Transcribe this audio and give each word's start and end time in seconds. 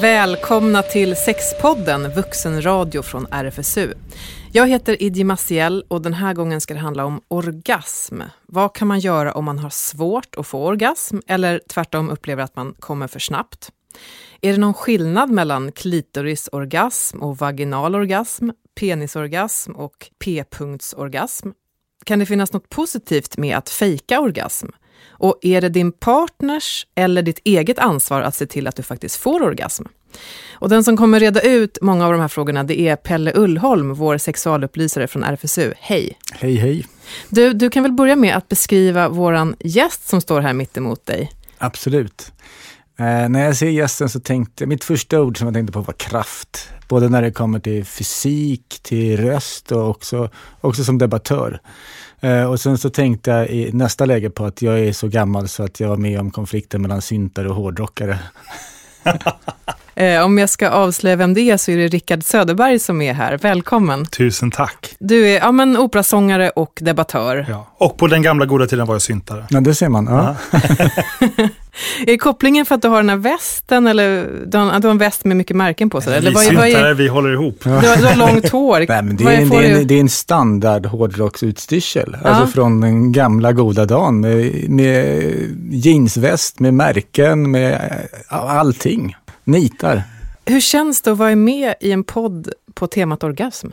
Välkomna 0.00 0.82
till 0.82 1.16
Sexpodden, 1.16 2.12
vuxenradio 2.12 3.02
från 3.02 3.26
RFSU. 3.30 3.92
Jag 4.52 4.68
heter 4.68 5.02
Idje 5.02 5.24
Maciel 5.24 5.84
och 5.88 6.02
den 6.02 6.12
här 6.12 6.34
gången 6.34 6.60
ska 6.60 6.74
det 6.74 6.80
handla 6.80 7.04
om 7.04 7.20
orgasm. 7.28 8.20
Vad 8.46 8.74
kan 8.74 8.88
man 8.88 9.00
göra 9.00 9.32
om 9.32 9.44
man 9.44 9.58
har 9.58 9.70
svårt 9.70 10.34
att 10.34 10.46
få 10.46 10.66
orgasm 10.66 11.18
eller 11.26 11.60
tvärtom 11.68 12.10
upplever 12.10 12.42
att 12.42 12.56
man 12.56 12.74
kommer 12.78 13.06
för 13.06 13.20
snabbt? 13.20 13.72
Är 14.40 14.52
det 14.52 14.58
någon 14.58 14.74
skillnad 14.74 15.30
mellan 15.30 15.72
klitorisorgasm 15.72 17.22
och 17.22 17.38
vaginal 17.38 17.94
orgasm, 17.94 18.50
penisorgasm 18.80 19.72
och 19.72 20.10
p-punktsorgasm? 20.24 21.48
Kan 22.04 22.18
det 22.18 22.26
finnas 22.26 22.52
något 22.52 22.68
positivt 22.68 23.36
med 23.36 23.56
att 23.56 23.70
fejka 23.70 24.20
orgasm? 24.20 24.68
Och 25.08 25.38
är 25.42 25.60
det 25.60 25.68
din 25.68 25.92
partners 25.92 26.86
eller 26.94 27.22
ditt 27.22 27.38
eget 27.44 27.78
ansvar 27.78 28.20
att 28.20 28.34
se 28.34 28.46
till 28.46 28.66
att 28.66 28.76
du 28.76 28.82
faktiskt 28.82 29.16
får 29.16 29.42
orgasm? 29.42 29.84
Och 30.52 30.68
den 30.68 30.84
som 30.84 30.96
kommer 30.96 31.20
reda 31.20 31.40
ut 31.40 31.78
många 31.82 32.06
av 32.06 32.12
de 32.12 32.20
här 32.20 32.28
frågorna, 32.28 32.64
det 32.64 32.80
är 32.80 32.96
Pelle 32.96 33.32
Ullholm, 33.34 33.94
vår 33.94 34.18
sexualupplysare 34.18 35.06
från 35.06 35.24
RFSU. 35.24 35.72
Hej! 35.80 36.18
Hej, 36.32 36.54
hej! 36.54 36.86
Du, 37.28 37.52
du 37.52 37.70
kan 37.70 37.82
väl 37.82 37.92
börja 37.92 38.16
med 38.16 38.36
att 38.36 38.48
beskriva 38.48 39.08
våran 39.08 39.56
gäst 39.60 40.08
som 40.08 40.20
står 40.20 40.40
här 40.40 40.52
mitt 40.52 40.76
emot 40.76 41.06
dig? 41.06 41.32
Absolut. 41.58 42.32
Eh, 42.98 43.28
när 43.28 43.44
jag 43.44 43.56
ser 43.56 43.68
gästen 43.68 44.08
så 44.08 44.20
tänkte 44.20 44.66
mitt 44.66 44.84
första 44.84 45.20
ord 45.20 45.38
som 45.38 45.46
jag 45.46 45.54
tänkte 45.54 45.72
på 45.72 45.80
var 45.80 45.94
kraft. 45.94 46.68
Både 46.88 47.08
när 47.08 47.22
det 47.22 47.32
kommer 47.32 47.58
till 47.58 47.84
fysik, 47.84 48.80
till 48.82 49.16
röst 49.16 49.72
och 49.72 49.88
också, 49.90 50.30
också 50.60 50.84
som 50.84 50.98
debattör. 50.98 51.60
Eh, 52.24 52.44
och 52.44 52.60
sen 52.60 52.78
så 52.78 52.90
tänkte 52.90 53.30
jag 53.30 53.48
i 53.48 53.72
nästa 53.72 54.04
läge 54.04 54.30
på 54.30 54.44
att 54.44 54.62
jag 54.62 54.80
är 54.80 54.92
så 54.92 55.08
gammal 55.08 55.48
så 55.48 55.62
att 55.62 55.80
jag 55.80 55.88
var 55.88 55.96
med 55.96 56.20
om 56.20 56.30
konflikten 56.30 56.82
mellan 56.82 57.02
syntare 57.02 57.48
och 57.48 57.54
hårdrockare. 57.54 58.18
Eh, 59.96 60.24
om 60.24 60.38
jag 60.38 60.50
ska 60.50 60.68
avslöja 60.68 61.16
vem 61.16 61.34
det 61.34 61.40
är 61.40 61.56
så 61.56 61.70
är 61.70 61.76
det 61.76 61.88
Rickard 61.88 62.24
Söderberg 62.24 62.78
som 62.78 63.02
är 63.02 63.12
här. 63.12 63.38
Välkommen! 63.38 64.06
Tusen 64.06 64.50
tack! 64.50 64.94
Du 64.98 65.28
är 65.28 65.38
ja, 65.38 65.52
men, 65.52 65.76
operasångare 65.76 66.50
och 66.50 66.78
debattör. 66.80 67.46
Ja. 67.48 67.66
Och 67.78 67.96
på 67.96 68.06
den 68.06 68.22
gamla 68.22 68.46
goda 68.46 68.66
tiden 68.66 68.86
var 68.86 68.94
jag 68.94 69.02
syntare. 69.02 69.46
Ja, 69.50 69.60
det 69.60 69.74
ser 69.74 69.88
man. 69.88 70.06
Ja. 70.06 70.36
är 72.06 72.16
kopplingen 72.16 72.66
för 72.66 72.74
att 72.74 72.82
du 72.82 72.88
har 72.88 72.96
den 72.96 73.08
här 73.08 73.16
västen 73.16 73.86
eller 73.86 74.28
du 74.46 74.58
har, 74.58 74.80
du 74.80 74.86
har 74.86 74.92
en 74.92 74.98
väst 74.98 75.24
med 75.24 75.36
mycket 75.36 75.56
märken 75.56 75.90
på 75.90 76.00
sig? 76.00 76.16
Eller 76.16 76.30
vi 76.30 76.34
vad, 76.34 76.54
vad 76.54 76.68
är, 76.68 76.94
vi 76.94 77.08
håller 77.08 77.32
ihop. 77.32 77.58
du, 77.64 77.70
har, 77.70 77.96
du 77.96 78.06
har 78.06 78.16
långt 78.16 78.48
hår. 78.52 78.84
Nej, 78.88 79.02
men 79.02 79.16
det, 79.16 79.24
Vad 79.24 79.32
är, 79.34 79.38
en- 79.38 79.48
det, 79.48 79.56
är 79.56 79.80
en, 79.80 79.86
det 79.86 79.94
är 79.94 80.00
en 80.00 80.08
standard 80.08 80.86
hårdrocksutstyrsel. 80.86 82.16
Ja. 82.22 82.28
Alltså 82.28 82.46
från 82.54 82.80
den 82.80 83.12
gamla 83.12 83.52
goda 83.52 83.84
dagen 83.86 84.20
med, 84.20 84.70
med 84.70 85.22
jeansväst, 85.70 86.60
med 86.60 86.74
märken, 86.74 87.50
med 87.50 87.90
allting. 88.28 89.16
Nitar. 89.44 90.02
Hur 90.46 90.60
känns 90.60 91.02
det 91.02 91.12
att 91.12 91.18
vara 91.18 91.36
med 91.36 91.74
i 91.80 91.92
en 91.92 92.04
podd 92.04 92.48
på 92.74 92.86
temat 92.86 93.24
orgasm? 93.24 93.68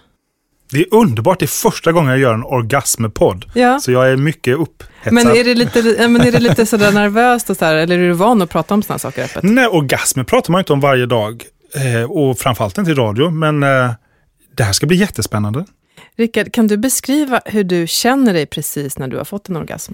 Det 0.71 0.79
är 0.79 0.93
underbart, 0.93 1.39
det 1.39 1.45
är 1.45 1.47
första 1.47 1.91
gången 1.91 2.09
jag 2.09 2.19
gör 2.19 2.33
en 2.33 2.43
orgasmepodd. 2.43 3.45
Ja. 3.53 3.79
Så 3.79 3.91
jag 3.91 4.11
är 4.11 4.17
mycket 4.17 4.57
upphetsad. 4.57 5.13
Men 5.13 5.27
är 5.27 5.43
det 5.43 5.55
lite, 5.55 6.07
men 6.07 6.21
är 6.21 6.31
det 6.31 6.39
lite 6.39 6.65
sådär 6.65 6.91
nervöst 6.91 7.49
och 7.49 7.57
så 7.57 7.65
här, 7.65 7.75
eller 7.75 7.99
är 7.99 8.07
du 8.07 8.11
van 8.11 8.41
att 8.41 8.49
prata 8.49 8.73
om 8.73 8.83
sådana 8.83 8.99
saker 8.99 9.23
öppet? 9.23 9.43
Nej, 9.43 9.67
orgasmer 9.67 10.23
pratar 10.23 10.51
man 10.51 10.59
inte 10.59 10.73
om 10.73 10.79
varje 10.79 11.05
dag. 11.05 11.43
Eh, 11.75 12.11
och 12.11 12.39
framförallt 12.39 12.77
inte 12.77 12.91
i 12.91 12.93
radio. 12.93 13.29
Men 13.29 13.63
eh, 13.63 13.91
det 14.55 14.63
här 14.63 14.73
ska 14.73 14.87
bli 14.87 14.97
jättespännande. 14.97 15.65
Rickard, 16.17 16.53
kan 16.53 16.67
du 16.67 16.77
beskriva 16.77 17.41
hur 17.45 17.63
du 17.63 17.87
känner 17.87 18.33
dig 18.33 18.45
precis 18.45 18.97
när 18.97 19.07
du 19.07 19.17
har 19.17 19.25
fått 19.25 19.49
en 19.49 19.57
orgasm? 19.57 19.93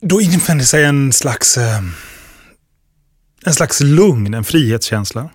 Då 0.00 0.20
infinner 0.20 0.64
sig 0.64 0.84
en 0.84 1.12
slags, 1.12 1.58
eh, 1.58 1.82
en 3.46 3.54
slags 3.54 3.80
lugn, 3.80 4.34
en 4.34 4.44
frihetskänsla. 4.44 5.30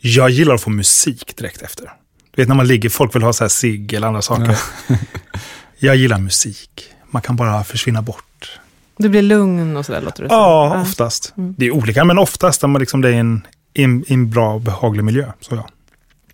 Jag 0.00 0.30
gillar 0.30 0.54
att 0.54 0.60
få 0.60 0.70
musik 0.70 1.36
direkt 1.36 1.62
efter. 1.62 1.92
Du 2.30 2.42
vet 2.42 2.48
när 2.48 2.54
man 2.54 2.66
ligger, 2.66 2.88
folk 2.88 3.14
vill 3.14 3.22
ha 3.22 3.32
så 3.32 3.44
här 3.44 3.48
cigg 3.48 3.92
eller 3.92 4.06
andra 4.06 4.22
saker. 4.22 4.58
Jag 5.78 5.96
gillar 5.96 6.18
musik. 6.18 6.84
Man 7.10 7.22
kan 7.22 7.36
bara 7.36 7.64
försvinna 7.64 8.02
bort. 8.02 8.60
Du 8.96 9.08
blir 9.08 9.22
lugn 9.22 9.76
och 9.76 9.86
sådär 9.86 10.00
låter 10.00 10.22
det. 10.22 10.28
Ja, 10.30 10.82
oftast. 10.82 11.32
Det 11.36 11.66
är 11.66 11.70
olika, 11.70 12.04
men 12.04 12.18
oftast 12.18 12.62
när 12.62 12.68
man 12.68 12.80
liksom 12.80 13.00
det 13.00 13.08
är 13.08 13.12
en, 13.12 13.46
i 13.74 13.82
en, 13.82 14.04
en 14.08 14.30
bra, 14.30 14.58
behaglig 14.58 15.04
miljö. 15.04 15.32
Så 15.40 15.54
ja. 15.54 15.68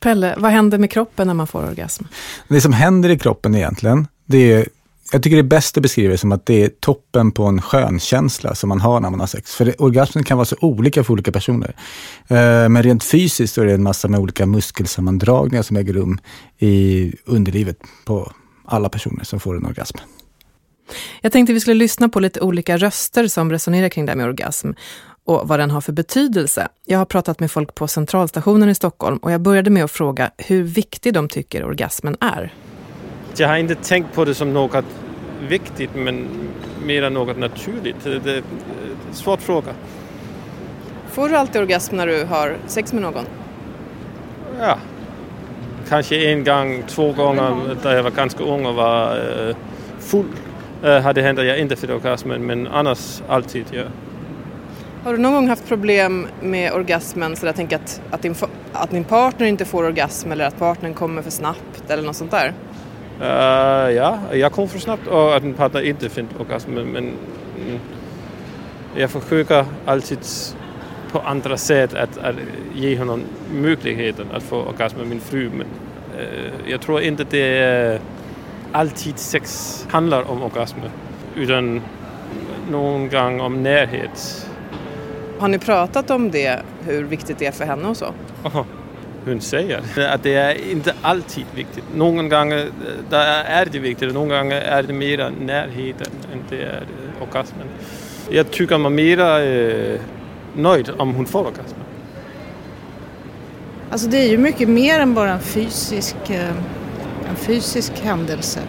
Pelle, 0.00 0.34
vad 0.38 0.50
händer 0.50 0.78
med 0.78 0.91
kroppen 0.91 1.27
när 1.27 1.34
man 1.34 1.47
får 1.47 1.65
orgasm? 1.65 2.04
Det 2.48 2.60
som 2.60 2.72
händer 2.72 3.09
i 3.09 3.19
kroppen 3.19 3.54
egentligen, 3.54 4.09
det 4.27 4.53
är 4.53 4.66
jag 5.12 5.22
tycker 5.22 5.37
det 5.37 5.41
är 5.41 5.43
bäst 5.43 5.77
att 5.77 5.83
beskriva 5.83 6.12
det 6.12 6.19
som 6.19 6.33
att 6.33 6.47
det 6.47 6.65
är 6.65 6.69
toppen 6.69 7.33
på 7.33 7.44
en 7.44 7.62
skönkänsla 7.62 8.55
som 8.55 8.69
man 8.69 8.81
har 8.81 9.00
när 9.00 9.11
man 9.11 9.21
har 9.21 9.27
sex. 9.27 9.55
För 9.55 9.65
det, 9.65 9.75
orgasmen 9.78 10.25
kan 10.25 10.37
vara 10.39 10.44
så 10.44 10.56
olika 10.61 11.05
för 11.05 11.12
olika 11.12 11.33
personer. 11.33 11.77
Eh, 12.28 12.69
men 12.69 12.83
rent 12.83 13.05
fysiskt 13.05 13.55
så 13.55 13.62
är 13.62 13.66
det 13.66 13.72
en 13.72 13.83
massa 13.83 14.09
med 14.09 14.21
olika 14.21 14.47
muskelsammandragningar 14.47 15.62
som 15.62 15.77
äger 15.77 15.93
rum 15.93 16.19
i 16.59 17.12
underlivet 17.25 17.78
på 18.05 18.33
alla 18.65 18.89
personer 18.89 19.25
som 19.25 19.41
får 19.41 19.56
en 19.56 19.66
orgasm. 19.66 19.99
Jag 21.21 21.33
tänkte 21.33 21.53
vi 21.53 21.61
skulle 21.61 21.75
lyssna 21.75 22.09
på 22.09 22.21
lite 22.21 22.41
olika 22.41 22.77
röster 22.77 23.28
som 23.28 23.50
resonerar 23.50 23.89
kring 23.89 24.06
det 24.06 24.12
här 24.12 24.16
med 24.16 24.27
orgasm 24.27 24.71
och 25.25 25.49
vad 25.49 25.61
den 25.61 25.71
har 25.71 25.81
för 25.81 25.93
betydelse. 25.93 26.69
Jag 26.84 26.99
har 26.99 27.05
pratat 27.05 27.41
med 27.41 27.50
folk 27.50 27.75
på 27.75 27.89
Centralstationen 27.89 28.69
i 28.69 28.75
Stockholm 28.75 29.19
och 29.19 29.33
jag 29.33 29.41
började 29.41 29.71
med 29.71 29.84
att 29.84 29.91
fråga 29.91 30.31
hur 30.39 30.62
viktig 30.62 31.15
de 31.15 31.28
tycker 31.28 31.65
orgasmen 31.65 32.16
är. 32.21 32.55
Jag 33.38 33.48
har 33.48 33.56
inte 33.56 33.74
tänkt 33.74 34.14
på 34.14 34.24
det 34.24 34.34
som 34.34 34.52
något 34.52 34.84
viktigt 35.48 35.91
men 35.94 36.28
mer 36.84 37.10
något 37.10 37.38
naturligt. 37.38 38.04
Det 38.04 38.19
det 38.19 38.42
svår 39.12 39.36
fråga. 39.36 39.72
Får 41.10 41.28
du 41.28 41.36
alltid 41.36 41.62
orgasm 41.62 41.97
när 41.97 42.06
du 42.06 42.24
har 42.24 42.56
sex 42.66 42.92
med 42.92 43.02
någon? 43.02 43.24
Ja. 44.60 44.78
Kanske 45.88 46.30
en 46.30 46.44
gång, 46.44 46.82
två 46.86 47.12
gånger 47.12 47.76
när 47.84 47.94
jag 47.94 48.02
var 48.02 48.10
ganska 48.10 48.44
ung 48.44 48.66
och 48.66 48.74
var 48.74 49.16
eh, 49.48 49.56
full 49.98 50.26
har 50.82 51.12
det 51.12 51.22
hänt 51.22 51.38
att 51.38 51.47
jag 51.47 51.58
inte 51.58 51.76
fick 51.76 51.91
orgasmen 51.91 52.47
men 52.47 52.66
annars 52.66 53.22
alltid 53.28 53.64
ja. 53.70 53.82
Har 55.04 55.12
du 55.12 55.18
någon 55.18 55.32
gång 55.32 55.48
haft 55.48 55.68
problem 55.68 56.26
med 56.41 56.72
orgasmen 56.72 57.36
så 57.36 57.53
tänker 57.53 57.76
att, 57.76 58.00
att, 58.10 58.22
din, 58.22 58.34
att 58.72 58.91
din 58.91 59.04
partner 59.04 59.47
inte 59.47 59.64
får 59.64 59.84
orgasm 59.84 60.32
eller 60.32 60.47
att 60.47 60.58
partnern 60.58 60.94
kommer 60.94 61.22
för 61.22 61.30
snabbt 61.30 61.91
eller 61.91 62.03
något 62.03 62.16
sånt 62.16 62.30
där? 62.30 62.53
Eh, 63.21 63.91
ja, 63.91 64.19
jag 64.32 64.53
kom 64.53 64.69
för 64.69 64.78
snabbt 64.78 65.06
och 65.06 65.37
att 65.37 65.43
min 65.43 65.54
partner 65.54 65.81
inte 65.82 66.09
finner 66.09 66.31
orgasmen 66.41 66.87
men 66.87 67.12
jag 68.97 69.10
försöker 69.10 69.65
alltid 69.87 70.19
på 71.12 71.21
andra 71.21 71.56
sätt 71.56 71.94
att, 71.94 72.19
att 72.19 72.34
ge 72.75 72.99
honom 72.99 73.22
möjligheten 73.53 74.27
att 74.34 74.43
få 74.43 74.56
orgasm 74.56 74.99
med 74.99 75.06
min 75.06 75.21
fru 75.21 75.50
men 75.50 75.66
eh, 76.19 76.71
jag 76.71 76.81
tror 76.81 77.00
inte 77.00 77.25
det 77.31 77.59
är 77.59 78.00
alltid 78.72 79.19
sex 79.19 79.87
handlar 79.91 80.31
om 80.31 80.43
orgasmer 80.43 80.91
utan 81.34 81.83
någon 82.71 83.09
gång 83.09 83.41
om 83.41 83.62
närhet. 83.62 84.48
Har 85.38 85.48
ni 85.48 85.59
pratat 85.59 86.10
om 86.10 86.31
det, 86.31 86.62
hur 86.87 87.04
viktigt 87.04 87.38
det 87.38 87.47
är 87.47 87.53
för 87.53 87.65
henne 87.65 87.88
och 87.88 87.97
så? 87.97 88.06
Aha. 88.44 88.66
Hon 89.26 89.41
säger 89.41 89.82
att 90.14 90.22
det 90.22 90.34
är 90.34 90.70
inte 90.70 90.94
alltid 91.03 91.44
viktigt. 91.54 91.84
Någon 91.94 92.28
gånger 92.28 92.59
eh, 92.59 92.64
där 93.10 93.44
är 93.44 93.66
det 93.72 93.78
viktigt 93.78 94.09
och 94.09 94.14
någon 94.14 94.28
gånger 94.28 94.60
är 94.60 94.82
det 94.82 94.92
mer 94.92 95.32
närheten 95.41 96.06
än 96.32 96.38
det 96.48 96.62
är 96.62 96.82
eh, 96.82 97.22
orgasmen. 97.22 97.66
Jag 98.31 98.50
tycker 98.50 98.78
man 98.78 98.92
är 98.92 98.97
mer 98.97 99.19
eh, 99.19 100.00
nöjd 100.54 100.91
om 100.98 101.15
hon 101.15 101.26
får 101.26 101.41
orgasmen. 101.41 101.81
Alltså 103.91 104.09
det 104.09 104.19
är 104.19 104.28
ju 104.28 104.38
mycket 104.38 104.69
mer 104.69 105.00
än 105.00 105.15
bara 105.15 105.31
en 105.31 105.41
fysisk, 105.41 106.16
en 107.28 107.36
fysisk 107.36 107.92
händelse. 108.03 108.60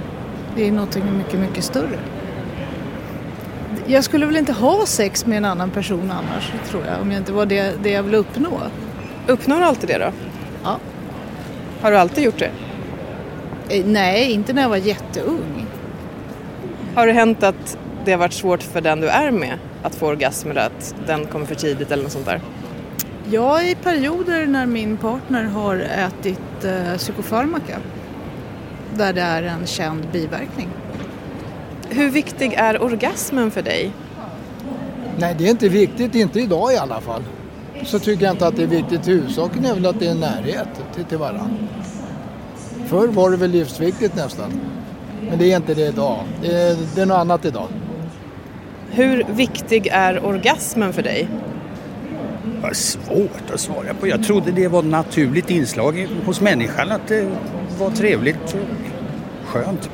Det 0.55 0.67
är 0.67 0.71
någonting 0.71 1.17
mycket, 1.17 1.39
mycket 1.39 1.63
större. 1.63 1.99
Jag 3.87 4.03
skulle 4.03 4.25
väl 4.25 4.37
inte 4.37 4.53
ha 4.53 4.85
sex 4.85 5.25
med 5.25 5.37
en 5.37 5.45
annan 5.45 5.69
person 5.69 6.11
annars, 6.11 6.51
tror 6.69 6.83
jag, 6.85 7.01
om 7.01 7.11
jag 7.11 7.21
inte 7.21 7.33
var 7.33 7.45
det, 7.45 7.73
det 7.83 7.89
jag 7.89 8.03
vill 8.03 8.15
uppnå. 8.15 8.61
Uppnår 9.27 9.57
du 9.57 9.63
alltid 9.63 9.89
det 9.89 9.97
då? 9.97 10.11
Har 11.81 11.91
du 11.91 11.97
alltid 11.97 12.23
gjort 12.23 12.39
det? 12.39 12.51
Eh, 13.69 13.85
Nej, 13.85 14.31
inte 14.31 14.53
när 14.53 14.61
jag 14.61 14.69
var 14.69 14.77
jätteung. 14.77 15.65
Har 16.95 17.07
det 17.07 17.13
hänt 17.13 17.43
att 17.43 17.77
det 18.05 18.11
har 18.11 18.19
varit 18.19 18.33
svårt 18.33 18.63
för 18.63 18.81
den 18.81 19.01
du 19.01 19.09
är 19.09 19.31
med 19.31 19.59
att 19.83 19.95
få 19.95 20.07
orgasm 20.07 20.51
eller 20.51 20.61
att 20.61 20.95
den 21.07 21.25
kommer 21.25 21.45
för 21.45 21.55
tidigt 21.55 21.91
eller 21.91 22.03
något 22.03 22.11
sånt 22.11 22.25
där? 22.25 22.41
Ja, 23.31 23.61
i 23.61 23.75
perioder 23.75 24.45
när 24.45 24.65
min 24.65 24.97
partner 24.97 25.43
har 25.43 25.75
ätit 25.75 26.65
eh, 26.65 26.97
psykofarmaka. 26.97 27.77
Där 28.95 29.13
det 29.13 29.21
är 29.21 29.43
en 29.43 29.65
känd 29.65 30.07
biverkning. 30.11 30.67
Hur 31.89 32.09
viktig 32.09 32.53
är 32.53 32.83
orgasmen 32.83 33.51
för 33.51 33.61
dig? 33.61 33.91
Nej, 35.17 35.35
det 35.37 35.45
är 35.45 35.49
inte 35.49 35.69
viktigt, 35.69 36.15
inte 36.15 36.39
idag 36.39 36.73
i 36.73 36.77
alla 36.77 37.01
fall. 37.01 37.23
Så 37.83 37.99
tycker 37.99 38.25
jag 38.25 38.33
inte 38.33 38.47
att 38.47 38.55
det 38.55 38.63
är 38.63 38.67
viktigt. 38.67 39.07
Huvudsaken 39.07 39.65
är 39.65 39.73
väl 39.73 39.85
att 39.85 39.99
det 39.99 40.07
är 40.07 40.15
närhet 40.15 40.67
till, 40.95 41.05
till 41.05 41.17
varandra. 41.17 41.49
Förr 42.87 43.07
var 43.07 43.31
det 43.31 43.37
väl 43.37 43.51
livsviktigt 43.51 44.15
nästan. 44.15 44.61
Men 45.29 45.39
det 45.39 45.51
är 45.51 45.57
inte 45.57 45.73
det 45.73 45.87
idag. 45.87 46.19
Det 46.41 46.47
är, 46.47 46.77
det 46.95 47.01
är 47.01 47.05
något 47.05 47.17
annat 47.17 47.45
idag. 47.45 47.67
Hur 48.89 49.23
viktig 49.29 49.87
är 49.91 50.25
orgasmen 50.25 50.93
för 50.93 51.01
dig? 51.01 51.27
Det 52.61 52.67
är 52.67 52.73
svårt 52.73 53.51
att 53.53 53.59
svara 53.59 53.93
på. 53.99 54.07
Jag 54.07 54.23
trodde 54.23 54.51
det 54.51 54.67
var 54.67 54.79
ett 54.79 54.85
naturligt 54.85 55.49
inslag 55.49 56.07
hos 56.25 56.41
människan 56.41 56.91
att 56.91 57.07
det 57.07 57.31
var 57.79 57.91
trevligt 57.91 58.55
och 58.55 59.47
skönt. 59.47 59.89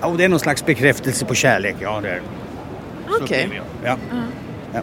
Ja, 0.00 0.06
och 0.06 0.16
det 0.16 0.24
är 0.24 0.28
någon 0.28 0.40
slags 0.40 0.66
bekräftelse 0.66 1.24
på 1.24 1.34
kärlek. 1.34 1.76
Ja, 1.80 2.00
det 2.00 2.08
är 2.08 2.22
Okej. 3.08 3.22
upplever 3.22 3.62
jag. 3.84 3.98
Ja. 4.72 4.80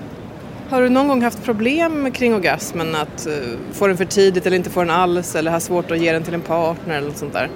Har 0.69 0.81
du 0.81 0.89
någon 0.89 1.07
gång 1.07 1.21
haft 1.21 1.43
problem 1.43 2.11
kring 2.11 2.35
orgasmen? 2.35 2.95
Att 2.95 3.27
uh, 3.27 3.57
få 3.71 3.87
den 3.87 3.97
för 3.97 4.05
tidigt 4.05 4.45
eller 4.45 4.57
inte 4.57 4.69
få 4.69 4.79
den 4.79 4.89
alls 4.89 5.35
eller 5.35 5.51
ha 5.51 5.59
svårt 5.59 5.91
att 5.91 5.99
ge 5.99 6.11
den 6.11 6.23
till 6.23 6.33
en 6.33 6.41
partner 6.41 6.97
eller 6.97 7.07
något 7.07 7.17
sånt 7.17 7.33
där? 7.33 7.49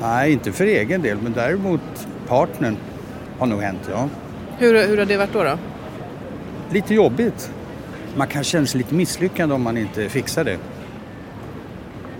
Nej, 0.00 0.32
inte 0.32 0.52
för 0.52 0.64
egen 0.64 1.02
del, 1.02 1.18
men 1.22 1.32
däremot 1.32 1.80
partnern 2.28 2.76
har 3.38 3.46
nog 3.46 3.62
hänt, 3.62 3.80
ja. 3.90 4.08
Hur, 4.58 4.86
hur 4.86 4.98
har 4.98 5.04
det 5.04 5.16
varit 5.16 5.32
då? 5.32 5.44
då? 5.44 5.58
Lite 6.70 6.94
jobbigt. 6.94 7.50
Man 8.16 8.26
kan 8.26 8.44
känna 8.44 8.66
sig 8.66 8.78
lite 8.78 8.94
misslyckad 8.94 9.52
om 9.52 9.62
man 9.62 9.78
inte 9.78 10.08
fixar 10.08 10.44
det. 10.44 10.58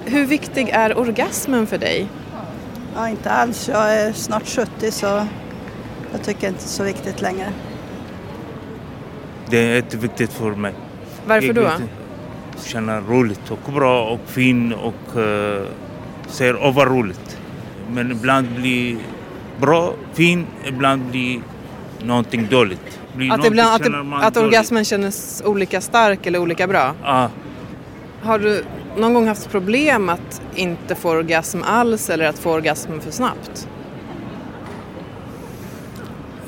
Hur 0.05 0.27
viktig 0.27 0.69
är 0.69 0.99
orgasmen 0.99 1.67
för 1.67 1.79
dig? 1.79 2.07
Ja, 2.95 3.09
inte 3.09 3.31
alls. 3.31 3.69
Jag 3.69 3.95
är 3.95 4.13
snart 4.13 4.47
70 4.47 4.91
så 4.91 5.07
jag 6.13 6.23
tycker 6.23 6.49
inte 6.49 6.61
det 6.61 6.67
är 6.67 6.69
så 6.69 6.83
viktigt 6.83 7.23
längre. 7.23 7.53
Det 9.51 9.59
är 9.59 9.75
jätteviktigt 9.75 10.33
för 10.33 10.51
mig. 10.51 10.75
Varför 11.27 11.53
då? 11.53 11.71
Känna 12.65 13.01
roligt 13.01 13.51
och 13.51 13.73
bra 13.73 14.05
och 14.05 14.21
fin 14.27 14.73
och 14.73 15.17
uh, 15.17 15.67
ser 16.27 16.55
över 16.69 16.87
roligt. 16.87 17.39
Men 17.91 18.11
ibland 18.13 18.49
blir 18.57 18.99
bra, 19.61 19.93
fin, 20.13 20.47
ibland 20.69 21.03
blir 21.03 21.41
någonting 22.03 22.47
dåligt. 22.51 23.01
Blir 23.17 23.33
Att, 23.33 23.47
ibland, 23.47 23.75
att, 23.75 23.83
det, 23.83 24.27
att 24.27 24.35
dåligt. 24.35 24.47
orgasmen 24.47 24.85
känns 24.85 25.43
olika 25.47 25.81
stark 25.81 26.27
eller 26.27 26.39
olika 26.39 26.67
bra? 26.67 26.95
Ja, 27.03 27.31
Har 28.23 28.39
du 28.39 28.65
någon 28.99 29.15
gång 29.15 29.29
haft 29.29 29.51
problem 29.51 30.09
att 30.09 30.43
inte 30.55 30.95
få 30.95 31.11
orgasm 31.11 31.63
alls 31.63 32.11
eller 32.11 32.25
att 32.29 32.39
få 32.39 32.53
orgasm 32.53 33.01
för 33.01 33.11
snabbt? 33.11 33.69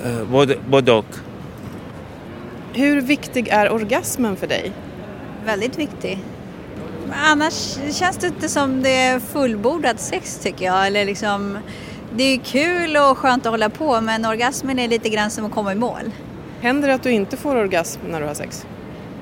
eh, 0.05 0.25
både, 0.31 0.57
både 0.71 0.93
och. 0.93 1.07
Hur 2.75 3.01
viktig 3.01 3.49
är 3.49 3.73
orgasmen 3.73 4.37
för 4.37 4.47
dig? 4.47 4.73
Väldigt 5.45 5.79
viktig. 5.79 6.19
Annars 7.25 7.79
känns 7.93 8.17
det 8.17 8.27
inte 8.27 8.49
som 8.49 8.83
det 8.83 8.97
är 8.97 9.21
fullbordat 9.21 10.01
sex 10.01 10.39
tycker 10.39 10.65
jag. 10.65 10.87
Eller 10.87 11.05
liksom, 11.05 11.59
det 12.17 12.23
är 12.23 12.39
kul 12.39 12.97
och 12.97 13.19
skönt 13.19 13.47
att 13.47 13.53
hålla 13.53 13.71
på 13.71 14.01
men 14.01 14.25
orgasmen 14.25 14.79
är 14.79 14.89
lite 14.89 15.09
grann 15.09 15.31
som 15.31 15.45
att 15.45 15.53
komma 15.53 15.73
i 15.73 15.75
mål. 15.75 16.11
Händer 16.61 16.89
det 16.89 16.95
att 16.95 17.03
du 17.03 17.11
inte 17.11 17.37
får 17.37 17.57
orgasm 17.57 18.01
när 18.11 18.21
du 18.21 18.27
har 18.27 18.35
sex? 18.35 18.67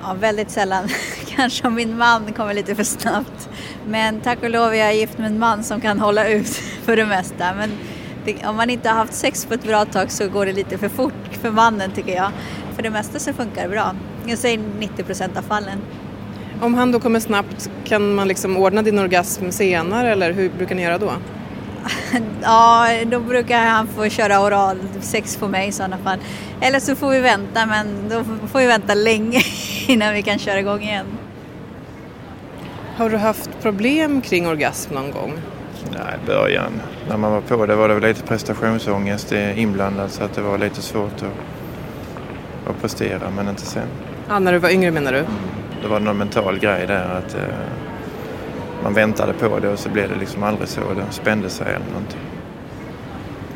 Ja, 0.03 0.17
väldigt 0.21 0.51
sällan. 0.51 0.89
Kanske 1.37 1.67
om 1.67 1.75
min 1.75 1.99
man 1.99 2.33
kommer 2.33 2.55
lite 2.55 2.75
för 2.75 2.85
snabbt. 2.85 3.49
Men 3.87 4.21
tack 4.21 4.43
och 4.43 4.51
lov 4.51 4.75
är 4.75 4.79
jag 4.79 4.97
gift 4.97 5.19
med 5.19 5.27
en 5.27 5.39
man 5.39 5.65
som 5.65 5.81
kan 5.81 6.01
hålla 6.01 6.29
ut 6.29 6.49
för 6.85 6.97
det 6.97 7.07
mesta. 7.07 7.55
Men 7.55 7.71
det, 8.25 8.47
om 8.47 8.57
man 8.57 8.71
inte 8.71 8.89
har 8.89 8.97
haft 8.97 9.15
sex 9.15 9.47
på 9.47 9.55
ett 9.55 9.63
bra 9.63 9.85
tag 9.85 10.11
så 10.11 10.29
går 10.29 10.47
det 10.47 10.53
lite 10.53 10.79
för 10.79 10.89
fort 10.89 11.13
för 11.43 11.51
mannen 11.51 11.91
tycker 11.91 12.17
jag. 12.17 12.33
För 12.81 12.83
det 12.83 12.91
mesta 12.91 13.19
så 13.19 13.33
funkar 13.33 13.63
det 13.63 13.69
bra. 13.69 13.95
Jag 14.27 14.39
säger 14.39 14.61
90 14.79 15.05
procent 15.05 15.37
av 15.37 15.43
fallen. 15.43 15.79
Om 16.61 16.75
han 16.75 16.93
då 16.93 17.01
kommer 17.01 17.21
snabbt, 17.21 17.71
kan 17.85 18.15
man 18.15 18.29
liksom 18.29 18.57
ordna 18.57 18.83
din 18.83 18.99
orgasm 18.99 19.51
senare 19.51 20.13
eller 20.13 20.33
hur 20.33 20.51
brukar 20.51 20.75
ni 20.75 20.83
göra 20.83 20.99
då? 20.99 21.13
Ja, 22.43 22.89
då 23.07 23.21
brukar 23.21 23.67
han 23.67 23.87
få 23.87 24.09
köra 24.09 24.41
oral 24.41 24.79
sex 25.01 25.37
på 25.37 25.49
mig 25.49 25.69
i 25.69 25.73
sådana 25.73 25.99
fall. 25.99 26.19
Eller 26.61 26.81
så 26.81 26.95
får 26.95 27.11
vi 27.11 27.21
vänta, 27.21 27.67
men 27.67 28.09
då 28.09 28.25
får 28.49 28.59
vi 28.59 28.67
vänta 28.67 28.95
länge 28.95 29.41
innan 29.87 30.15
vi 30.15 30.23
kan 30.23 30.39
köra 30.39 30.61
igång 30.61 30.83
igen. 30.83 31.07
Har 32.97 33.11
du 33.11 33.17
haft 33.17 33.51
problem 33.63 34.21
kring 34.21 34.47
orgasm 34.47 34.95
någon 34.95 35.11
gång? 35.11 35.33
Nej, 35.91 36.19
i 36.23 36.27
början 36.27 36.73
när 37.09 37.17
man 37.17 37.33
var 37.33 37.41
på 37.41 37.67
det 37.67 37.77
var 37.77 37.89
det 37.89 37.95
väl 37.95 38.03
lite 38.03 38.23
prestationsångest 38.23 39.33
inblandad 39.33 40.11
så 40.11 40.25
att 40.25 40.35
det 40.35 40.43
var 40.43 40.59
lite 40.59 40.83
svårt 40.83 41.15
att, 41.17 41.60
att 42.71 42.81
prestera 42.81 43.31
men 43.31 43.49
inte 43.49 43.63
sen. 43.63 43.89
Ja, 44.29 44.39
när 44.39 44.53
du 44.53 44.59
var 44.59 44.71
yngre 44.71 44.91
menar 44.91 45.13
du? 45.13 45.25
Det 45.83 45.89
var 45.89 46.01
någon 46.01 46.19
mental 46.19 46.59
grej 46.59 46.87
där 46.87 47.09
att 47.09 47.35
eh, 47.35 47.41
man 48.83 48.95
väntade 48.95 49.33
på 49.33 49.59
det 49.59 49.69
och 49.69 49.79
så 49.79 49.89
blev 49.89 50.09
det 50.09 50.17
liksom 50.17 50.43
aldrig 50.43 50.69
så. 50.69 50.81
Det 50.81 51.05
spände 51.11 51.51
sig 51.51 51.67
eller 51.67 51.87
någonting. 51.87 52.21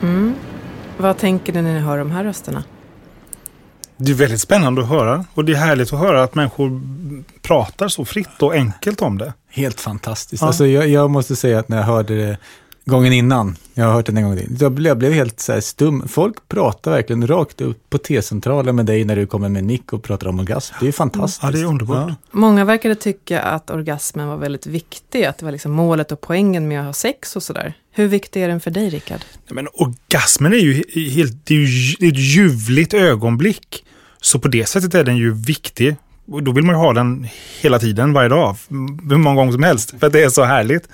Mm. 0.02 0.34
Vad 0.96 1.18
tänker 1.18 1.52
ni 1.52 1.62
när 1.62 1.74
ni 1.74 1.80
hör 1.80 1.98
de 1.98 2.10
här 2.10 2.24
rösterna? 2.24 2.64
Det 3.96 4.12
är 4.12 4.16
väldigt 4.16 4.40
spännande 4.40 4.82
att 4.82 4.88
höra 4.88 5.24
och 5.34 5.44
det 5.44 5.52
är 5.52 5.56
härligt 5.56 5.92
att 5.92 5.98
höra 5.98 6.22
att 6.22 6.34
människor 6.34 6.80
pratar 7.42 7.88
så 7.88 8.04
fritt 8.04 8.42
och 8.42 8.54
enkelt 8.54 9.02
om 9.02 9.18
det. 9.18 9.32
Helt 9.50 9.80
fantastiskt. 9.80 10.40
Ja. 10.40 10.46
Alltså, 10.46 10.66
jag, 10.66 10.88
jag 10.88 11.10
måste 11.10 11.36
säga 11.36 11.58
att 11.58 11.68
när 11.68 11.76
jag 11.76 11.84
hörde 11.84 12.16
det 12.16 12.38
gången 12.84 13.12
innan, 13.12 13.56
jag 13.74 13.84
har 13.84 13.92
hört 13.92 14.06
den 14.06 14.16
en 14.16 14.24
gång 14.24 14.36
till, 14.36 14.56
jag 14.60 14.72
blev, 14.72 14.90
jag 14.90 14.98
blev 14.98 15.12
helt 15.12 15.40
så 15.40 15.52
här 15.52 15.60
stum. 15.60 16.08
Folk 16.08 16.48
pratar 16.48 16.90
verkligen 16.90 17.26
rakt 17.26 17.60
upp 17.60 17.90
på 17.90 17.98
T-centralen 17.98 18.76
med 18.76 18.86
dig 18.86 19.04
när 19.04 19.16
du 19.16 19.26
kommer 19.26 19.48
med 19.48 19.64
nick 19.64 19.92
och 19.92 20.02
pratar 20.02 20.26
om 20.26 20.40
orgasm. 20.40 20.74
Det 20.80 20.84
är 20.84 20.86
ju 20.86 20.92
fantastiskt. 20.92 21.42
Ja, 21.42 21.50
det 21.50 21.60
är 21.60 21.64
underbart. 21.64 22.08
Ja. 22.08 22.14
Många 22.30 22.64
verkade 22.64 22.94
tycka 22.94 23.40
att 23.40 23.70
orgasmen 23.70 24.28
var 24.28 24.36
väldigt 24.36 24.66
viktig, 24.66 25.24
att 25.24 25.38
det 25.38 25.44
var 25.44 25.52
liksom 25.52 25.72
målet 25.72 26.12
och 26.12 26.20
poängen 26.20 26.68
med 26.68 26.80
att 26.80 26.86
ha 26.86 26.92
sex 26.92 27.36
och 27.36 27.42
sådär. 27.42 27.74
Hur 27.92 28.08
viktig 28.08 28.42
är 28.42 28.48
den 28.48 28.60
för 28.60 28.70
dig, 28.70 28.90
Rickard? 28.90 29.20
Men 29.50 29.68
orgasmen 29.74 30.52
är 30.52 30.56
ju 30.56 30.72
he- 30.72 31.10
helt, 31.10 31.46
det 31.46 31.54
är 31.54 31.58
ju 31.58 32.08
ett 32.08 32.18
ljuvligt 32.18 32.94
ögonblick. 32.94 33.84
Så 34.20 34.38
på 34.38 34.48
det 34.48 34.66
sättet 34.68 34.94
är 34.94 35.04
den 35.04 35.16
ju 35.16 35.34
viktig. 35.34 35.96
Och 36.26 36.42
då 36.42 36.52
vill 36.52 36.64
man 36.64 36.74
ju 36.74 36.78
ha 36.78 36.92
den 36.92 37.28
hela 37.60 37.78
tiden, 37.78 38.12
varje 38.12 38.28
dag, 38.28 38.56
hur 39.08 39.16
många 39.16 39.36
gånger 39.36 39.52
som 39.52 39.62
helst, 39.62 39.94
för 40.00 40.06
att 40.06 40.12
det 40.12 40.22
är 40.22 40.28
så 40.28 40.44
härligt. 40.44 40.88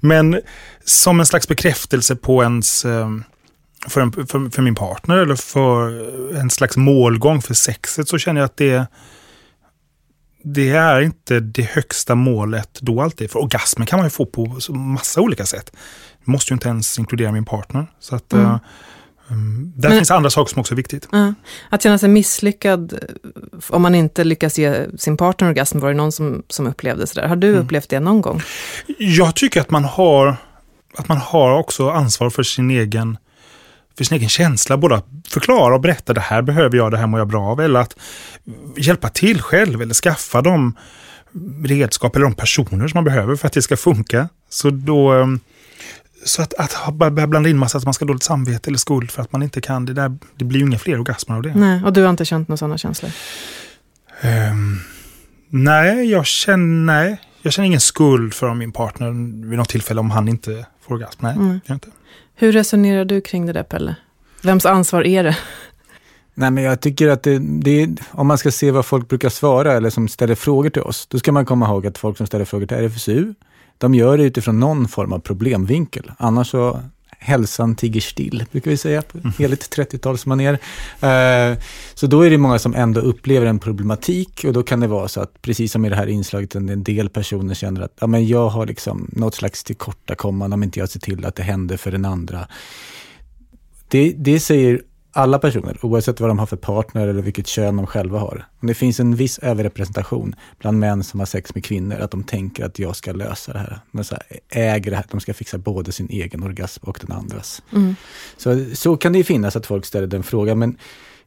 Men 0.00 0.40
som 0.84 1.20
en 1.20 1.26
slags 1.26 1.48
bekräftelse 1.48 2.16
på 2.16 2.42
ens, 2.42 2.84
eh, 2.84 3.08
för, 3.88 4.00
en, 4.00 4.12
för, 4.12 4.50
för 4.50 4.62
min 4.62 4.74
partner 4.74 5.16
eller 5.16 5.34
för 5.36 5.90
en 6.36 6.50
slags 6.50 6.76
målgång 6.76 7.42
för 7.42 7.54
sexet 7.54 8.08
så 8.08 8.18
känner 8.18 8.40
jag 8.40 8.46
att 8.46 8.56
det 8.56 8.86
det 10.44 10.68
är 10.70 11.00
inte 11.00 11.40
det 11.40 11.62
högsta 11.62 12.14
målet 12.14 12.78
då 12.80 13.00
alltid. 13.02 13.30
För 13.30 13.38
orgasmen 13.42 13.86
kan 13.86 13.98
man 13.98 14.06
ju 14.06 14.10
få 14.10 14.26
på 14.26 14.58
massa 14.72 15.20
olika 15.20 15.46
sätt. 15.46 15.72
Det 16.24 16.30
måste 16.30 16.52
ju 16.52 16.54
inte 16.54 16.68
ens 16.68 16.98
inkludera 16.98 17.32
min 17.32 17.44
partner. 17.44 17.86
Så 18.00 18.16
att, 18.16 18.32
Mm. 18.32 18.58
um, 19.28 19.72
där 19.76 19.88
Men- 19.88 19.98
finns 19.98 20.10
andra 20.10 20.30
saker 20.30 20.50
som 20.52 20.60
också 20.60 20.74
är 20.74 20.76
viktigt. 20.76 21.08
Ja. 21.12 21.34
Att 21.70 21.82
känna 21.82 21.98
sig 21.98 22.08
misslyckad 22.08 22.92
eh, 22.92 22.98
om 23.68 23.82
man 23.82 23.94
inte 23.94 24.24
lyckas 24.24 24.58
ge 24.58 24.86
sin 24.98 25.16
partner 25.16 25.48
orgasm, 25.48 25.78
var 25.78 25.88
det 25.88 25.94
någon 25.96 26.12
som, 26.12 26.42
som 26.48 26.66
upplevde 26.66 27.06
sådär? 27.06 27.28
Har 27.28 27.36
du 27.36 27.48
Mm. 27.50 27.62
upplevt 27.64 27.88
det 27.88 28.00
någon 28.00 28.20
gång? 28.20 28.42
Jag 28.98 29.34
tycker 29.36 29.60
att 29.60 29.70
man 29.70 29.84
har, 29.84 30.36
att 30.96 31.08
man 31.08 31.18
har 31.18 31.58
också 31.58 31.90
ansvar 31.90 32.30
för 32.30 32.42
sin 32.42 32.70
egen 32.70 33.18
för 33.96 34.04
sin 34.04 34.16
egen 34.16 34.28
känsla, 34.28 34.76
både 34.76 34.94
att 34.94 35.06
förklara 35.28 35.74
och 35.74 35.80
berätta 35.80 36.14
det 36.14 36.20
här 36.20 36.42
behöver 36.42 36.76
jag, 36.76 36.90
det 36.90 36.98
här 36.98 37.06
mår 37.06 37.20
jag 37.20 37.28
bra 37.28 37.42
av, 37.42 37.60
eller 37.60 37.80
att 37.80 37.96
hjälpa 38.76 39.08
till 39.08 39.42
själv 39.42 39.82
eller 39.82 39.94
skaffa 39.94 40.42
de 40.42 40.76
redskap 41.64 42.16
eller 42.16 42.24
de 42.24 42.34
personer 42.34 42.88
som 42.88 42.96
man 42.96 43.04
behöver 43.04 43.36
för 43.36 43.46
att 43.46 43.52
det 43.52 43.62
ska 43.62 43.76
funka. 43.76 44.28
Så 44.48 44.70
då, 44.70 45.12
ehm, 45.12 45.40
så 46.24 46.42
att, 46.42 46.54
att 46.54 46.94
börja 46.94 47.26
blanda 47.26 47.48
in 47.48 47.58
massa 47.58 47.78
att 47.78 47.84
man 47.84 47.94
ska 47.94 48.04
ha 48.04 48.06
dåligt 48.06 48.22
samvete 48.22 48.70
eller 48.70 48.78
skuld 48.78 49.10
för 49.10 49.22
att 49.22 49.32
man 49.32 49.42
inte 49.42 49.60
kan, 49.60 49.84
det, 49.84 49.92
där, 49.92 50.18
det 50.36 50.44
blir 50.44 50.60
ju 50.60 50.66
inga 50.66 50.78
fler 50.78 50.98
orgasmer 51.00 51.36
av 51.36 51.42
det. 51.42 51.54
Nej, 51.54 51.84
och 51.84 51.92
du 51.92 52.02
har 52.02 52.10
inte 52.10 52.24
känt 52.24 52.48
några 52.48 52.56
sådana 52.56 52.78
känslor? 52.78 53.10
Ehm, 54.20 54.80
nej, 55.48 56.10
jag 56.10 56.26
känner, 56.26 56.94
nej, 57.04 57.20
jag 57.42 57.52
känner 57.52 57.66
ingen 57.66 57.80
skuld 57.80 58.34
för 58.34 58.54
min 58.54 58.72
partner 58.72 59.10
vid 59.48 59.58
något 59.58 59.68
tillfälle 59.68 60.00
om 60.00 60.10
han 60.10 60.28
inte 60.28 60.66
får 60.80 60.94
orgasm. 60.94 61.18
Nej, 61.20 61.34
Mm. 61.36 61.60
inte. 61.70 61.88
Hur 62.34 62.52
resonerar 62.52 63.04
du 63.04 63.20
kring 63.20 63.46
det 63.46 63.52
där, 63.52 63.62
Pelle? 63.62 63.96
Vems 64.42 64.66
ansvar 64.66 65.06
är 65.06 65.24
det? 65.24 65.36
Nej, 66.34 66.50
men 66.50 66.64
jag 66.64 66.80
tycker 66.80 67.08
att 67.08 67.22
det, 67.22 67.38
det 67.38 67.82
är, 67.82 67.88
om 68.10 68.26
man 68.26 68.38
ska 68.38 68.50
se 68.50 68.70
vad 68.70 68.86
folk 68.86 69.08
brukar 69.08 69.28
svara 69.28 69.72
eller 69.72 69.90
som 69.90 70.08
ställer 70.08 70.34
frågor 70.34 70.70
till 70.70 70.82
oss, 70.82 71.06
då 71.06 71.18
ska 71.18 71.32
man 71.32 71.46
komma 71.46 71.66
ihåg 71.66 71.86
att 71.86 71.98
folk 71.98 72.16
som 72.16 72.26
ställer 72.26 72.44
frågor 72.44 72.66
till 72.66 72.76
RFSU, 72.76 73.34
de 73.78 73.94
gör 73.94 74.18
det 74.18 74.24
utifrån 74.24 74.60
någon 74.60 74.88
form 74.88 75.12
av 75.12 75.18
problemvinkel. 75.18 76.12
Annars 76.18 76.50
så, 76.50 76.80
hälsan 77.20 77.74
tiger 77.74 78.00
still, 78.00 78.44
brukar 78.50 78.70
vi 78.70 78.76
säga, 78.76 79.02
på 79.02 79.18
heligt 79.38 79.76
30-talsmanér. 79.76 80.52
Eh, 81.00 81.58
så 81.94 82.06
då 82.06 82.22
är 82.22 82.30
det 82.30 82.38
många 82.38 82.58
som 82.58 82.74
ändå 82.74 83.00
upplever 83.00 83.46
en 83.46 83.58
problematik 83.58 84.44
och 84.44 84.52
då 84.52 84.62
kan 84.62 84.80
det 84.80 84.86
vara 84.86 85.08
så 85.08 85.20
att, 85.20 85.42
precis 85.42 85.72
som 85.72 85.84
i 85.84 85.88
det 85.88 85.96
här 85.96 86.06
inslaget, 86.06 86.54
en 86.54 86.68
en 86.68 86.82
del 86.82 87.08
personer 87.08 87.54
känner 87.54 87.80
att 87.80 87.96
ja, 88.00 88.06
men 88.06 88.26
jag 88.26 88.48
har 88.48 88.66
liksom 88.66 89.10
något 89.12 89.34
slags 89.34 89.64
tillkortakommande 89.64 90.54
om 90.54 90.62
inte 90.62 90.78
jag 90.78 90.88
ser 90.88 91.00
till 91.00 91.24
att 91.24 91.34
det 91.34 91.42
händer 91.42 91.76
för 91.76 91.90
den 91.92 92.04
andra. 92.04 92.48
Det, 93.88 94.12
det 94.16 94.40
säger 94.40 94.82
alla 95.12 95.38
personer, 95.38 95.78
oavsett 95.82 96.20
vad 96.20 96.30
de 96.30 96.38
har 96.38 96.46
för 96.46 96.56
partner 96.56 97.08
eller 97.08 97.22
vilket 97.22 97.46
kön 97.46 97.76
de 97.76 97.86
själva 97.86 98.18
har. 98.18 98.44
Om 98.60 98.68
det 98.68 98.74
finns 98.74 99.00
en 99.00 99.16
viss 99.16 99.38
överrepresentation 99.38 100.34
bland 100.58 100.78
män 100.78 101.04
som 101.04 101.20
har 101.20 101.26
sex 101.26 101.54
med 101.54 101.64
kvinnor, 101.64 102.00
att 102.00 102.10
de 102.10 102.24
tänker 102.24 102.64
att 102.64 102.78
jag 102.78 102.96
ska 102.96 103.12
lösa 103.12 103.52
det 103.52 103.58
här. 103.58 103.80
De 103.92 104.04
så 104.04 104.14
här, 104.14 104.40
äger 104.48 104.90
det 104.90 104.96
här, 104.96 105.04
de 105.10 105.20
ska 105.20 105.34
fixa 105.34 105.58
både 105.58 105.92
sin 105.92 106.08
egen 106.10 106.42
orgasm 106.42 106.84
och 106.86 106.98
den 107.06 107.16
andras. 107.16 107.62
Mm. 107.72 107.96
Så, 108.36 108.64
så 108.74 108.96
kan 108.96 109.12
det 109.12 109.18
ju 109.18 109.24
finnas 109.24 109.56
att 109.56 109.66
folk 109.66 109.84
ställer 109.84 110.06
den 110.06 110.22
frågan, 110.22 110.58
men 110.58 110.76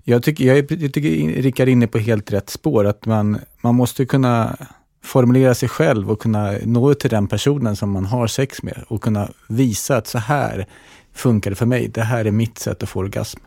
Jag 0.06 0.24
tycker, 0.24 0.46
jag, 0.46 0.58
jag 0.58 0.94
tycker 0.94 1.42
Rickard 1.42 1.68
är 1.68 1.72
inne 1.72 1.88
på 1.88 1.98
helt 1.98 2.32
rätt 2.32 2.50
spår, 2.50 2.86
att 2.86 3.06
man, 3.06 3.40
man 3.62 3.75
måste 3.75 4.06
kunna 4.06 4.58
formulera 5.04 5.56
sig 5.56 5.70
själv 5.70 6.12
och 6.12 6.22
kunna 6.22 6.56
nå 6.63 6.94
till 6.94 7.10
den 7.10 7.28
personen 7.28 7.75
som 7.75 7.92
man 7.92 8.06
har 8.06 8.28
sex 8.28 8.63
med 8.63 8.84
och 8.88 9.02
kunna 9.02 9.30
visa 9.48 9.98
att 9.98 10.08
så 10.08 10.18
här 10.18 10.68
funkar 11.15 11.50
det 11.50 11.55
för 11.55 11.65
mig. 11.65 11.88
Det 11.88 12.03
här 12.03 12.25
är 12.25 12.32
mitt 12.32 12.60
sätt 12.60 12.84
att 12.84 12.89
få 12.89 13.00
orgasm. 13.00 13.39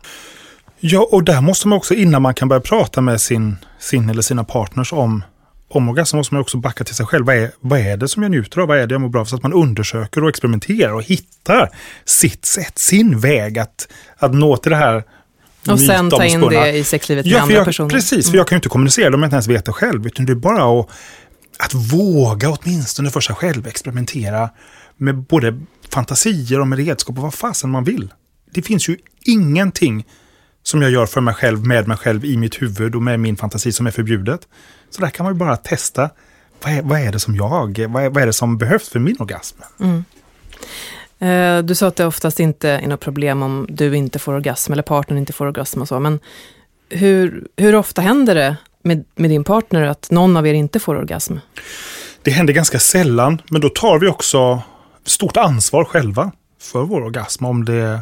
Ja, 0.79 1.09
och 1.11 1.23
där 1.23 1.41
måste 1.41 1.67
man 1.67 1.77
också, 1.77 1.93
innan 1.93 2.21
man 2.21 2.33
kan 2.33 2.47
börja 2.47 2.61
prata 2.61 3.01
med 3.01 3.21
sin, 3.21 3.55
sin 3.79 4.09
eller 4.09 4.21
sina 4.21 4.43
partners 4.43 4.93
om, 4.93 5.23
om 5.69 5.89
orgasm, 5.89 6.17
måste 6.17 6.33
man 6.33 6.41
också 6.41 6.57
backa 6.57 6.83
till 6.83 6.95
sig 6.95 7.05
själv. 7.05 7.25
Vad 7.25 7.35
är, 7.35 7.51
vad 7.59 7.79
är 7.79 7.97
det 7.97 8.07
som 8.07 8.23
jag 8.23 8.29
njuter 8.29 8.61
av? 8.61 8.67
Vad 8.67 8.77
är 8.77 8.87
det 8.87 8.93
jag 8.93 9.01
mår 9.01 9.09
bra 9.09 9.21
av? 9.21 9.25
Så 9.25 9.35
att 9.35 9.43
man 9.43 9.53
undersöker 9.53 10.23
och 10.23 10.29
experimenterar 10.29 10.93
och 10.93 11.03
hittar 11.03 11.69
sitt 12.05 12.45
sätt, 12.45 12.79
sin 12.79 13.19
väg 13.19 13.59
att, 13.59 13.87
att 14.17 14.33
nå 14.33 14.57
till 14.57 14.69
det 14.69 14.77
här 14.77 15.03
och 15.71 15.79
sen 15.79 16.09
ta 16.09 16.25
in 16.25 16.41
det 16.41 16.71
i 16.71 16.83
sexlivet 16.83 17.25
med 17.25 17.33
ja, 17.33 17.41
andra 17.41 17.55
jag, 17.55 17.65
personer. 17.65 17.89
Precis, 17.89 18.25
för 18.25 18.31
Mm. 18.31 18.37
jag 18.37 18.47
kan 18.47 18.55
ju 18.55 18.57
inte 18.57 18.69
kommunicera 18.69 19.09
det 19.09 19.15
om 19.15 19.21
jag 19.21 19.27
inte 19.27 19.35
ens 19.35 19.47
vet 19.47 19.65
det 19.65 19.71
själv. 19.71 20.07
Utan 20.07 20.25
det 20.25 20.31
är 20.31 20.35
bara 20.35 20.79
att, 20.79 20.89
att 21.59 21.73
våga 21.73 22.49
åtminstone 22.49 23.09
för 23.09 23.21
sig 23.21 23.35
själv 23.35 23.67
experimentera 23.67 24.49
med 24.97 25.15
både 25.15 25.59
fantasier 25.97 26.59
och 26.59 26.67
med 26.67 26.79
redskap 26.79 27.17
och 27.17 27.23
vad 27.23 27.33
fasen 27.33 27.69
man 27.69 27.83
vill. 27.83 28.13
Det 28.51 28.61
finns 28.61 28.89
ju 28.89 28.97
ingenting 29.25 30.05
som 30.63 30.81
jag 30.81 30.91
gör 30.91 31.05
för 31.05 31.21
mig 31.21 31.33
själv, 31.33 31.65
med 31.65 31.87
mig 31.87 31.97
själv, 31.97 32.25
i 32.25 32.37
mitt 32.37 32.61
huvud 32.61 32.95
och 32.95 33.01
med 33.01 33.19
min 33.19 33.37
fantasi 33.37 33.71
som 33.71 33.87
är 33.87 33.91
förbjudet. 33.91 34.47
Så 34.89 35.01
där 35.01 35.09
kan 35.09 35.23
man 35.23 35.33
ju 35.33 35.39
bara 35.39 35.57
testa. 35.57 36.09
Vad 36.63 36.73
är, 36.73 36.81
vad 36.81 36.99
är 36.99 37.11
det 37.11 37.19
som 37.19 37.35
jag, 37.35 37.79
vad 37.89 38.03
är, 38.03 38.09
vad 38.09 38.23
är 38.23 38.25
det 38.25 38.33
som 38.33 38.57
behövs 38.57 38.89
för 38.89 38.99
min 38.99 39.15
orgasm? 39.19 39.57
Mm. 39.79 40.03
Eh, 41.19 41.65
Du 41.65 41.75
sa 41.75 41.87
att 41.87 41.95
det 41.95 42.05
oftast 42.05 42.39
inte 42.39 42.69
är 42.69 42.87
något 42.87 42.99
problem 42.99 43.43
om 43.43 43.67
du 43.69 43.97
inte 43.97 44.19
får 44.19 44.33
orgasm 44.33 44.73
eller 44.73 44.83
partnern 44.83 45.17
inte 45.19 45.33
får 45.33 45.45
orgasm 45.45 45.81
och 45.81 45.87
så, 45.87 45.99
men 45.99 46.19
hur, 46.89 47.47
hur 47.57 47.75
ofta 47.75 48.01
händer 48.01 48.35
det 48.35 48.55
med, 48.83 49.05
med 49.15 49.29
din 49.29 49.43
partner 49.43 49.81
att 49.81 50.11
någon 50.11 50.37
av 50.37 50.47
er 50.47 50.53
inte 50.53 50.79
får 50.79 50.95
orgasm? 50.95 51.37
Det 52.21 52.31
händer 52.31 52.53
ganska 52.53 52.79
sällan, 52.79 53.41
men 53.49 53.61
då 53.61 53.69
tar 53.69 53.99
vi 53.99 54.07
också 54.07 54.61
stort 55.07 55.37
ansvar 55.37 55.85
själva 55.85 56.31
för 56.61 56.81
vår 56.81 57.01
orgasm. 57.01 57.45
Om, 57.45 57.65
det, 57.65 58.01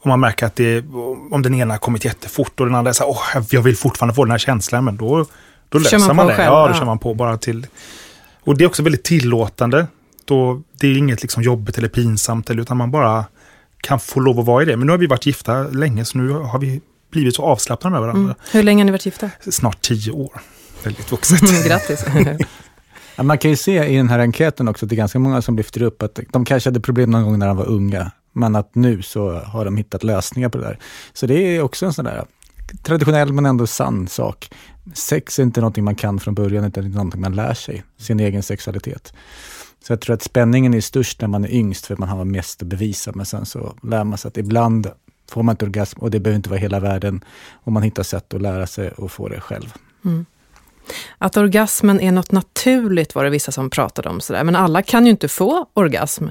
om 0.00 0.08
man 0.08 0.20
märker 0.20 0.46
att 0.46 0.56
det, 0.56 0.84
om 1.30 1.42
den 1.42 1.54
ena 1.54 1.74
har 1.74 1.78
kommit 1.78 2.04
jättefort 2.04 2.60
och 2.60 2.66
den 2.66 2.74
andra 2.74 2.94
säger 2.94 3.10
åh, 3.10 3.44
jag 3.50 3.62
vill 3.62 3.76
fortfarande 3.76 4.14
få 4.14 4.24
den 4.24 4.30
här 4.30 4.38
känslan, 4.38 4.84
men 4.84 4.96
då, 4.96 5.26
då 5.68 5.78
löser 5.78 5.98
man 5.98 6.16
man, 6.16 6.26
det. 6.26 6.34
själv, 6.34 6.52
ja, 6.52 6.66
då 6.66 6.72
ja. 6.72 6.78
kör 6.78 6.84
man 6.84 6.98
på 6.98 7.14
bara 7.14 7.38
till. 7.38 7.66
Och 8.44 8.58
det 8.58 8.64
är 8.64 8.66
också 8.66 8.82
väldigt 8.82 9.04
tillåtande. 9.04 9.86
Då, 10.24 10.62
det 10.80 10.86
är 10.86 10.96
inget 10.96 11.22
liksom 11.22 11.42
jobbigt 11.42 11.78
eller 11.78 11.88
pinsamt, 11.88 12.50
eller, 12.50 12.62
utan 12.62 12.76
man 12.76 12.90
bara 12.90 13.24
kan 13.80 14.00
få 14.00 14.20
lov 14.20 14.40
att 14.40 14.46
vara 14.46 14.62
i 14.62 14.66
det. 14.66 14.76
Men 14.76 14.86
nu 14.86 14.92
har 14.92 14.98
vi 14.98 15.06
varit 15.06 15.26
gifta 15.26 15.62
länge, 15.62 16.04
så 16.04 16.18
nu 16.18 16.30
har 16.30 16.58
vi 16.58 16.80
blivit 17.10 17.36
så 17.36 17.42
avslappnade 17.42 17.92
med 17.92 18.00
varandra. 18.00 18.22
Mm. 18.22 18.34
Hur 18.50 18.62
länge 18.62 18.80
har 18.80 18.84
ni 18.84 18.90
varit 18.90 19.06
gifta? 19.06 19.30
Snart 19.50 19.80
tio 19.80 20.12
år. 20.12 20.40
Väldigt 20.84 21.12
vuxet. 21.12 21.66
Grattis! 21.66 22.04
Man 23.22 23.38
kan 23.38 23.50
ju 23.50 23.56
se 23.56 23.84
i 23.84 23.96
den 23.96 24.08
här 24.08 24.18
enkäten 24.18 24.68
också 24.68 24.86
att 24.86 24.90
det 24.90 24.94
är 24.94 24.96
ganska 24.96 25.18
många 25.18 25.42
som 25.42 25.56
lyfter 25.56 25.82
upp 25.82 26.02
att 26.02 26.20
de 26.32 26.44
kanske 26.44 26.70
hade 26.70 26.80
problem 26.80 27.10
någon 27.10 27.24
gång 27.24 27.38
när 27.38 27.46
de 27.46 27.56
var 27.56 27.68
unga, 27.68 28.10
men 28.32 28.56
att 28.56 28.74
nu 28.74 29.02
så 29.02 29.38
har 29.38 29.64
de 29.64 29.76
hittat 29.76 30.04
lösningar 30.04 30.48
på 30.48 30.58
det 30.58 30.64
där. 30.64 30.78
Så 31.12 31.26
det 31.26 31.34
är 31.34 31.62
också 31.62 31.86
en 31.86 31.92
sån 31.92 32.04
där 32.04 32.24
traditionell 32.82 33.32
men 33.32 33.46
ändå 33.46 33.66
sann 33.66 34.08
sak. 34.08 34.50
Sex 34.94 35.38
är 35.38 35.42
inte 35.42 35.60
någonting 35.60 35.84
man 35.84 35.94
kan 35.94 36.20
från 36.20 36.34
början, 36.34 36.64
utan 36.64 36.84
det 36.84 36.90
är 36.90 36.92
någonting 36.92 37.20
man 37.20 37.34
lär 37.34 37.54
sig, 37.54 37.84
sin 37.98 38.20
egen 38.20 38.42
sexualitet. 38.42 39.12
Så 39.86 39.92
jag 39.92 40.00
tror 40.00 40.14
att 40.14 40.22
spänningen 40.22 40.74
är 40.74 40.80
störst 40.80 41.20
när 41.20 41.28
man 41.28 41.44
är 41.44 41.54
yngst, 41.54 41.86
för 41.86 41.94
att 41.94 41.98
man 41.98 42.08
har 42.08 42.24
mest 42.24 42.62
att 42.62 42.68
bevisa, 42.68 43.12
men 43.14 43.26
sen 43.26 43.46
så 43.46 43.74
lär 43.82 44.04
man 44.04 44.18
sig 44.18 44.28
att 44.28 44.36
ibland 44.36 44.90
får 45.30 45.42
man 45.42 45.52
inte 45.52 45.64
orgasm 45.64 46.00
och 46.00 46.10
det 46.10 46.20
behöver 46.20 46.36
inte 46.36 46.50
vara 46.50 46.60
hela 46.60 46.80
världen, 46.80 47.24
och 47.52 47.72
man 47.72 47.82
hittar 47.82 48.02
sätt 48.02 48.34
att 48.34 48.42
lära 48.42 48.66
sig 48.66 48.90
och 48.90 49.12
få 49.12 49.28
det 49.28 49.40
själv. 49.40 49.74
Mm. 50.04 50.26
Att 51.18 51.36
orgasmen 51.36 52.00
är 52.00 52.12
något 52.12 52.32
naturligt 52.32 53.14
var 53.14 53.24
det 53.24 53.30
vissa 53.30 53.52
som 53.52 53.70
pratade 53.70 54.08
om. 54.08 54.20
Sådär. 54.20 54.44
Men 54.44 54.56
alla 54.56 54.82
kan 54.82 55.06
ju 55.06 55.10
inte 55.10 55.28
få 55.28 55.66
orgasm. 55.74 56.28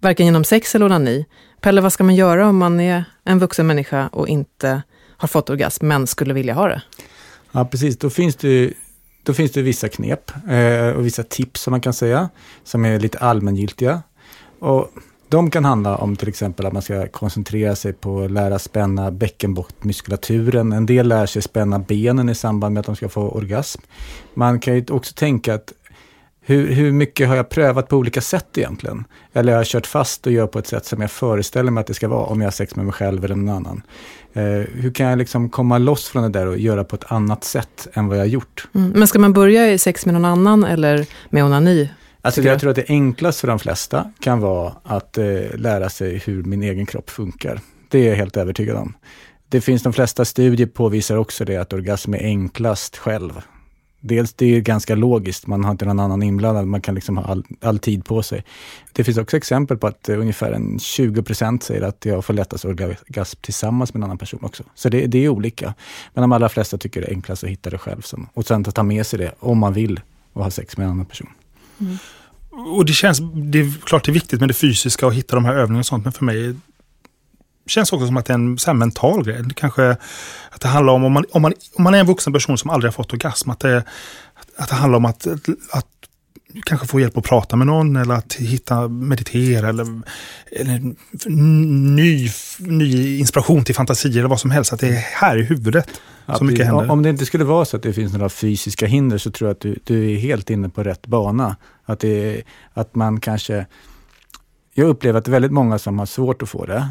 Varken 0.00 0.26
genom 0.26 0.44
sex 0.44 0.74
eller 0.74 0.86
onani. 0.86 1.26
Pelle, 1.60 1.80
vad 1.80 1.92
ska 1.92 2.04
man 2.04 2.14
göra 2.14 2.48
om 2.48 2.56
man 2.56 2.80
är 2.80 3.04
en 3.24 3.38
vuxen 3.38 3.66
människa 3.66 4.08
och 4.08 4.28
inte 4.28 4.82
har 5.16 5.28
fått 5.28 5.50
orgasm, 5.50 5.86
men 5.86 6.06
skulle 6.06 6.34
vilja 6.34 6.54
ha 6.54 6.68
det? 6.68 6.82
Ja, 7.52 7.64
precis. 7.64 7.98
Då 7.98 8.10
finns 8.10 8.36
det, 8.36 8.72
då 9.22 9.34
finns 9.34 9.52
det 9.52 9.62
vissa 9.62 9.88
knep 9.88 10.32
eh, 10.48 10.88
och 10.88 11.06
vissa 11.06 11.22
tips 11.22 11.60
som 11.60 11.70
man 11.70 11.80
kan 11.80 11.92
säga, 11.92 12.28
som 12.64 12.84
är 12.84 12.98
lite 12.98 13.18
allmängiltiga. 13.18 14.02
Och 14.58 14.90
de 15.30 15.50
kan 15.50 15.64
handla 15.64 15.96
om 15.96 16.16
till 16.16 16.28
exempel 16.28 16.66
att 16.66 16.72
man 16.72 16.82
ska 16.82 17.08
koncentrera 17.08 17.76
sig 17.76 17.92
på 17.92 18.22
att 18.22 18.30
lära 18.30 18.58
spänna 18.58 19.10
bäckenbottmuskulaturen. 19.10 20.72
En 20.72 20.86
del 20.86 21.08
lär 21.08 21.26
sig 21.26 21.42
spänna 21.42 21.78
benen 21.78 22.28
i 22.28 22.34
samband 22.34 22.74
med 22.74 22.80
att 22.80 22.86
de 22.86 22.96
ska 22.96 23.08
få 23.08 23.28
orgasm. 23.28 23.80
Man 24.34 24.60
kan 24.60 24.74
ju 24.74 24.84
också 24.90 25.14
tänka 25.14 25.54
att 25.54 25.72
hur, 26.40 26.72
hur 26.72 26.92
mycket 26.92 27.28
har 27.28 27.36
jag 27.36 27.48
prövat 27.48 27.88
på 27.88 27.96
olika 27.96 28.20
sätt 28.20 28.58
egentligen? 28.58 29.04
Eller 29.32 29.52
har 29.52 29.58
jag 29.58 29.66
kört 29.66 29.86
fast 29.86 30.26
och 30.26 30.32
gör 30.32 30.46
på 30.46 30.58
ett 30.58 30.66
sätt 30.66 30.86
som 30.86 31.00
jag 31.00 31.10
föreställer 31.10 31.70
mig 31.70 31.80
att 31.80 31.86
det 31.86 31.94
ska 31.94 32.08
vara 32.08 32.24
om 32.26 32.40
jag 32.40 32.46
har 32.46 32.52
sex 32.52 32.76
med 32.76 32.84
mig 32.84 32.92
själv 32.92 33.24
eller 33.24 33.34
någon 33.34 33.56
annan? 33.56 33.82
Eh, 34.32 34.42
hur 34.74 34.94
kan 34.94 35.06
jag 35.06 35.18
liksom 35.18 35.50
komma 35.50 35.78
loss 35.78 36.08
från 36.08 36.22
det 36.22 36.28
där 36.28 36.46
och 36.46 36.58
göra 36.58 36.84
på 36.84 36.96
ett 36.96 37.12
annat 37.12 37.44
sätt 37.44 37.88
än 37.92 38.08
vad 38.08 38.16
jag 38.16 38.22
har 38.22 38.28
gjort? 38.28 38.68
Mm. 38.74 38.90
Men 38.90 39.08
ska 39.08 39.18
man 39.18 39.32
börja 39.32 39.72
i 39.72 39.78
sex 39.78 40.06
med 40.06 40.14
någon 40.14 40.24
annan 40.24 40.64
eller 40.64 41.06
med 41.30 41.44
onani? 41.44 41.90
Alltså 42.22 42.42
jag 42.42 42.60
tror 42.60 42.70
att 42.70 42.76
det 42.76 42.88
enklaste 42.88 43.40
för 43.40 43.48
de 43.48 43.58
flesta 43.58 44.12
kan 44.20 44.40
vara 44.40 44.72
att 44.82 45.18
eh, 45.18 45.24
lära 45.54 45.88
sig 45.88 46.18
hur 46.18 46.42
min 46.42 46.62
egen 46.62 46.86
kropp 46.86 47.10
funkar. 47.10 47.60
Det 47.88 47.98
är 47.98 48.08
jag 48.08 48.16
helt 48.16 48.36
övertygad 48.36 48.76
om. 48.76 48.94
Det 49.48 49.60
finns 49.60 49.82
de 49.82 49.92
flesta 49.92 50.24
studier 50.24 50.66
påvisar 50.66 51.16
också 51.16 51.44
det 51.44 51.56
att 51.56 51.72
orgasm 51.72 52.14
är 52.14 52.18
enklast 52.18 52.96
själv. 52.96 53.40
Dels 54.00 54.32
det 54.32 54.56
är 54.56 54.60
ganska 54.60 54.94
logiskt, 54.94 55.46
man 55.46 55.64
har 55.64 55.70
inte 55.70 55.84
någon 55.84 56.00
annan 56.00 56.22
inblandad, 56.22 56.66
man 56.66 56.80
kan 56.80 56.94
liksom 56.94 57.16
ha 57.16 57.24
all, 57.24 57.44
all 57.60 57.78
tid 57.78 58.04
på 58.04 58.22
sig. 58.22 58.44
Det 58.92 59.04
finns 59.04 59.18
också 59.18 59.36
exempel 59.36 59.76
på 59.76 59.86
att 59.86 60.08
eh, 60.08 60.18
ungefär 60.18 60.52
en 60.52 60.78
20 60.78 61.22
procent 61.22 61.62
säger 61.62 61.82
att 61.82 62.04
jag 62.04 62.24
får 62.24 62.34
lättast 62.34 62.64
orgasm 62.64 63.38
tillsammans 63.40 63.94
med 63.94 64.00
en 64.00 64.04
annan 64.04 64.18
person 64.18 64.40
också. 64.42 64.64
Så 64.74 64.88
det, 64.88 65.06
det 65.06 65.24
är 65.24 65.28
olika. 65.28 65.74
Men 66.14 66.22
de 66.22 66.32
allra 66.32 66.48
flesta 66.48 66.78
tycker 66.78 67.00
det 67.00 67.06
är 67.06 67.12
enklast 67.12 67.44
att 67.44 67.50
hitta 67.50 67.70
det 67.70 67.78
själv. 67.78 68.00
Som, 68.02 68.28
och 68.34 68.46
sen 68.46 68.64
att 68.68 68.74
ta 68.74 68.82
med 68.82 69.06
sig 69.06 69.18
det 69.18 69.34
om 69.38 69.58
man 69.58 69.72
vill 69.72 70.00
och 70.32 70.44
ha 70.44 70.50
sex 70.50 70.76
med 70.76 70.84
en 70.84 70.90
annan 70.90 71.06
person. 71.06 71.28
Och 72.50 72.84
det 72.84 72.92
känns, 72.92 73.20
det 73.34 73.58
är 73.58 73.72
klart 73.84 74.04
det 74.04 74.10
är 74.10 74.14
viktigt 74.14 74.40
med 74.40 74.48
det 74.48 74.54
fysiska 74.54 75.06
och 75.06 75.14
hitta 75.14 75.36
de 75.36 75.44
här 75.44 75.54
övningarna 75.54 75.80
och 75.80 75.86
sånt, 75.86 76.04
men 76.04 76.12
för 76.12 76.24
mig 76.24 76.56
känns 77.66 77.92
också 77.92 78.06
som 78.06 78.16
att 78.16 78.26
det 78.26 78.32
är 78.32 78.34
en 78.34 78.58
så 78.58 78.70
här 78.70 78.74
mental 78.74 79.24
grej. 79.24 79.42
Det 79.42 79.54
kanske 79.54 79.96
att 80.50 80.60
det 80.60 80.68
handlar 80.68 80.92
om, 80.92 81.04
om 81.04 81.12
man, 81.12 81.24
om, 81.32 81.42
man, 81.42 81.52
om 81.74 81.84
man 81.84 81.94
är 81.94 81.98
en 81.98 82.06
vuxen 82.06 82.32
person 82.32 82.58
som 82.58 82.70
aldrig 82.70 82.88
har 82.88 82.92
fått 82.92 83.12
orgasm, 83.12 83.50
att 83.50 83.60
det, 83.60 83.84
att 84.56 84.68
det 84.68 84.74
handlar 84.74 84.96
om 84.96 85.04
att, 85.04 85.26
att 85.72 85.99
kanske 86.66 86.86
få 86.86 87.00
hjälp 87.00 87.18
att 87.18 87.24
prata 87.24 87.56
med 87.56 87.66
någon 87.66 87.96
eller 87.96 88.14
att 88.14 88.34
hitta, 88.34 88.88
meditera 88.88 89.68
eller, 89.68 90.00
eller 90.52 90.94
ny, 91.94 92.28
ny 92.58 93.18
inspiration 93.18 93.64
till 93.64 93.74
fantasier 93.74 94.18
eller 94.18 94.28
vad 94.28 94.40
som 94.40 94.50
helst. 94.50 94.72
Att 94.72 94.80
det 94.80 94.88
är 94.88 95.04
här 95.20 95.36
i 95.36 95.42
huvudet 95.42 96.00
Ja, 96.26 96.34
som 96.36 96.46
mycket 96.46 96.66
händer. 96.66 96.90
Om 96.90 97.02
det 97.02 97.10
inte 97.10 97.26
skulle 97.26 97.44
vara 97.44 97.64
så 97.64 97.76
att 97.76 97.82
det 97.82 97.92
finns 97.92 98.12
några 98.12 98.28
fysiska 98.28 98.86
hinder 98.86 99.18
så 99.18 99.30
tror 99.30 99.48
jag 99.48 99.54
att 99.54 99.60
du, 99.60 99.78
du 99.84 100.12
är 100.12 100.18
helt 100.18 100.50
inne 100.50 100.68
på 100.68 100.82
rätt 100.82 101.06
bana. 101.06 101.56
Att, 101.84 102.00
det, 102.00 102.42
att 102.72 102.94
man 102.94 103.20
kanske... 103.20 103.66
Jag 104.74 104.88
upplever 104.88 105.18
att 105.18 105.28
väldigt 105.28 105.52
många 105.52 105.78
som 105.78 105.98
har 105.98 106.06
svårt 106.06 106.42
att 106.42 106.48
få 106.48 106.66
det, 106.66 106.88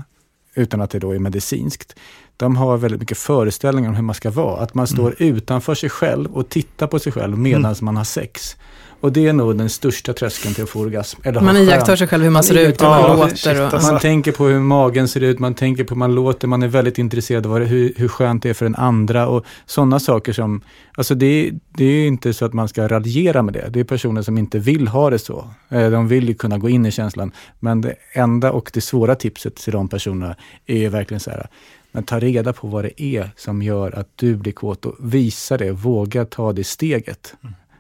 utan 0.55 0.81
att 0.81 0.89
det 0.89 0.99
då 0.99 1.11
är 1.11 1.19
medicinskt, 1.19 1.95
de 2.37 2.55
har 2.55 2.77
väldigt 2.77 2.99
mycket 2.99 3.17
föreställningar 3.17 3.89
om 3.89 3.95
hur 3.95 4.03
man 4.03 4.15
ska 4.15 4.31
vara. 4.31 4.61
Att 4.61 4.73
man 4.73 4.87
står 4.87 5.15
utanför 5.17 5.75
sig 5.75 5.89
själv 5.89 6.31
och 6.31 6.49
tittar 6.49 6.87
på 6.87 6.99
sig 6.99 7.11
själv 7.11 7.37
medan 7.37 7.75
man 7.81 7.97
har 7.97 8.03
sex. 8.03 8.57
Och 9.01 9.11
det 9.11 9.27
är 9.27 9.33
nog 9.33 9.57
den 9.57 9.69
största 9.69 10.13
tröskeln 10.13 10.53
till 10.53 10.63
att 10.63 10.69
få 10.69 10.79
orgasm. 10.79 11.21
Eller 11.23 11.41
Man 11.41 11.57
iakttar 11.57 11.95
sig 11.95 12.07
själv 12.07 12.23
hur 12.23 12.29
man 12.31 12.43
ser 12.43 12.57
ut, 12.67 12.81
hur 12.81 12.85
man 12.87 13.01
Ja, 13.01 13.15
låter. 13.15 13.35
shit, 13.35 13.59
alltså. 13.59 13.91
Man 13.91 13.99
tänker 14.01 14.31
på 14.31 14.45
hur 14.45 14.59
magen 14.59 15.07
ser 15.07 15.21
ut, 15.23 15.39
man 15.39 15.53
tänker 15.53 15.83
på 15.83 15.93
hur 15.93 15.99
man 15.99 16.15
låter, 16.15 16.47
man 16.47 16.63
är 16.63 16.67
väldigt 16.67 16.97
intresserad 16.97 17.45
av 17.45 17.57
hur, 17.59 17.93
hur 17.97 18.07
skönt 18.07 18.43
det 18.43 18.49
är 18.49 18.53
för 18.53 18.65
den 18.65 18.75
andra 18.75 19.27
och 19.27 19.45
sådana 19.65 19.99
saker 19.99 20.33
som, 20.33 20.61
alltså 20.95 21.15
det, 21.15 21.25
är- 21.25 21.53
det 21.77 21.83
är 21.85 22.07
inte 22.07 22.33
så 22.33 22.45
att 22.45 22.53
man 22.53 22.67
ska 22.67 22.87
raljera 22.87 23.41
med 23.41 23.53
det. 23.53 23.69
Det 23.69 23.79
är 23.79 23.83
personer 23.83 24.21
som 24.21 24.37
inte 24.37 24.59
vill 24.59 24.87
ha 24.87 25.09
det 25.09 25.19
så. 25.19 25.47
Eh, 25.69 25.89
De 25.89 26.07
vill 26.07 26.27
ju 26.27 26.33
kunna 26.33 26.57
gå 26.57 26.69
in 26.69 26.85
i 26.85 26.91
känslan. 26.91 27.31
Men 27.59 27.81
det 27.81 27.95
enda 28.13 28.51
och 28.51 28.71
det 28.73 28.81
svåra 28.81 29.15
tipset 29.15 29.55
till 29.55 29.73
de 29.73 29.87
personerna 29.87 30.35
är 30.65 30.77
ju 30.77 30.89
verkligen 30.89 31.19
så 31.19 31.31
här, 31.31 31.47
men 31.91 32.03
ta 32.03 32.19
reda 32.19 32.53
på 32.53 32.67
vad 32.67 32.83
det 32.83 33.01
är 33.03 33.31
som 33.37 33.61
gör 33.61 33.99
att 33.99 34.07
du 34.15 34.35
blir 34.35 34.51
kåt 34.53 34.85
och 34.85 34.95
visa 34.99 35.57
det, 35.57 35.71
våga 35.71 36.25
ta 36.25 36.53
det 36.53 36.63
steget. 36.63 37.33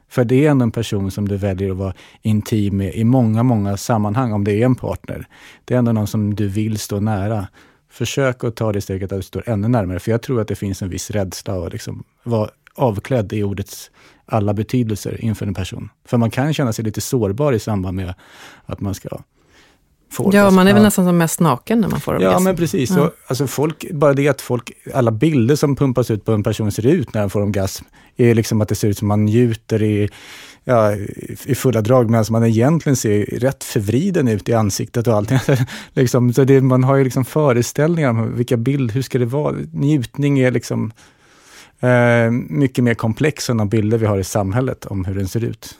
För 0.09 0.23
det 0.25 0.45
är 0.45 0.51
ändå 0.51 0.63
en 0.63 0.71
person 0.71 1.11
som 1.11 1.27
du 1.27 1.37
väljer 1.37 1.71
att 1.71 1.77
vara 1.77 1.93
intim 2.21 2.77
med 2.77 2.95
i 2.95 3.03
många, 3.03 3.43
många 3.43 3.77
sammanhang, 3.77 4.33
om 4.33 4.43
det 4.43 4.51
är 4.51 4.65
en 4.65 4.75
partner. 4.75 5.27
Det 5.65 5.73
är 5.73 5.77
ändå 5.77 5.91
någon 5.91 6.07
som 6.07 6.35
du 6.35 6.47
vill 6.47 6.79
stå 6.79 6.99
nära. 6.99 7.47
Försök 7.91 8.43
att 8.43 8.55
ta 8.55 8.73
det 8.73 8.81
steget 8.81 9.11
att 9.11 9.19
du 9.19 9.23
står 9.23 9.49
ännu 9.49 9.67
närmare, 9.67 9.99
för 9.99 10.11
jag 10.11 10.21
tror 10.21 10.41
att 10.41 10.47
det 10.47 10.55
finns 10.55 10.81
en 10.81 10.89
viss 10.89 11.11
rädsla 11.11 11.65
att 11.65 11.73
liksom 11.73 12.03
vara 12.23 12.49
avklädd 12.75 13.33
i 13.33 13.43
ordets 13.43 13.91
alla 14.25 14.53
betydelser 14.53 15.21
inför 15.25 15.47
en 15.47 15.53
person. 15.53 15.89
För 16.05 16.17
man 16.17 16.31
kan 16.31 16.53
känna 16.53 16.73
sig 16.73 16.85
lite 16.85 17.01
sårbar 17.01 17.53
i 17.53 17.59
samband 17.59 17.95
med 17.95 18.13
att 18.65 18.81
man 18.81 18.95
ska 18.95 19.09
får 20.11 20.35
Ja, 20.35 20.41
orgasm. 20.41 20.55
man 20.55 20.67
är 20.67 20.73
väl 20.73 20.83
nästan 20.83 21.05
som 21.05 21.17
mest 21.17 21.39
naken 21.39 21.81
när 21.81 21.87
man 21.87 22.01
får 22.01 22.13
Ja, 22.21 22.27
orgasm. 22.29 22.43
men 22.43 22.55
precis. 22.55 22.89
Ja. 22.89 22.95
Så, 22.95 23.11
alltså 23.27 23.47
folk, 23.47 23.91
bara 23.91 24.13
det 24.13 24.27
att 24.27 24.41
folk, 24.41 24.71
alla 24.93 25.11
bilder 25.11 25.55
som 25.55 25.75
pumpas 25.75 26.11
ut 26.11 26.25
på 26.25 26.31
en 26.31 26.43
person 26.43 26.71
ser 26.71 26.85
ut 26.85 27.13
när 27.13 27.21
den 27.21 27.29
får 27.29 27.41
orgasm, 27.41 27.85
är 28.17 28.35
liksom 28.35 28.61
att 28.61 28.67
det 28.69 28.75
ser 28.75 28.87
ut 28.87 28.97
som 28.97 29.07
man 29.07 29.25
njuter 29.25 29.83
i, 29.83 30.09
ja, 30.63 30.95
i 31.45 31.55
fulla 31.55 31.81
drag, 31.81 32.09
medan 32.09 32.25
man 32.29 32.45
egentligen 32.45 32.95
ser 32.95 33.25
rätt 33.25 33.63
förvriden 33.63 34.27
ut 34.27 34.49
i 34.49 34.53
ansiktet 34.53 35.07
och 35.07 35.13
allting. 35.13 35.39
liksom, 35.93 36.33
så 36.33 36.43
det, 36.43 36.61
man 36.61 36.83
har 36.83 36.95
ju 36.95 37.03
liksom 37.03 37.25
föreställningar 37.25 38.09
om 38.09 38.35
vilka 38.35 38.57
bild, 38.57 38.91
hur 38.91 39.01
ska 39.01 39.19
det 39.19 39.25
vara? 39.25 39.55
Njutning 39.73 40.39
är 40.39 40.51
liksom 40.51 40.91
eh, 41.79 42.31
mycket 42.49 42.83
mer 42.83 42.93
komplex 42.93 43.49
än 43.49 43.57
de 43.57 43.69
bilder 43.69 43.97
vi 43.97 44.05
har 44.05 44.17
i 44.17 44.23
samhället 44.23 44.85
om 44.85 45.05
hur 45.05 45.15
den 45.15 45.27
ser 45.27 45.43
ut. 45.43 45.75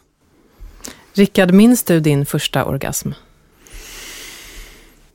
Rickard, 1.13 1.51
minns 1.53 1.83
du 1.83 2.00
din 2.00 2.25
första 2.25 2.65
orgasm? 2.65 3.09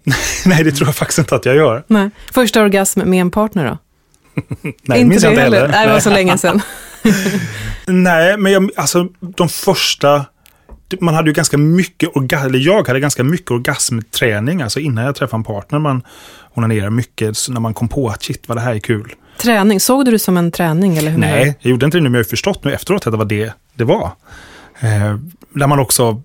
Nej, 0.46 0.64
det 0.64 0.72
tror 0.72 0.88
jag 0.88 0.94
faktiskt 0.94 1.18
inte 1.18 1.34
att 1.34 1.44
jag 1.46 1.56
gör. 1.56 1.84
Nej. 1.86 2.10
Första 2.32 2.62
orgasm 2.62 3.00
med 3.00 3.20
en 3.20 3.30
partner 3.30 3.64
då? 3.64 3.78
Nej, 4.62 4.98
det 4.98 5.04
minns 5.04 5.22
jag 5.22 5.32
inte 5.32 5.42
heller. 5.42 5.68
Nej, 5.68 5.86
det 5.86 5.92
var 5.92 6.00
så 6.00 6.10
länge 6.10 6.38
sedan. 6.38 6.62
Nej, 7.86 8.36
men 8.36 8.52
jag, 8.52 8.70
alltså 8.76 9.08
de 9.20 9.48
första... 9.48 10.24
Man 11.00 11.14
hade 11.14 11.30
ju 11.30 11.34
ganska 11.34 11.58
mycket 11.58 12.16
orgasm, 12.16 12.46
eller 12.46 12.58
jag 12.58 12.88
hade 12.88 13.00
ganska 13.00 13.24
mycket 13.24 13.50
orgasmträning, 13.50 14.62
alltså 14.62 14.80
innan 14.80 15.04
jag 15.04 15.14
träffade 15.14 15.40
en 15.40 15.44
partner. 15.44 15.78
Man 15.78 16.02
onanerade 16.54 16.90
mycket 16.90 17.36
när 17.48 17.60
man 17.60 17.74
kom 17.74 17.88
på 17.88 18.08
att 18.08 18.22
shit 18.22 18.48
vad 18.48 18.56
det 18.56 18.60
här 18.60 18.74
är 18.74 18.78
kul. 18.78 19.14
Träning, 19.38 19.80
såg 19.80 20.04
du 20.04 20.10
det 20.10 20.18
som 20.18 20.36
en 20.36 20.50
träning? 20.50 20.96
Eller 20.96 21.10
hur? 21.10 21.18
Nej, 21.18 21.58
jag 21.60 21.70
gjorde 21.70 21.86
inte 21.86 21.98
det 21.98 22.02
nu, 22.02 22.08
men 22.08 22.18
jag 22.18 22.24
har 22.24 22.30
förstått 22.30 22.64
nu 22.64 22.72
efteråt 22.72 23.06
att 23.06 23.12
det 23.12 23.16
var 23.18 23.24
det 23.24 23.52
det 23.74 23.84
var. 23.84 24.10
Eh, 24.80 25.16
där 25.54 25.66
man 25.66 25.78
också 25.78 26.22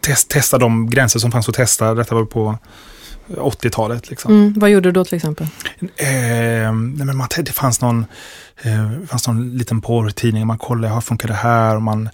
test, 0.00 0.30
testade 0.30 0.64
de 0.64 0.90
gränser 0.90 1.20
som 1.20 1.32
fanns 1.32 1.48
att 1.48 1.54
testa. 1.54 1.94
Detta 1.94 2.14
var 2.14 2.24
på 2.24 2.58
80-talet. 3.28 4.10
Liksom. 4.10 4.32
Mm, 4.32 4.54
vad 4.56 4.70
gjorde 4.70 4.88
du 4.88 4.92
då 4.92 5.04
till 5.04 5.16
exempel? 5.16 5.46
Eh, 5.80 6.72
nej 6.72 7.06
men 7.06 7.16
man, 7.16 7.28
det 7.36 7.52
fanns 7.52 7.80
någon, 7.80 8.06
eh, 8.62 9.06
fanns 9.06 9.28
någon 9.28 9.56
liten 9.56 9.80
porrtidning, 9.80 10.46
man 10.46 10.58
kollade, 10.58 10.94
hur 10.94 11.00
funkar 11.00 11.28
det 11.28 11.34
här? 11.34 11.76
Och 11.76 11.82
man, 11.82 12.08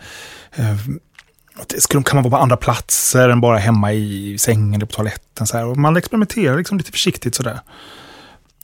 eh, 0.54 0.76
skulle, 1.78 2.02
kan 2.02 2.16
man 2.16 2.30
vara 2.30 2.38
på 2.38 2.42
andra 2.42 2.56
platser 2.56 3.28
än 3.28 3.40
bara 3.40 3.58
hemma 3.58 3.92
i 3.92 4.38
sängen 4.38 4.74
eller 4.74 4.86
på 4.86 4.92
toaletten? 4.92 5.46
Så 5.46 5.56
här. 5.56 5.66
Och 5.66 5.76
man 5.76 5.96
experimenterar 5.96 6.58
liksom 6.58 6.78
lite 6.78 6.92
försiktigt 6.92 7.34
sådär. 7.34 7.60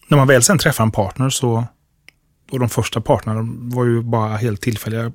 När 0.09 0.19
man 0.19 0.27
väl 0.27 0.43
sen 0.43 0.59
träffar 0.59 0.85
en 0.85 0.91
partner 0.91 1.31
så, 1.31 1.65
och 2.51 2.59
de 2.59 2.69
första 2.69 3.01
partnerna 3.01 3.41
var 3.75 3.85
ju 3.85 4.03
bara 4.03 4.37
helt 4.37 4.61
tillfälliga. 4.61 5.13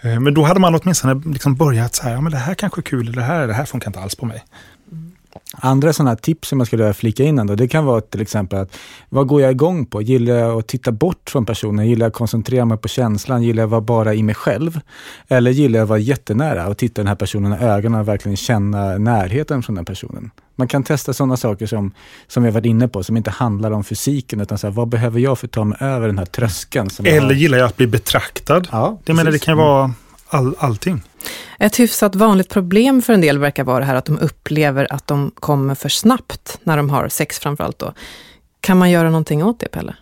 Eh, 0.00 0.20
men 0.20 0.34
då 0.34 0.42
hade 0.42 0.60
man 0.60 0.74
åtminstone 0.74 1.22
liksom 1.26 1.56
börjat 1.56 1.94
så 1.94 2.02
här, 2.02 2.12
ja 2.12 2.20
men 2.20 2.32
det 2.32 2.38
här 2.38 2.54
kanske 2.54 2.80
är 2.80 2.82
kul, 2.82 3.12
det 3.12 3.22
här, 3.22 3.46
det 3.46 3.54
här 3.54 3.64
funkar 3.64 3.88
inte 3.88 4.00
alls 4.00 4.14
på 4.14 4.26
mig. 4.26 4.44
Andra 5.52 5.92
sådana 5.92 6.16
tips 6.16 6.48
som 6.48 6.60
jag 6.60 6.66
skulle 6.66 6.82
vilja 6.82 6.94
flika 6.94 7.24
in 7.24 7.38
ändå, 7.38 7.54
det 7.54 7.68
kan 7.68 7.84
vara 7.84 8.00
till 8.00 8.20
exempel 8.20 8.58
att 8.58 8.76
vad 9.08 9.26
går 9.26 9.42
jag 9.42 9.50
igång 9.50 9.86
på? 9.86 10.02
Gillar 10.02 10.34
jag 10.34 10.58
att 10.58 10.66
titta 10.66 10.92
bort 10.92 11.30
från 11.30 11.46
personen? 11.46 11.88
Gillar 11.88 12.04
jag 12.06 12.10
att 12.10 12.16
koncentrera 12.16 12.64
mig 12.64 12.78
på 12.78 12.88
känslan? 12.88 13.42
Gillar 13.42 13.62
jag 13.62 13.66
att 13.66 13.70
vara 13.70 13.80
bara 13.80 14.14
i 14.14 14.22
mig 14.22 14.34
själv? 14.34 14.80
Eller 15.28 15.50
gillar 15.50 15.78
jag 15.78 15.82
att 15.84 15.88
vara 15.88 15.98
jättenära 15.98 16.68
och 16.68 16.76
titta 16.76 17.00
den 17.00 17.08
här 17.08 17.14
personen 17.14 17.52
i 17.52 17.64
ögonen 17.64 18.00
och 18.00 18.08
verkligen 18.08 18.36
känna 18.36 18.98
närheten 18.98 19.62
från 19.62 19.74
den 19.76 19.84
personen? 19.84 20.30
Man 20.56 20.68
kan 20.68 20.82
testa 20.82 21.12
sådana 21.12 21.36
saker 21.36 21.66
som, 21.66 21.92
som 22.26 22.44
jag 22.44 22.52
varit 22.52 22.66
inne 22.66 22.88
på, 22.88 23.02
som 23.02 23.16
inte 23.16 23.30
handlar 23.30 23.70
om 23.70 23.84
fysiken, 23.84 24.40
utan 24.40 24.58
så 24.58 24.66
här, 24.66 24.74
vad 24.74 24.88
behöver 24.88 25.20
jag 25.20 25.38
för 25.38 25.46
att 25.46 25.52
ta 25.52 25.64
mig 25.64 25.78
över 25.80 26.06
den 26.06 26.18
här 26.18 26.24
tröskeln? 26.24 26.88
Jag 26.98 27.06
Eller 27.06 27.26
har? 27.26 27.32
gillar 27.32 27.58
jag 27.58 27.66
att 27.66 27.76
bli 27.76 27.86
betraktad? 27.86 28.68
Ja, 28.72 28.98
det 29.04 29.14
menar 29.14 29.30
det 29.30 29.38
kan 29.38 29.56
vara 29.56 29.94
all, 30.30 30.54
allting. 30.58 31.02
Ett 31.58 31.80
hyfsat 31.80 32.14
vanligt 32.14 32.48
problem 32.48 33.02
för 33.02 33.12
en 33.12 33.20
del 33.20 33.38
verkar 33.38 33.64
vara 33.64 33.78
det 33.78 33.84
här 33.84 33.94
att 33.94 34.04
de 34.04 34.18
upplever 34.18 34.92
att 34.92 35.06
de 35.06 35.30
kommer 35.34 35.74
för 35.74 35.88
snabbt 35.88 36.60
när 36.64 36.76
de 36.76 36.90
har 36.90 37.08
sex 37.08 37.38
framförallt 37.38 37.78
då. 37.78 37.92
Kan 38.60 38.78
man 38.78 38.90
göra 38.90 39.10
någonting 39.10 39.44
åt 39.44 39.60
det, 39.60 39.68
Pelle? 39.68 39.94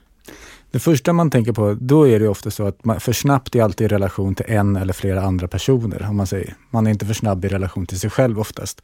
Det 0.71 0.79
första 0.79 1.13
man 1.13 1.31
tänker 1.31 1.53
på, 1.53 1.77
då 1.81 2.09
är 2.09 2.21
det 2.21 2.29
ofta 2.29 2.51
så 2.51 2.67
att 2.67 2.85
man, 2.85 3.01
för 3.01 3.13
snabbt 3.13 3.55
är 3.55 3.63
alltid 3.63 3.85
i 3.85 3.89
relation 3.89 4.35
till 4.35 4.47
en 4.49 4.77
eller 4.77 4.93
flera 4.93 5.23
andra 5.23 5.49
personer, 5.49 6.07
om 6.11 6.17
man 6.17 6.27
säger. 6.27 6.55
Man 6.71 6.87
är 6.87 6.91
inte 6.91 7.07
för 7.07 7.15
snabb 7.15 7.45
i 7.45 7.49
relation 7.49 7.87
till 7.87 8.01
sig 8.01 8.11
själv 8.11 8.41
oftast. 8.41 8.83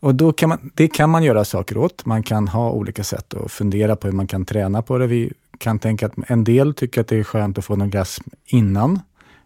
Och 0.00 0.14
då 0.14 0.32
kan 0.32 0.48
man, 0.48 0.70
det 0.74 0.88
kan 0.88 1.10
man 1.10 1.22
göra 1.22 1.44
saker 1.44 1.76
åt. 1.76 2.06
Man 2.06 2.22
kan 2.22 2.48
ha 2.48 2.70
olika 2.70 3.04
sätt 3.04 3.34
att 3.34 3.52
fundera 3.52 3.96
på 3.96 4.06
hur 4.06 4.14
man 4.14 4.26
kan 4.26 4.44
träna 4.44 4.82
på 4.82 4.98
det. 4.98 5.06
Vi 5.06 5.32
kan 5.58 5.78
tänka 5.78 6.06
att 6.06 6.12
en 6.26 6.44
del 6.44 6.74
tycker 6.74 7.00
att 7.00 7.08
det 7.08 7.16
är 7.16 7.24
skönt 7.24 7.58
att 7.58 7.64
få 7.64 7.74
en 7.74 7.82
orgasm 7.82 8.24
innan 8.46 9.00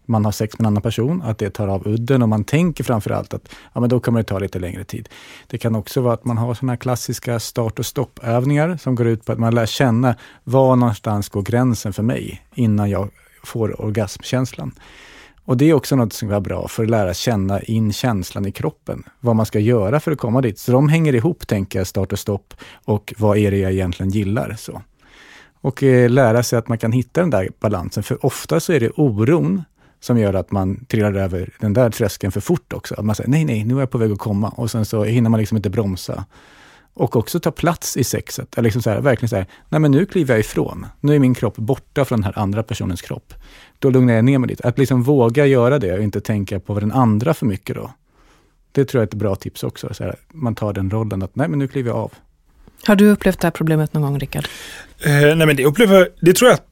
man 0.07 0.25
har 0.25 0.33
sex 0.33 0.59
med 0.59 0.65
en 0.65 0.67
annan 0.67 0.83
person, 0.83 1.23
att 1.23 1.39
det 1.39 1.51
tar 1.51 1.69
av 1.69 1.89
udden 1.89 2.23
och 2.23 2.29
man 2.29 2.45
tänker 2.45 2.85
framförallt 2.85 3.35
att 3.35 3.49
ja, 3.73 3.81
men 3.81 3.91
då 3.91 4.01
kommer 4.01 4.21
det 4.21 4.25
ta 4.25 4.39
lite 4.39 4.59
längre 4.59 4.85
tid. 4.85 5.09
Det 5.47 5.59
kan 5.59 5.75
också 5.75 6.01
vara 6.01 6.15
att 6.15 6.25
man 6.25 6.39
har 6.39 6.55
sådana 6.55 6.73
här 6.73 6.77
klassiska 6.77 7.41
start 7.41 7.79
och 7.79 7.87
stoppövningar 7.87 8.77
som 8.77 8.95
går 8.95 9.07
ut 9.07 9.25
på 9.25 9.33
att 9.33 9.39
man 9.39 9.55
lär 9.55 9.67
känna 9.67 10.17
var 10.45 10.77
någonstans 10.77 11.29
går 11.29 11.43
gränsen 11.43 11.93
för 11.93 12.03
mig 12.03 12.43
innan 12.55 12.91
jag 12.91 13.11
får 13.45 13.81
orgasmkänslan. 13.81 14.73
Och 15.45 15.57
det 15.57 15.71
är 15.71 15.75
också 15.75 15.97
något 15.97 16.13
som 16.13 16.31
är 16.31 16.41
bra 16.41 16.69
för 16.69 16.83
att 16.83 16.91
lära 16.91 17.15
känna 17.15 17.61
in 17.63 17.93
känslan 17.93 18.47
i 18.47 18.53
kroppen. 18.53 19.03
Vad 19.21 19.37
man 19.37 19.47
ska 19.47 19.59
göra 19.59 20.01
för 20.01 20.13
att 20.13 20.19
komma 20.19 20.41
dit. 20.41 20.59
Så 20.59 20.73
de 20.73 20.89
hänger 20.89 21.15
ihop, 21.15 21.47
tänker 21.47 21.79
jag, 21.79 21.87
start 21.87 22.13
och 22.13 22.19
stopp 22.19 22.55
och 22.85 23.15
vad 23.19 23.39
är 23.39 23.51
det 23.51 23.59
jag 23.59 23.73
egentligen 23.73 24.11
gillar. 24.11 24.55
Så. 24.59 24.83
Och 25.61 25.83
eh, 25.83 26.11
lära 26.11 26.43
sig 26.43 26.59
att 26.59 26.69
man 26.69 26.79
kan 26.79 26.93
hitta 26.93 27.21
den 27.21 27.31
där 27.31 27.49
balansen. 27.61 28.03
För 28.03 28.27
ofta 28.27 28.61
så 28.61 28.73
är 28.73 28.81
det 28.81 28.91
oron 28.91 29.63
som 30.01 30.19
gör 30.19 30.35
att 30.35 30.51
man 30.51 30.85
trillar 30.85 31.15
över 31.15 31.51
den 31.61 31.73
där 31.73 31.91
tröskeln 31.91 32.33
för 32.33 32.41
fort 32.41 32.73
också. 32.73 32.95
Att 32.95 33.05
man 33.05 33.15
säger 33.15 33.31
nej, 33.31 33.45
nej, 33.45 33.65
nu 33.65 33.75
är 33.77 33.81
jag 33.81 33.91
på 33.91 33.99
väg 33.99 34.13
att 34.13 34.19
komma 34.19 34.49
och 34.49 34.71
sen 34.71 34.85
så 34.85 35.05
hinner 35.05 35.31
man 35.31 35.41
liksom 35.41 35.57
inte 35.57 35.71
bromsa. 35.71 36.25
Och 36.95 37.17
också 37.17 37.41
ta 37.41 37.51
plats 37.51 37.97
i 37.97 38.05
sexet. 38.05 38.59
Eller 38.59 38.65
liksom 38.65 38.83
så 38.83 38.91
här, 38.91 39.01
verkligen 39.01 39.29
så 39.29 39.37
här, 39.37 39.47
nej 39.69 39.81
men 39.81 39.91
nu 39.91 40.07
kliver 40.07 40.35
jag 40.35 40.41
ifrån. 40.41 40.87
Nu 41.01 41.15
är 41.15 41.19
min 41.19 41.35
kropp 41.35 41.57
borta 41.57 42.05
från 42.05 42.21
den 42.21 42.25
här 42.25 42.39
andra 42.39 42.63
personens 42.63 43.03
kropp. 43.03 43.35
Då 43.79 43.91
lugnar 43.91 44.15
jag 44.15 44.25
ner 44.25 44.39
mig 44.39 44.49
lite. 44.49 44.69
Att 44.69 44.79
liksom 44.79 45.03
våga 45.03 45.47
göra 45.47 45.79
det 45.79 45.93
och 45.93 46.03
inte 46.03 46.21
tänka 46.21 46.61
på 46.61 46.81
den 46.81 46.93
andra 46.93 47.35
för 47.35 47.47
mycket 47.47 47.77
då. 47.77 47.93
Det 48.73 48.85
tror 48.85 49.01
jag 49.01 49.07
är 49.07 49.09
ett 49.09 49.15
bra 49.15 49.35
tips 49.35 49.63
också. 49.63 49.95
Så 49.95 50.05
här, 50.05 50.17
man 50.29 50.55
tar 50.55 50.73
den 50.73 50.91
rollen 50.91 51.23
att 51.23 51.37
nej 51.37 51.49
men 51.49 51.59
nu 51.59 51.69
kliver 51.69 51.91
jag 51.91 51.99
av. 51.99 52.13
Har 52.87 52.97
du 52.97 53.11
upplevt 53.11 53.41
det 53.41 53.47
här 53.47 53.53
problemet 53.53 53.95
någon 53.95 54.03
gång, 54.03 54.19
Rickard? 54.19 54.49
Eh, 55.05 55.13
nej 55.13 55.47
men 55.47 55.57
det, 55.57 55.65
upplever, 55.65 56.09
det 56.21 56.33
tror 56.33 56.51
jag 56.51 56.55
att 56.55 56.67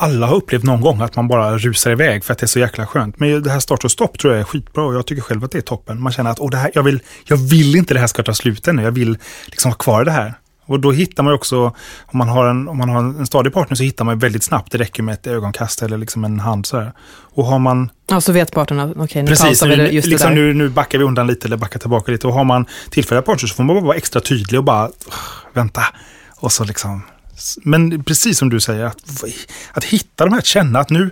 alla 0.00 0.26
har 0.26 0.34
upplevt 0.36 0.62
någon 0.64 0.80
gång, 0.80 1.00
att 1.00 1.16
man 1.16 1.28
bara 1.28 1.58
rusar 1.58 1.90
iväg 1.90 2.24
för 2.24 2.32
att 2.32 2.38
det 2.38 2.44
är 2.44 2.48
så 2.48 2.58
jäkla 2.58 2.86
skönt. 2.86 3.20
Men 3.20 3.42
det 3.42 3.50
här 3.50 3.60
start 3.60 3.84
och 3.84 3.90
stopp 3.90 4.18
tror 4.18 4.32
jag 4.32 4.40
är 4.40 4.44
skitbra 4.44 4.84
och 4.84 4.94
jag 4.94 5.06
tycker 5.06 5.22
själv 5.22 5.44
att 5.44 5.50
det 5.52 5.58
är 5.58 5.62
toppen. 5.62 6.02
Man 6.02 6.12
känner 6.12 6.30
att 6.30 6.40
Åh, 6.40 6.50
det 6.50 6.56
här, 6.56 6.70
jag, 6.74 6.82
vill, 6.82 7.00
jag 7.24 7.36
vill 7.36 7.76
inte 7.76 7.94
det 7.94 8.00
här 8.00 8.06
ska 8.06 8.22
ta 8.22 8.34
slut 8.34 8.68
ännu, 8.68 8.82
jag 8.82 8.90
vill 8.90 9.18
liksom 9.46 9.70
ha 9.70 9.76
kvar 9.76 10.04
det 10.04 10.10
här. 10.10 10.34
Och 10.66 10.80
då 10.80 10.92
hittar 10.92 11.22
man 11.22 11.34
också, 11.34 11.64
om 12.06 12.18
man 12.18 12.28
har 12.28 12.46
en, 12.46 12.68
om 12.68 12.78
man 12.78 12.88
har 12.88 12.98
en 12.98 13.26
stadig 13.26 13.52
partner 13.52 13.76
så 13.76 13.82
hittar 13.82 14.04
man 14.04 14.18
väldigt 14.18 14.42
snabbt, 14.44 14.72
det 14.72 14.78
räcker 14.78 15.02
med 15.02 15.12
ett 15.12 15.26
ögonkast 15.26 15.82
eller 15.82 15.98
liksom 15.98 16.24
en 16.24 16.40
hand 16.40 16.66
så 16.66 16.78
här. 16.78 16.92
Och 17.34 17.44
har 17.46 17.58
man 17.58 17.90
Ja, 18.10 18.20
så 18.20 18.32
vet 18.32 18.52
parterna, 18.52 18.84
okej 18.90 19.02
okay, 19.02 19.22
nu 19.22 19.28
Precis, 19.28 19.44
pausar 19.44 19.68
vi 19.68 19.76
det 19.76 19.88
just 19.88 20.08
liksom 20.08 20.30
det 20.34 20.36
där. 20.36 20.42
nu, 20.46 20.54
nu 20.54 20.68
backar 20.68 20.98
vi 20.98 21.04
undan 21.04 21.26
lite 21.26 21.46
eller 21.46 21.56
backar 21.56 21.78
tillbaka 21.80 22.12
lite. 22.12 22.26
Och 22.26 22.32
har 22.34 22.44
man 22.44 22.66
tillfälliga 22.90 23.22
partners 23.22 23.50
så 23.50 23.56
får 23.56 23.64
man 23.64 23.76
bara 23.76 23.84
vara 23.84 23.96
extra 23.96 24.20
tydlig 24.20 24.58
och 24.58 24.64
bara 24.64 24.86
"Ugh, 24.86 24.94
vänta. 25.52 25.82
Och 26.36 26.52
så 26.52 26.64
liksom. 26.64 27.02
Men 27.62 28.04
precis 28.04 28.38
som 28.38 28.48
du 28.48 28.60
säger, 28.60 28.84
att, 28.84 29.24
att 29.72 29.84
hitta 29.84 30.24
de 30.24 30.32
här, 30.32 30.38
att 30.38 30.46
känna 30.46 30.78
att 30.78 30.90
nu, 30.90 31.10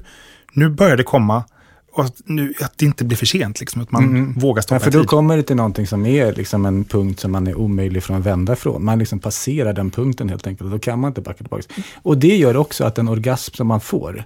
nu 0.53 0.69
börjar 0.69 0.97
det 0.97 1.03
komma. 1.03 1.45
Och 1.93 2.05
att, 2.05 2.15
nu, 2.25 2.55
att 2.61 2.79
det 2.79 2.87
inte 2.87 3.05
blir 3.05 3.17
för 3.17 3.27
sent, 3.27 3.61
liksom, 3.61 3.83
att 3.83 3.91
man 3.93 4.05
Mm. 4.05 4.33
vågar 4.33 4.59
Ja, 4.59 4.63
stoppa 4.63 4.81
för 4.81 4.91
i 4.91 4.93
då 4.93 4.99
tid. 5.01 5.09
kommer 5.09 5.37
det 5.37 5.43
till 5.43 5.57
någonting 5.57 5.87
som 5.87 6.07
är 6.07 6.33
liksom 6.35 6.67
en 6.67 6.85
punkt 6.85 7.21
som 7.21 7.33
man 7.33 7.47
är 7.47 7.55
omöjlig 7.59 8.03
från 8.03 8.17
att 8.17 8.27
vända 8.27 8.57
från. 8.57 8.85
Man 8.85 8.99
liksom 8.99 9.19
passerar 9.19 9.73
den 9.73 9.91
punkten 9.91 10.29
helt 10.29 10.47
enkelt 10.47 10.65
och 10.65 10.71
då 10.71 10.79
kan 10.79 10.99
man 11.01 11.09
inte 11.11 11.21
backa 11.21 11.37
tillbaka. 11.37 11.63
Och 12.03 12.19
det 12.19 12.37
gör 12.37 12.57
också 12.57 12.85
att 12.85 12.99
en 12.99 13.09
orgasm 13.09 13.55
som 13.55 13.67
man 13.67 13.81
får 13.81 14.25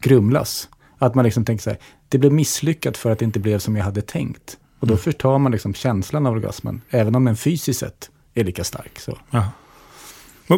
grumlas. 0.00 0.68
Att 0.98 1.14
man 1.14 1.24
liksom 1.24 1.44
tänker 1.44 1.62
så 1.62 1.70
här, 1.70 1.78
det 2.08 2.18
blev 2.18 2.32
misslyckat 2.32 2.96
för 2.96 3.10
att 3.10 3.18
det 3.18 3.24
inte 3.24 3.38
blev 3.40 3.58
som 3.58 3.76
jag 3.76 3.84
hade 3.84 4.02
tänkt. 4.02 4.56
Och 4.80 4.86
då 4.86 4.96
förtar 4.96 5.38
man 5.38 5.52
liksom 5.52 5.74
känslan 5.74 6.26
av 6.26 6.32
orgasmen, 6.32 6.80
även 6.90 7.14
om 7.14 7.24
den 7.24 7.36
fysiskt 7.36 7.80
sett 7.80 8.10
är 8.34 8.44
lika 8.44 8.64
stark. 8.64 8.98
Så. 9.00 9.18
Ja. 9.30 9.44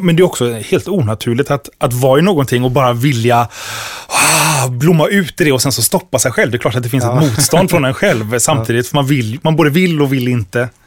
Men 0.01 0.17
det 0.17 0.21
är 0.23 0.25
också 0.25 0.53
helt 0.53 0.89
onaturligt 0.89 1.51
att, 1.51 1.69
att 1.79 1.93
vara 1.93 2.19
i 2.19 2.23
någonting 2.23 2.65
och 2.65 2.71
bara 2.71 2.93
vilja 2.93 3.49
ah, 4.09 4.69
blomma 4.69 5.09
ut 5.09 5.41
i 5.41 5.45
det 5.45 5.53
och 5.53 5.63
sen 5.63 5.73
så 5.73 5.83
stoppa 5.83 6.19
sig 6.19 6.33
själv. 6.33 6.51
Det 6.51 6.57
är 6.57 6.59
klart 6.59 6.75
att 6.75 6.83
det 6.83 6.89
finns 6.89 7.05
Ja. 7.05 7.23
ett 7.23 7.31
motstånd 7.31 7.71
från 7.71 7.85
en 7.85 7.95
själv 8.03 8.39
samtidigt. 8.39 8.89
För 8.89 8.95
man, 8.97 9.07
vill, 9.07 9.39
man 9.43 9.57
både 9.57 9.71
vill 9.71 10.03
och 10.03 10.13
vill 10.13 10.29
inte. 10.29 10.69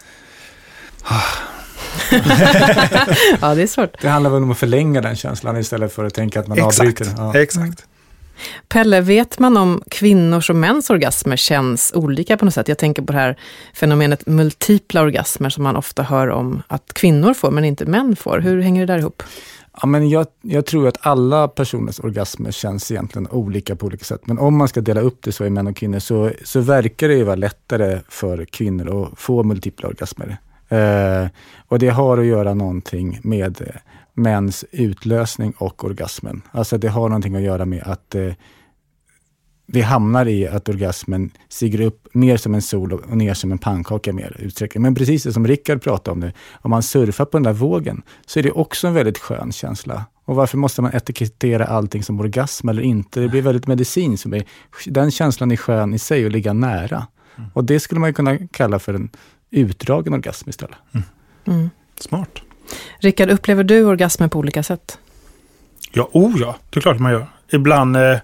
Ja, 3.42 3.56
det 3.56 3.62
är 3.62 3.68
svårt. 3.68 4.02
Det 4.02 4.10
handlar 4.10 4.30
väl 4.30 4.44
om 4.44 4.52
att 4.52 4.58
förlänga 4.58 5.02
den 5.02 5.16
känslan 5.16 5.58
istället 5.58 5.94
för 5.94 6.06
att 6.06 6.14
tänka 6.14 6.40
att 6.40 6.48
man 6.48 6.58
Exakt. 6.58 6.80
avbryter. 6.80 7.08
Ja. 7.18 7.40
Exakt. 7.40 7.84
Pelle, 8.68 9.02
vet 9.02 9.40
man 9.40 9.58
om 9.58 9.82
kvinnors 9.90 10.50
och 10.50 10.56
mäns 10.56 10.90
orgasmer 10.90 11.36
känns 11.36 11.92
olika 11.96 12.38
på 12.38 12.46
något 12.46 12.54
sätt? 12.54 12.68
Jag 12.68 12.78
tänker 12.78 13.02
på 13.02 13.12
det 13.12 13.20
här 13.20 13.36
fenomenet 13.74 14.28
multipla 14.28 15.02
orgasmer 15.02 15.50
som 15.50 15.64
man 15.64 15.76
ofta 15.76 16.04
hör 16.04 16.30
om 16.30 16.62
att 16.68 16.94
kvinnor 16.94 17.34
får 17.34 17.52
men 17.52 17.66
inte 17.66 17.86
män 17.86 18.16
får. 18.16 18.40
Hur 18.40 18.62
hänger 18.62 18.88
det 18.88 18.94
där 18.94 19.00
ihop? 19.00 19.24
Ja, 19.82 19.88
men 19.88 20.10
jag, 20.10 20.28
jag 20.42 20.66
tror 20.66 20.88
att 20.88 20.98
alla 21.00 21.48
personers 21.48 22.00
orgasmer 22.00 22.52
känns 22.52 22.92
egentligen 22.92 23.28
olika 23.28 23.76
på 23.76 23.86
olika 23.86 24.06
sätt. 24.06 24.22
Men 24.26 24.40
om 24.40 24.58
man 24.58 24.68
ska 24.68 24.82
dela 24.82 25.02
upp 25.02 25.18
det 25.22 25.32
så 25.32 25.46
i 25.46 25.50
män 25.50 25.68
och 25.68 25.76
kvinnor 25.76 26.00
så, 26.00 26.32
så 26.44 26.60
verkar 26.60 27.08
det 27.08 27.14
ju 27.14 27.24
vara 27.24 27.36
lättare 27.36 28.00
för 28.10 28.46
kvinnor 28.46 29.04
att 29.04 29.20
få 29.20 29.44
multipla 29.44 29.88
orgasmer 29.88 30.38
Eh, 30.70 31.28
och 31.68 31.80
det 31.80 31.90
har 31.90 32.18
att 32.18 32.26
göra 32.26 32.54
någonting 32.54 33.20
med 33.24 33.62
mäns 34.16 34.66
utlösning 34.72 35.54
och 35.58 35.84
orgasmen. 35.84 36.42
Alltså 36.52 36.78
det 36.78 36.88
har 36.88 37.10
någonting 37.10 37.36
att 37.36 37.42
göra 37.42 37.66
med 37.66 37.84
att 37.84 38.16
eh, 38.16 38.34
vi 39.68 39.82
hamnar 39.82 40.26
i 40.26 40.48
att 40.48 40.70
orgasmen 40.70 41.32
stiger 41.50 41.82
upp 41.82 42.08
mer 42.12 42.38
som 42.38 42.56
en 42.56 42.62
sol 42.62 42.94
och 42.94 43.18
ner 43.18 43.34
som 43.34 43.52
en 43.52 43.58
pannkaka 43.58 44.14
mer 44.14 44.38
utsträckning. 44.40 44.82
Men 44.82 44.96
precis 44.96 45.24
det 45.24 45.34
som 45.34 45.48
Rickard 45.48 45.82
pratade 45.82 46.12
om 46.12 46.20
nu, 46.20 46.32
om 46.62 46.72
man 46.72 46.84
surfar 46.84 47.26
på 47.26 47.38
den 47.38 47.44
där 47.44 47.54
vågen, 47.54 48.02
så 48.26 48.40
är 48.40 48.44
det 48.44 48.52
också 48.52 48.88
en 48.88 48.94
väldigt 48.94 49.18
skön 49.18 49.52
känsla. 49.52 50.06
Och 50.26 50.36
varför 50.36 50.58
måste 50.58 50.82
man 50.82 50.94
etikettera 50.94 51.66
allting 51.66 52.04
som 52.04 52.20
orgasm 52.20 52.70
eller 52.70 52.82
inte? 52.82 53.20
Det 53.20 53.28
blir 53.28 53.42
väldigt 53.42 53.68
medicin. 53.68 54.18
Som 54.18 54.34
är, 54.34 54.44
den 54.88 55.12
känslan 55.12 55.52
är 55.52 55.58
skön 55.58 55.94
i 55.94 56.00
sig, 56.00 56.26
att 56.26 56.32
ligga 56.32 56.54
nära. 56.54 57.08
Mm. 57.38 57.50
Och 57.54 57.64
det 57.64 57.80
skulle 57.80 58.02
man 58.02 58.14
kunna 58.14 58.38
kalla 58.38 58.80
för 58.80 58.94
en 58.94 59.10
utdragen 59.52 60.14
orgasm 60.14 60.50
istället. 60.50 60.78
Mm. 60.94 61.06
Mm. 61.48 61.70
Smart. 62.00 62.42
Rickard, 63.00 63.30
upplever 63.30 63.64
du 63.64 63.84
orgasmer 63.84 64.28
på 64.28 64.40
olika 64.40 64.64
sätt? 64.64 64.98
Ja, 65.92 66.10
oh 66.12 66.34
ja, 66.40 66.56
det 66.70 66.80
är 66.80 66.82
klart 66.82 67.00
man 67.00 67.12
gör. 67.12 67.28
Ibland, 67.52 67.98
eh, 67.98 68.18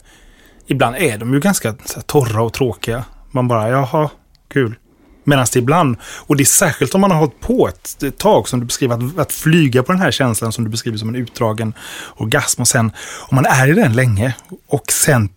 ibland 0.68 0.96
är 0.96 1.18
de 1.18 1.34
ju 1.34 1.40
ganska 1.40 1.70
här, 1.96 2.02
torra 2.02 2.44
och 2.44 2.54
tråkiga. 2.54 3.04
Man 3.32 3.48
bara, 3.48 3.70
jaha, 3.70 4.10
kul. 4.48 4.76
Medan 5.24 5.46
det 5.54 5.60
ibland, 5.60 5.98
och 6.04 6.36
det 6.36 6.44
är 6.44 6.46
särskilt 6.46 6.96
om 6.96 7.02
man 7.02 7.12
har 7.12 7.18
hållit 7.18 7.40
på 7.40 7.68
ett, 7.68 8.04
ett 8.04 8.18
tag 8.18 8.48
som 8.48 8.60
du 8.60 8.66
beskriver, 8.66 8.96
att, 8.96 9.20
att, 9.20 9.34
flyga 9.34 9.84
på 9.84 9.92
den 9.92 10.02
här 10.02 10.12
känslan 10.12 10.52
som 10.52 10.64
du 10.64 10.70
beskriver 10.70 10.98
som 10.98 11.10
en 11.10 11.16
utdragen 11.16 11.74
orgasm. 12.16 12.62
Och 12.62 12.68
sen, 12.68 12.92
om 13.30 13.36
man 13.36 13.46
är 13.46 13.68
i 13.68 13.74
den 13.74 13.94
länge 13.94 14.36
och 14.68 14.92
sen 14.92 15.30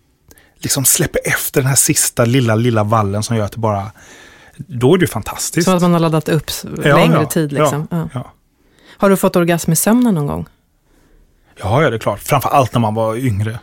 liksom 0.59 0.85
släpper 0.85 1.19
efter 1.23 1.61
den 1.61 1.67
här 1.67 1.75
sista 1.75 2.25
lilla, 2.25 2.55
lilla 2.55 2.83
vallen 2.83 3.23
som 3.23 3.37
gör 3.37 3.45
att 3.45 3.51
det 3.51 3.59
bara, 3.59 3.91
då 4.57 4.93
är 4.93 4.97
det 4.97 5.07
fantastiskt. 5.07 5.65
Som 5.65 5.75
att 5.75 5.81
man 5.81 5.93
har 5.93 5.99
laddat 5.99 6.29
upp 6.29 6.51
ja, 6.83 6.95
längre 6.95 7.19
ja, 7.19 7.25
tid 7.25 7.51
liksom. 7.51 7.87
Ja, 8.13 8.31
har 8.97 9.09
du 9.09 9.17
fått 9.17 9.35
orgasm 9.35 9.71
i 9.71 9.75
sömnen 9.75 10.15
någon 10.15 10.27
gång? 10.27 10.45
Ja, 11.59 11.83
ja, 11.83 11.89
det 11.89 11.95
är 11.95 11.99
klart. 11.99 12.19
Framför 12.19 12.49
allt 12.49 12.73
när 12.73 12.79
man 12.81 12.93
var 12.93 13.15
yngre. 13.15 13.59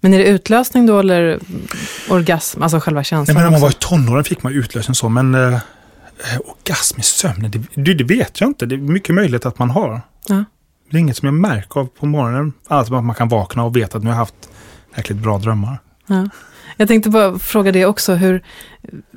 Men 0.00 0.14
är 0.14 0.18
det 0.18 0.24
utlösning 0.24 0.86
då 0.86 0.98
eller 0.98 1.40
orgasm, 2.10 2.62
alltså 2.62 2.80
själva 2.80 3.04
känslan? 3.04 3.34
Nej, 3.34 3.44
men 3.44 3.52
när 3.52 3.60
man 3.60 3.60
var 3.60 3.70
i 3.70 3.78
tonåren 3.78 4.24
fick 4.24 4.42
man 4.42 4.52
utlösning 4.52 4.94
så, 4.94 5.08
men 5.08 5.34
eh, 5.34 5.54
eh, 5.54 6.40
orgasm 6.44 7.00
i 7.00 7.02
sömnen, 7.02 7.50
det, 7.74 7.94
det, 7.94 8.04
vet 8.04 8.40
jag 8.40 8.50
inte. 8.50 8.66
Det 8.66 8.74
är 8.74 8.78
mycket 8.78 9.14
möjligt 9.14 9.46
att 9.46 9.58
man 9.58 9.70
har. 9.70 10.00
Ja. 10.28 10.44
Det 10.90 10.96
är 10.96 11.00
inget 11.00 11.16
som 11.16 11.26
jag 11.26 11.34
märker 11.34 11.80
av 11.80 11.86
på 11.86 12.06
morgonen, 12.06 12.52
annat 12.68 12.88
än 12.88 12.94
att 12.94 13.04
man 13.04 13.14
kan 13.14 13.28
vakna 13.28 13.64
och 13.64 13.76
veta 13.76 13.98
att 13.98 14.04
nu 14.04 14.10
har 14.10 14.14
jag 14.14 14.20
haft 14.20 14.50
jäkligt 14.96 15.18
bra 15.18 15.38
drömmar. 15.38 15.78
Ja. 16.06 16.28
Jag 16.76 16.88
tänkte 16.88 17.10
bara 17.10 17.38
fråga 17.38 17.72
det 17.72 17.86
också, 17.86 18.14
hur, 18.14 18.42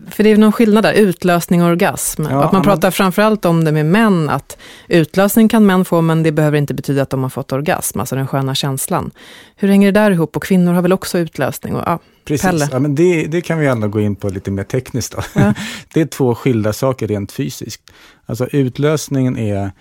för 0.09 0.23
det 0.23 0.31
är 0.31 0.37
någon 0.37 0.51
skillnad 0.51 0.83
där, 0.83 0.93
utlösning 0.93 1.63
och 1.63 1.69
orgasm. 1.69 2.23
Ja, 2.29 2.43
att 2.43 2.51
man 2.51 2.63
pratar 2.63 2.91
framförallt 2.91 3.45
om 3.45 3.63
det 3.63 3.71
med 3.71 3.85
män, 3.85 4.29
att 4.29 4.57
utlösning 4.87 5.49
kan 5.49 5.65
män 5.65 5.85
få, 5.85 6.01
men 6.01 6.23
det 6.23 6.31
behöver 6.31 6.57
inte 6.57 6.73
betyda 6.73 7.01
att 7.01 7.09
de 7.09 7.23
har 7.23 7.29
fått 7.29 7.51
orgasm, 7.51 7.99
alltså 7.99 8.15
den 8.15 8.27
sköna 8.27 8.55
känslan. 8.55 9.11
Hur 9.55 9.67
hänger 9.67 9.91
det 9.91 9.99
där 9.99 10.11
ihop? 10.11 10.35
Och 10.35 10.43
kvinnor 10.43 10.73
har 10.73 10.81
väl 10.81 10.93
också 10.93 11.17
utlösning? 11.19 11.75
Och, 11.75 11.83
ja, 11.85 11.99
Precis, 12.25 12.69
ja, 12.71 12.79
men 12.79 12.95
det, 12.95 13.25
det 13.27 13.41
kan 13.41 13.59
vi 13.59 13.67
ändå 13.67 13.87
gå 13.87 14.01
in 14.01 14.15
på 14.15 14.29
lite 14.29 14.51
mer 14.51 14.63
tekniskt. 14.63 15.15
Ja. 15.33 15.53
det 15.93 16.01
är 16.01 16.05
två 16.05 16.35
skilda 16.35 16.73
saker 16.73 17.07
rent 17.07 17.31
fysiskt. 17.31 17.81
Alltså 18.25 18.47
utlösningen 18.47 19.37
är 19.37 19.71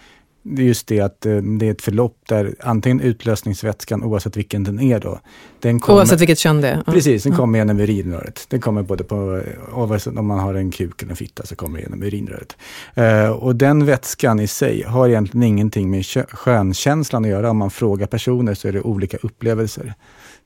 just 0.45 0.87
det 0.87 1.01
att 1.01 1.27
eh, 1.27 1.37
det 1.37 1.67
är 1.67 1.71
ett 1.71 1.83
förlopp 1.83 2.17
där 2.29 2.55
antingen 2.61 3.01
utlösningsvätskan, 3.01 4.05
oavsett 4.05 4.37
vilken 4.37 4.65
den 4.65 4.81
är 4.81 5.01
då. 5.01 5.21
Den 5.61 5.81
kommer, 5.81 5.99
oavsett 5.99 6.21
vilket 6.21 6.39
kön 6.39 6.61
det 6.61 6.69
är? 6.69 6.83
Precis, 6.83 7.23
den 7.23 7.37
kommer 7.37 7.59
genom 7.59 7.81
urinröret. 7.81 8.47
Den 8.49 8.61
kommer 8.61 8.83
både 8.83 9.05
på, 9.05 9.43
oavsett 9.75 10.17
om 10.17 10.27
man 10.27 10.39
har 10.39 10.55
en 10.55 10.71
kuk 10.71 11.03
eller 11.03 11.11
en 11.11 11.17
fitta 11.17 11.47
så 11.47 11.57
kommer 11.57 11.79
det 11.79 11.83
genom 11.83 12.03
urinröret. 12.03 12.57
Uh, 12.99 13.31
och 13.31 13.57
den 13.57 13.87
vätskan 13.87 14.41
i 14.41 14.47
sig 14.47 14.83
har 14.83 15.09
egentligen 15.09 15.43
ingenting 15.43 15.91
med 15.91 16.07
skönkänslan 16.29 17.25
att 17.25 17.31
göra. 17.31 17.51
Om 17.51 17.57
man 17.57 17.71
frågar 17.71 18.07
personer 18.07 18.55
så 18.55 18.69
är 18.69 18.73
det 18.73 18.81
olika 18.81 19.17
upplevelser. 19.23 19.95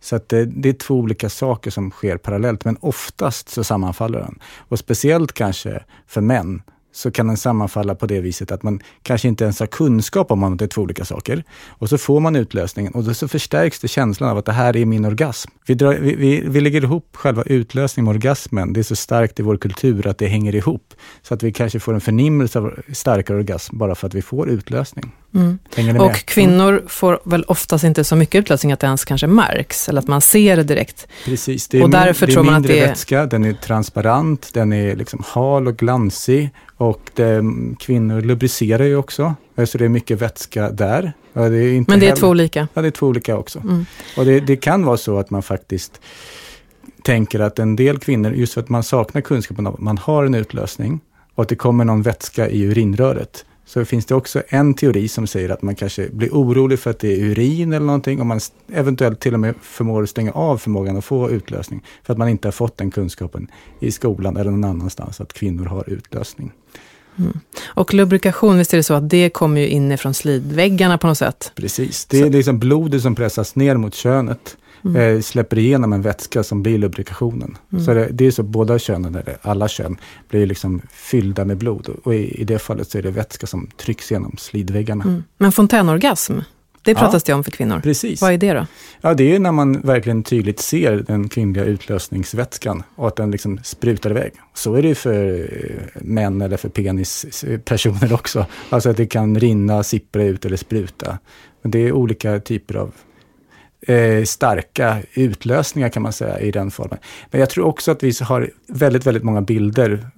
Så 0.01 0.17
att 0.17 0.29
det, 0.29 0.45
det, 0.45 0.69
är 0.69 0.73
två 0.73 0.95
olika 0.95 1.29
saker 1.29 1.71
som 1.71 1.91
sker 1.91 2.17
parallellt, 2.17 2.65
men 2.65 2.77
oftast 2.81 3.49
så 3.49 3.65
sammanfaller 3.65 4.19
den. 4.19 4.39
Och 4.69 4.79
speciellt 4.79 5.33
kanske 5.33 5.83
för 6.07 6.21
män 6.21 6.63
så 6.97 7.11
kan 7.11 7.27
den 7.27 7.37
sammanfalla 7.37 7.95
på 7.95 8.07
det 8.07 8.21
viset 8.21 8.53
att 8.53 8.63
man 8.63 8.81
kanske 9.03 9.29
inte 9.29 9.45
ens 9.45 9.61
har 9.61 9.67
kunskap 9.67 10.31
om 10.31 10.45
att 10.45 10.59
det 10.59 10.65
är 10.65 10.69
två 10.69 10.83
olika 10.83 11.05
saker. 11.05 11.45
Och 11.69 11.89
så 11.89 11.99
får 11.99 12.21
man 12.21 12.37
utlösningen 12.37 12.93
och 12.93 13.05
då 13.05 13.15
så 13.15 13.29
förstärks 13.29 13.81
det 13.81 13.89
känslan 13.89 14.31
av 14.31 14.39
att 14.39 14.45
det 14.45 14.53
här 14.53 14.77
är 14.77 14.85
min 14.85 15.05
orgasm. 15.05 15.51
Vi, 15.67 15.75
drar, 15.75 15.95
vi, 15.95 16.15
vi, 16.15 16.41
vi 16.49 16.61
lägger 16.61 16.85
ihop 16.85 17.17
själva 17.17 17.43
utlösningen 17.43 18.05
med 18.05 18.15
orgasmen. 18.15 18.73
Det 18.73 18.81
är 18.81 18.85
så 18.85 18.97
starkt 18.97 19.41
i 19.41 19.43
vår 19.43 19.57
kultur 19.57 20.07
att 20.07 20.19
det 20.19 20.27
hänger 20.27 20.55
ihop. 20.55 20.95
Så 21.23 21.35
att 21.35 21.43
vi 21.43 21.53
kanske 21.53 21.81
får 21.81 21.95
en 21.95 22.01
förnimmelse 22.01 22.59
av 22.59 22.81
starkare 22.93 23.37
orgasm 23.37 23.79
bara 23.79 23.95
för 23.95 24.07
att 24.07 24.15
vi 24.15 24.23
får 24.23 24.49
utlösning. 24.49 25.13
Mm. 25.37 26.01
Och 26.01 26.17
kvinnor 26.17 26.73
mm. 26.73 26.89
får 26.89 27.21
väl 27.25 27.45
oftast 27.45 27.85
inte 27.85 28.05
så 28.05 28.17
mycket 28.17 28.39
utlösning 28.39 28.73
att 28.73 28.81
det 28.81 28.87
ens 28.87 29.05
kanske 29.05 29.27
märks, 29.27 29.89
eller 29.89 30.01
att 30.01 30.09
man 30.09 30.21
ser 30.21 30.57
det 30.57 30.63
direkt. 30.63 31.09
Precis, 31.25 31.69
det 31.69 31.79
är, 31.79 31.83
och 31.83 31.91
därför 31.91 32.27
det 32.27 32.33
är 32.33 32.35
tror 32.35 32.45
man 32.45 32.55
mindre 32.55 32.73
att 32.73 32.79
det 32.79 32.85
är... 32.85 32.89
vätska, 32.89 33.27
den 33.27 33.45
är 33.45 33.53
transparent, 33.53 34.51
den 34.55 34.73
är 34.73 34.97
liksom 34.97 35.23
hal 35.27 35.69
och 35.69 35.77
glansig. 35.77 36.51
Och 36.77 37.11
det, 37.15 37.43
kvinnor 37.79 38.21
lubricerar 38.21 38.85
ju 38.85 38.97
också, 38.97 39.35
så 39.67 39.79
det 39.79 39.85
är 39.85 39.89
mycket 39.89 40.23
vätska 40.23 40.71
där. 40.71 41.13
Det 41.33 41.41
Men 41.41 41.51
det 41.51 41.95
är 41.95 41.97
heller, 41.97 42.17
två 42.17 42.29
olika? 42.29 42.69
Ja, 42.75 42.83
det 42.83 42.89
är 42.89 42.91
två 42.91 43.07
olika 43.07 43.37
också. 43.37 43.59
Mm. 43.59 43.87
Och 44.17 44.25
det, 44.25 44.41
det, 44.41 44.57
kan 44.57 44.85
vara 44.85 44.97
så 44.97 45.19
att 45.19 45.31
man 45.31 45.43
faktiskt 45.43 46.01
tänker 47.03 47.41
att 47.41 47.59
en 47.59 47.77
del 47.77 47.99
kvinnor, 47.99 48.33
just 48.33 48.55
för 48.55 48.61
att 48.61 48.69
man 48.69 48.83
saknar 48.83 49.21
kunskapen 49.21 49.67
om 49.67 49.75
att 49.75 49.81
man 49.81 49.99
har 49.99 50.25
en 50.25 50.35
utlösning 50.35 51.01
och 51.35 51.43
att 51.43 51.49
det 51.49 51.57
kommer 51.57 51.85
någon 51.85 52.03
vätska 52.03 52.49
i 52.49 52.63
urinröret, 52.63 53.45
så 53.67 53.85
finns 53.85 54.07
det 54.07 54.15
också 54.15 54.43
en 54.49 54.75
teori 54.75 55.09
som 55.09 55.27
säger 55.27 55.49
att 55.49 55.63
man 55.63 55.75
kanske 55.75 56.09
blir 56.09 56.31
orolig 56.31 56.79
för 56.79 56.91
att 56.91 56.99
det 56.99 57.13
är 57.13 57.25
urin 57.25 57.73
eller 57.73 57.87
någonting 57.87 58.21
och 58.21 58.27
man 58.27 58.41
eventuellt 58.73 59.21
till 59.21 59.35
och 59.35 59.41
med 59.41 59.55
förmår 59.63 60.07
stänga 60.07 60.33
av 60.33 60.59
förmågan 60.59 60.97
att 60.97 61.05
få 61.05 61.31
utlösning 61.31 61.85
för 62.03 62.13
att 62.13 62.19
man 62.19 62.29
inte 62.29 62.49
har 62.49 62.53
fått 62.53 62.77
den 62.77 62.91
kunskapen 62.91 63.51
i 63.81 63.91
skolan 63.93 64.37
eller 64.37 64.51
någon 64.51 64.65
annanstans 64.65 65.21
att 65.21 65.33
kvinnor 65.33 65.65
har 65.65 65.91
utlösning. 65.91 66.53
Mm. 67.19 67.41
Och 67.65 67.95
lubrikation, 67.95 68.59
visst 68.59 68.73
är 68.73 68.77
det 68.77 68.83
så 68.83 68.95
att 68.95 69.11
det 69.11 69.31
kommer 69.31 69.61
ju 69.61 69.69
inifrån 69.69 70.15
slidväggarna 70.15 70.99
på 70.99 71.07
något 71.07 71.19
sätt? 71.19 71.53
Precis, 71.55 72.07
det 72.07 72.21
är 72.21 72.31
liksom 72.31 72.59
blodet 72.59 73.03
som 73.03 73.15
pressas 73.15 73.55
ner 73.55 73.77
mot 73.77 73.95
könet 73.95 74.57
mm. 74.87 75.17
eh, 75.17 75.21
släpper 75.21 75.59
igenom 75.59 75.93
en 75.93 76.03
vätska 76.03 76.43
som 76.43 76.63
blir 76.63 76.79
lubrikationen. 76.79 77.59
Mm. 77.73 77.85
Så 77.85 77.95
det, 77.95 78.09
det, 78.13 78.27
är 78.27 78.31
så 78.31 78.43
båda 78.43 78.79
könen, 78.79 79.15
eller 79.15 79.37
alla 79.43 79.69
kön, 79.69 79.97
blir 80.29 80.47
liksom 80.47 80.83
fyllda 80.91 81.45
med 81.45 81.57
blod. 81.57 81.89
Och 82.05 82.15
i, 82.15 82.41
i 82.41 82.45
det 82.45 82.59
fallet 82.59 82.91
så 82.91 82.99
är 82.99 83.03
det 83.03 83.11
vätska 83.11 83.47
som 83.47 83.67
trycks 83.77 84.11
genom 84.11 84.37
slidväggarna. 84.39 85.05
Mm. 85.05 85.25
Men 85.39 85.53
fontänorgasm, 85.53 86.39
det 86.87 86.95
pratas 86.95 87.23
ja, 87.27 87.33
det 87.33 87.37
om 87.37 87.45
för 87.45 87.51
kvinnor. 87.51 87.81
Precis. 87.81 88.21
Vad 88.21 88.33
är 88.33 88.39
det 88.39 88.53
då? 88.53 88.67
Ja, 89.01 89.15
det 89.15 89.35
är 89.35 89.39
när 89.39 89.53
man 89.53 89.81
verkligen 89.81 90.23
tydligt 90.23 90.61
ser 90.61 91.05
den 91.07 91.29
kvinnliga 91.29 91.65
utlösningsvätskan 91.65 92.83
och 92.95 93.09
att 93.09 93.17
den 93.17 93.31
liksom 93.31 93.61
sprutar 93.65 94.11
iväg. 94.11 94.33
Så 94.55 94.75
är 94.75 94.83
det 94.83 94.95
för 94.95 95.39
eh, 95.41 96.03
män 96.03 96.43
eller 96.43 96.57
för 96.57 96.69
penispersoner 96.69 98.13
också. 98.15 98.47
Alltså 98.69 98.91
att 98.91 98.97
det 98.97 99.07
kan 99.07 99.41
rinna, 99.41 99.83
sippra 99.83 100.25
ut 100.25 100.45
eller 100.45 100.57
spruta. 100.57 101.19
Men 101.63 101.71
det 101.71 101.79
är 101.79 101.93
olika 101.93 102.41
typer 102.41 102.75
av 102.75 102.93
eh, 103.87 104.25
starka 104.25 104.99
utlösningar 105.15 105.89
kan 105.89 106.03
man 106.03 106.13
säga 106.13 106.41
i 106.41 106.51
den 106.51 106.71
formen. 106.71 106.99
Men 107.31 107.41
jag 107.41 107.51
tror 107.51 107.67
också 107.67 107.91
att 107.91 108.03
vi 108.03 108.13
har 108.21 108.51
väldigt, 108.67 109.07
väldigt 109.07 109.25
många 109.25 109.41
bilder 109.41 110.09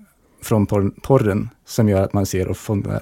från 0.43 0.67
porren 1.03 1.49
som 1.67 1.89
gör 1.89 2.03
att 2.03 2.13
man 2.13 2.27
ser 2.27 2.55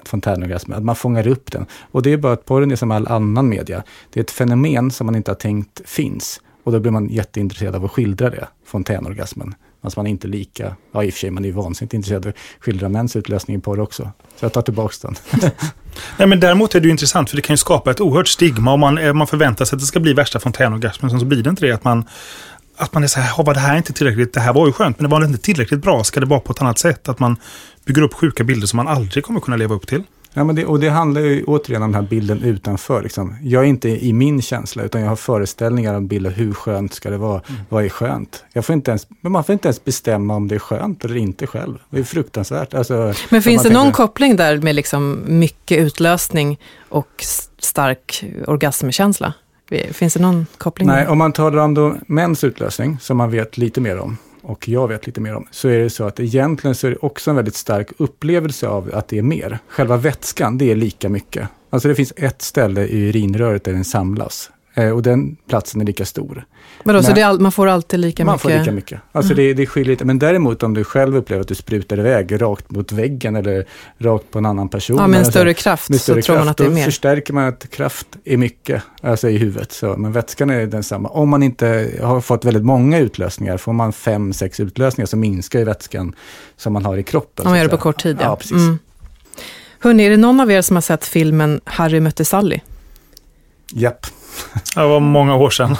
fontänorgasmen, 0.07 0.77
att 0.77 0.83
man 0.83 0.95
fångar 0.95 1.27
upp 1.27 1.51
den. 1.51 1.65
Och 1.91 2.01
det 2.01 2.13
är 2.13 2.17
bara 2.17 2.33
att 2.33 2.45
porren 2.45 2.71
är 2.71 2.75
som 2.75 2.91
all 2.91 3.07
annan 3.07 3.49
media. 3.49 3.83
Det 4.13 4.19
är 4.19 4.23
ett 4.23 4.31
fenomen 4.31 4.91
som 4.91 5.05
man 5.05 5.15
inte 5.15 5.31
har 5.31 5.35
tänkt 5.35 5.81
finns. 5.89 6.41
Och 6.63 6.71
då 6.71 6.79
blir 6.79 6.91
man 6.91 7.09
jätteintresserad 7.09 7.75
av 7.75 7.85
att 7.85 7.91
skildra 7.91 8.29
det, 8.29 8.47
fontänorgasmen. 8.65 9.55
Alltså 9.81 9.99
man 9.99 10.07
är 10.07 10.11
inte 10.11 10.27
lika, 10.27 10.75
ja 10.91 11.03
i 11.03 11.09
och 11.09 11.13
för 11.13 11.19
sig, 11.19 11.31
man 11.31 11.43
är 11.43 11.47
ju 11.47 11.53
vansinnigt 11.53 11.93
intresserad 11.93 12.25
av 12.25 12.29
att 12.29 12.63
skildra 12.63 12.89
mäns 12.89 13.15
utlösning 13.15 13.57
i 13.57 13.59
porr 13.59 13.79
också. 13.79 14.11
Så 14.35 14.45
jag 14.45 14.53
tar 14.53 14.61
tillbaka 14.61 14.93
den. 15.01 15.15
Nej, 16.17 16.27
men 16.27 16.39
däremot 16.39 16.75
är 16.75 16.79
det 16.79 16.85
ju 16.85 16.91
intressant, 16.91 17.29
för 17.29 17.35
det 17.35 17.41
kan 17.41 17.53
ju 17.53 17.57
skapa 17.57 17.91
ett 17.91 18.01
oerhört 18.01 18.27
stigma 18.27 18.73
om 18.73 18.79
man, 18.79 18.97
eh, 18.97 19.13
man 19.13 19.27
förväntar 19.27 19.65
sig 19.65 19.75
att 19.75 19.79
det 19.79 19.85
ska 19.85 19.99
bli 19.99 20.13
värsta 20.13 20.39
fontänorgasmen, 20.39 21.19
så 21.19 21.25
blir 21.25 21.43
det 21.43 21.49
inte 21.49 21.65
det. 21.65 21.71
Att 21.71 21.83
man, 21.83 22.05
att 22.77 22.93
man 22.93 23.03
är 23.03 23.07
så 23.07 23.19
här, 23.19 23.43
var 23.43 23.53
det 23.53 23.59
här 23.59 23.73
är 23.73 23.77
inte 23.77 23.93
tillräckligt, 23.93 24.33
det 24.33 24.39
här 24.39 24.53
var 24.53 24.67
ju 24.67 24.73
skönt, 24.73 24.99
men 24.99 25.09
det 25.09 25.15
var 25.15 25.25
inte 25.25 25.37
tillräckligt 25.37 25.81
bra, 25.81 26.03
ska 26.03 26.19
det 26.19 26.25
vara 26.25 26.39
på 26.39 26.51
ett 26.51 26.61
annat 26.61 26.79
sätt? 26.79 27.09
Att 27.09 27.19
man 27.19 27.37
bygger 27.85 28.01
upp 28.01 28.13
sjuka 28.13 28.43
bilder 28.43 28.67
som 28.67 28.77
man 28.77 28.87
aldrig 28.87 29.23
kommer 29.23 29.39
kunna 29.39 29.57
leva 29.57 29.75
upp 29.75 29.87
till. 29.87 30.03
Ja, 30.33 30.43
men 30.43 30.55
det, 30.55 30.65
och 30.65 30.79
det 30.79 30.89
handlar 30.89 31.21
ju 31.21 31.43
återigen 31.43 31.83
om 31.83 31.91
den 31.91 32.01
här 32.01 32.09
bilden 32.09 32.43
utanför. 32.43 33.03
Liksom. 33.03 33.35
Jag 33.41 33.63
är 33.63 33.67
inte 33.67 33.89
i 33.89 34.13
min 34.13 34.41
känsla, 34.41 34.83
utan 34.83 35.01
jag 35.01 35.09
har 35.09 35.15
föreställningar 35.15 35.93
om 35.93 36.07
bilder. 36.07 36.31
Hur 36.31 36.53
skönt 36.53 36.93
ska 36.93 37.09
det 37.09 37.17
vara? 37.17 37.41
Mm. 37.49 37.61
Vad 37.69 37.85
är 37.85 37.89
skönt? 37.89 38.43
Jag 38.53 38.65
får 38.65 38.73
inte 38.73 38.91
ens, 38.91 39.07
man 39.21 39.43
får 39.43 39.53
inte 39.53 39.67
ens 39.67 39.83
bestämma 39.83 40.35
om 40.35 40.47
det 40.47 40.55
är 40.55 40.59
skönt 40.59 41.05
eller 41.05 41.17
inte 41.17 41.47
själv. 41.47 41.77
Det 41.89 41.99
är 41.99 42.03
fruktansvärt. 42.03 42.73
Alltså, 42.73 43.13
men 43.29 43.41
finns 43.41 43.63
det 43.63 43.69
någon 43.69 43.91
koppling 43.91 44.35
där 44.35 44.57
med 44.57 44.75
liksom 44.75 45.19
mycket 45.27 45.77
utlösning 45.77 46.59
och 46.89 47.25
stark 47.59 48.23
orgasmkänsla? 48.47 49.33
Finns 49.91 50.13
det 50.13 50.19
någon 50.19 50.45
koppling? 50.57 50.87
Nej, 50.87 51.07
om 51.07 51.17
man 51.17 51.31
talar 51.31 51.57
om 51.57 51.97
mäns 52.07 52.43
utlösning, 52.43 52.97
som 53.01 53.17
man 53.17 53.31
vet 53.31 53.57
lite 53.57 53.81
mer 53.81 53.97
om, 53.99 54.17
och 54.47 54.67
jag 54.67 54.87
vet 54.87 55.05
lite 55.05 55.21
mer 55.21 55.35
om, 55.35 55.47
så 55.51 55.67
är 55.67 55.79
det 55.79 55.89
så 55.89 56.03
att 56.03 56.19
egentligen 56.19 56.75
så 56.75 56.87
är 56.87 56.91
det 56.91 56.97
också 56.97 57.29
en 57.29 57.35
väldigt 57.35 57.55
stark 57.55 57.87
upplevelse 57.97 58.67
av 58.67 58.91
att 58.93 59.07
det 59.07 59.17
är 59.17 59.21
mer. 59.21 59.59
Själva 59.67 59.97
vätskan, 59.97 60.57
det 60.57 60.71
är 60.71 60.75
lika 60.75 61.09
mycket. 61.09 61.49
Alltså 61.69 61.87
det 61.87 61.95
finns 61.95 62.13
ett 62.17 62.41
ställe 62.41 62.81
i 62.81 63.09
urinröret 63.09 63.63
där 63.63 63.73
den 63.73 63.85
samlas. 63.85 64.51
Eh, 64.73 64.89
och 64.89 65.03
den 65.03 65.37
platsen 65.49 65.81
är 65.81 65.85
lika 65.85 66.05
stor. 66.05 66.45
Vadå, 66.87 67.03
så 67.03 67.11
det 67.11 67.21
all, 67.21 67.39
man 67.39 67.51
får 67.51 67.67
alltid 67.67 67.99
lika 67.99 68.25
man 68.25 68.33
mycket? 68.33 68.43
Man 68.43 68.51
får 68.53 68.59
lika 68.59 68.71
mycket. 68.71 68.99
Alltså 69.11 69.33
mm. 69.33 69.45
det, 69.45 69.53
det 69.53 69.65
skiljer 69.65 69.91
lite. 69.91 70.05
Men 70.05 70.19
däremot 70.19 70.63
om 70.63 70.73
du 70.73 70.83
själv 70.83 71.15
upplever 71.15 71.41
att 71.41 71.47
du 71.47 71.55
sprutar 71.55 71.99
iväg 71.99 72.41
rakt 72.41 72.71
mot 72.71 72.91
väggen 72.91 73.35
eller 73.35 73.65
rakt 73.97 74.31
på 74.31 74.39
en 74.39 74.45
annan 74.45 74.69
person. 74.69 74.97
Ja, 74.97 75.07
med 75.07 75.19
en 75.19 75.25
större 75.25 75.53
kraft 75.53 75.89
med 75.89 76.01
större 76.01 76.21
så 76.21 76.25
tror 76.25 76.37
man 76.37 76.47
att 76.47 76.57
det 76.57 76.65
är 76.65 76.69
mer. 76.69 76.81
Då 76.81 76.85
förstärker 76.85 77.33
man 77.33 77.47
att 77.47 77.71
kraft 77.71 78.07
är 78.25 78.37
mycket, 78.37 78.83
alltså 79.01 79.29
i 79.29 79.37
huvudet. 79.37 79.71
Så, 79.71 79.97
men 79.97 80.11
vätskan 80.11 80.49
är 80.49 80.65
densamma. 80.65 81.09
Om 81.09 81.29
man 81.29 81.43
inte 81.43 81.91
har 82.01 82.21
fått 82.21 82.45
väldigt 82.45 82.65
många 82.65 82.99
utlösningar, 82.99 83.57
får 83.57 83.73
man 83.73 83.93
fem, 83.93 84.33
sex 84.33 84.59
utlösningar 84.59 85.05
så 85.05 85.17
minskar 85.17 85.59
ju 85.59 85.65
vätskan 85.65 86.15
som 86.57 86.73
man 86.73 86.85
har 86.85 86.97
i 86.97 87.03
kroppen. 87.03 87.45
Om 87.45 87.51
man 87.51 87.57
gör 87.57 87.65
det 87.65 87.71
på 87.71 87.77
kort 87.77 88.03
tid, 88.03 88.17
ja. 88.19 88.25
ja 88.25 88.35
precis. 88.35 88.51
Mm. 88.51 88.79
Hörrni, 89.79 90.05
är 90.05 90.09
det 90.09 90.17
någon 90.17 90.39
av 90.39 90.51
er 90.51 90.61
som 90.61 90.75
har 90.75 90.81
sett 90.81 91.05
filmen 91.05 91.61
Harry 91.63 91.99
mötte 91.99 92.25
Sally? 92.25 92.59
Japp. 93.71 94.05
Det 94.75 94.87
var 94.87 94.99
många 94.99 95.35
år 95.35 95.49
sedan. 95.49 95.77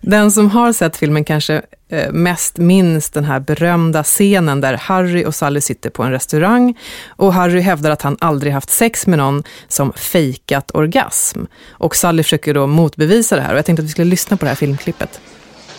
Den 0.00 0.30
som 0.30 0.50
har 0.50 0.72
sett 0.72 0.96
filmen 0.96 1.24
kanske 1.24 1.62
eh, 1.88 2.12
mest 2.12 2.58
minns 2.58 3.10
den 3.10 3.24
här 3.24 3.40
berömda 3.40 4.02
scenen 4.02 4.60
där 4.60 4.74
Harry 4.74 5.24
och 5.24 5.34
Sally 5.34 5.60
sitter 5.60 5.90
på 5.90 6.02
en 6.02 6.10
restaurang 6.10 6.78
och 7.08 7.34
Harry 7.34 7.60
hävdar 7.60 7.90
att 7.90 8.02
han 8.02 8.16
aldrig 8.20 8.52
haft 8.52 8.70
sex 8.70 9.06
med 9.06 9.18
någon 9.18 9.42
som 9.68 9.92
fejkat 9.92 10.70
orgasm. 10.74 11.44
Och 11.70 11.96
Sally 11.96 12.22
försöker 12.22 12.54
då 12.54 12.66
motbevisa 12.66 13.36
det 13.36 13.42
här 13.42 13.52
och 13.52 13.58
jag 13.58 13.66
tänkte 13.66 13.82
att 13.82 13.86
vi 13.86 13.92
skulle 13.92 14.10
lyssna 14.10 14.36
på 14.36 14.44
det 14.44 14.48
här 14.48 14.56
filmklippet. 14.56 15.20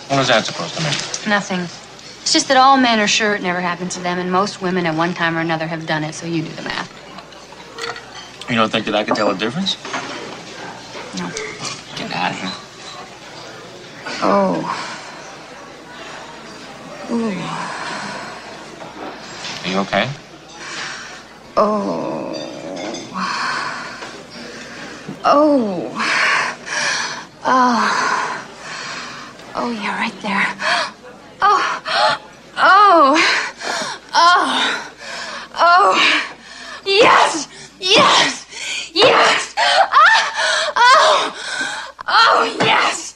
What 0.10 0.22
is 0.22 0.28
that 0.28 0.46
supposed 0.46 0.76
to 0.76 0.82
mean? 0.82 1.40
Nothing. 1.40 1.60
It's 2.24 2.34
just 2.34 2.48
that 2.48 2.58
all 2.58 2.78
men 2.78 3.00
are 3.00 3.08
sure 3.08 3.36
it 3.36 3.42
never 3.42 3.62
happened 3.62 3.92
to 3.92 4.00
them 4.00 4.20
and 4.20 4.32
most 4.32 4.62
women 4.62 4.86
at 4.86 4.96
one 4.96 5.14
time 5.14 5.38
or 5.38 5.42
another 5.42 5.68
have 5.68 5.86
done 5.86 6.10
it, 6.10 6.16
so 6.16 6.26
you 6.26 6.42
do 6.42 6.52
the 6.56 6.62
math. 6.62 6.90
You 8.50 8.56
don't 8.56 8.72
think 8.72 8.86
that 8.86 8.96
I 8.96 9.04
could 9.04 9.16
tell 9.16 9.32
a 9.32 9.36
difference? 9.36 9.78
No. 11.18 11.30
Get 11.98 12.16
out 12.16 12.32
of 12.32 12.42
here. 12.42 12.63
Oh. 14.26 14.56
Ooh. 17.12 17.28
Are 19.62 19.70
you 19.70 19.80
okay? 19.80 20.10
Oh. 21.58 22.34
Oh. 25.26 25.92
Oh. 27.44 27.90
Oh, 29.56 29.72
yeah, 29.72 30.00
right 30.00 30.22
there. 30.22 30.48
Oh. 31.42 31.82
Oh. 32.56 33.18
Oh. 34.14 34.92
Oh. 35.54 35.96
Yes. 36.86 37.50
Yes. 37.78 38.46
Yes. 38.94 39.54
Ah. 39.58 40.74
Oh. 40.78 41.36
Oh, 42.08 42.58
yes. 42.62 43.13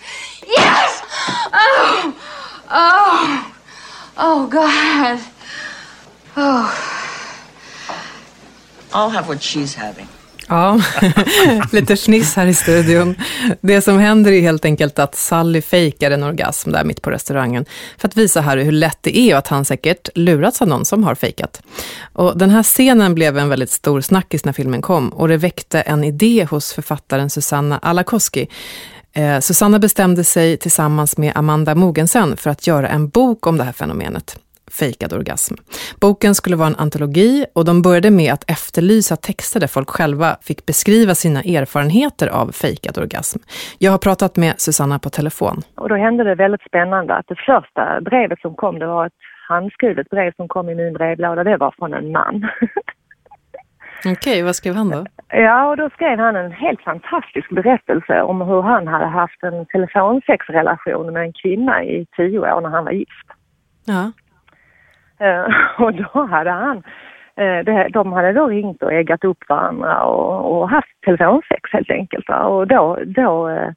Yes. 0.48 1.02
Oh. 1.54 2.14
Oh. 2.72 3.54
Oh, 4.18 4.48
God. 4.48 5.20
Oh. 6.36 6.98
I'll 8.94 9.10
have 9.10 9.28
what 9.28 9.42
she's 9.42 9.76
having. 9.76 10.08
Ja, 10.50 10.82
lite 11.72 11.96
fniss 11.96 12.36
här 12.36 12.48
i 12.48 12.54
studion. 12.54 13.16
Det 13.62 13.82
som 13.82 14.00
händer 14.00 14.32
är 14.32 14.42
helt 14.42 14.66
enkelt 14.66 15.00
att 15.00 15.16
Sally 15.16 15.62
fejkar 15.62 16.12
en 16.12 16.24
orgasm 16.24 16.72
där 16.72 16.84
mitt 16.84 17.02
på 17.02 17.12
restaurangen 17.12 17.66
för 17.98 18.08
att 18.08 18.18
visa 18.18 18.42
Harry 18.42 18.64
hur 18.64 18.72
lätt 18.72 18.98
det 19.02 19.18
är 19.18 19.34
och 19.34 19.38
att 19.38 19.48
han 19.48 19.66
säkert 19.66 20.10
lurats 20.16 20.62
av 20.62 20.68
någon 20.68 20.86
som 20.86 21.04
har 21.04 21.16
fejkat. 21.16 21.62
Och 22.14 22.38
den 22.38 22.50
här 22.50 22.64
scenen 22.64 23.16
blev 23.16 23.38
en 23.38 23.50
väldigt 23.50 23.72
stor 23.72 24.02
snackis 24.02 24.46
när 24.46 24.54
filmen 24.54 24.82
kom 24.82 25.10
och 25.10 25.28
det 25.28 25.38
väckte 25.38 25.82
en 25.82 26.04
idé 26.04 26.48
hos 26.50 26.74
författaren 26.74 27.30
Susanna 27.30 27.78
Alakoski. 27.78 28.48
Eh, 29.18 29.40
Susanna 29.40 29.80
bestämde 29.80 30.24
sig 30.24 30.58
tillsammans 30.58 31.18
med 31.18 31.32
Amanda 31.36 31.76
Mogensen 31.76 32.38
för 32.38 32.50
att 32.50 32.68
göra 32.68 32.88
en 32.88 33.10
bok 33.10 33.48
om 33.48 33.58
det 33.58 33.64
här 33.64 33.72
fenomenet 33.72 34.40
fejkad 34.80 35.14
orgasm. 35.14 35.56
Boken 36.02 36.36
skulle 36.36 36.56
vara 36.56 36.68
en 36.68 36.76
antologi 36.76 37.46
och 37.56 37.66
de 37.66 37.82
började 37.82 38.12
med 38.12 38.34
att 38.34 38.52
efterlysa 38.52 39.16
texter 39.16 39.60
där 39.60 39.68
folk 39.68 39.90
själva 39.90 40.38
fick 40.42 40.66
beskriva 40.66 41.16
sina 41.16 41.40
erfarenheter 41.40 42.28
av 42.28 42.52
fejkad 42.52 42.98
orgasm. 42.98 43.40
Jag 43.80 43.92
har 43.92 43.98
pratat 43.98 44.36
med 44.38 44.54
Susanna 44.58 45.00
på 45.00 45.10
telefon. 45.10 45.62
Och 45.76 45.90
då 45.90 45.96
hände 45.96 46.24
det 46.24 46.36
väldigt 46.36 46.62
spännande 46.62 47.16
att 47.16 47.28
det 47.28 47.36
första 47.36 48.02
brevet 48.02 48.40
som 48.40 48.56
kom, 48.56 48.80
det 48.80 48.88
var 48.88 49.06
ett 49.06 49.14
handskrivet 49.48 50.10
brev 50.10 50.32
som 50.36 50.48
kom 50.48 50.70
i 50.70 50.76
min 50.76 50.94
brevlåda, 50.94 51.44
det 51.44 51.58
var 51.58 51.74
från 51.78 51.94
en 51.94 52.12
man. 52.12 52.36
Okej, 54.00 54.12
okay, 54.12 54.44
vad 54.44 54.56
skrev 54.56 54.76
han 54.76 54.90
då? 54.90 55.06
Ja, 55.30 55.70
och 55.70 55.78
då 55.78 55.90
skrev 55.90 56.20
han 56.20 56.36
en 56.36 56.52
helt 56.52 56.82
fantastisk 56.82 57.50
berättelse 57.50 58.22
om 58.22 58.42
hur 58.42 58.62
han 58.62 58.88
hade 58.88 59.06
haft 59.06 59.44
en 59.44 59.66
telefonsexrelation 59.66 61.14
med 61.14 61.24
en 61.24 61.34
kvinna 61.34 61.84
i 61.84 62.06
tio 62.18 62.40
år 62.40 62.62
när 62.62 62.70
han 62.70 62.86
var 62.86 62.92
gift. 62.92 63.28
Ja. 63.86 64.12
Uh, 65.22 65.56
och 65.86 65.94
då 65.94 66.26
hade 66.26 66.52
han, 66.52 66.78
uh, 66.78 67.64
det, 67.66 67.88
de 67.94 68.14
hade 68.14 68.34
då 68.34 68.48
ringt 68.48 68.84
och 68.84 68.94
äggat 68.94 69.24
upp 69.24 69.50
varandra 69.50 70.04
och, 70.04 70.58
och 70.58 70.70
haft 70.70 71.02
telefonsex 71.06 71.70
helt 71.74 71.92
enkelt. 71.92 72.28
Va? 72.28 72.44
Och 72.44 72.68
då, 72.68 73.00
då 73.06 73.50
uh, 73.50 73.70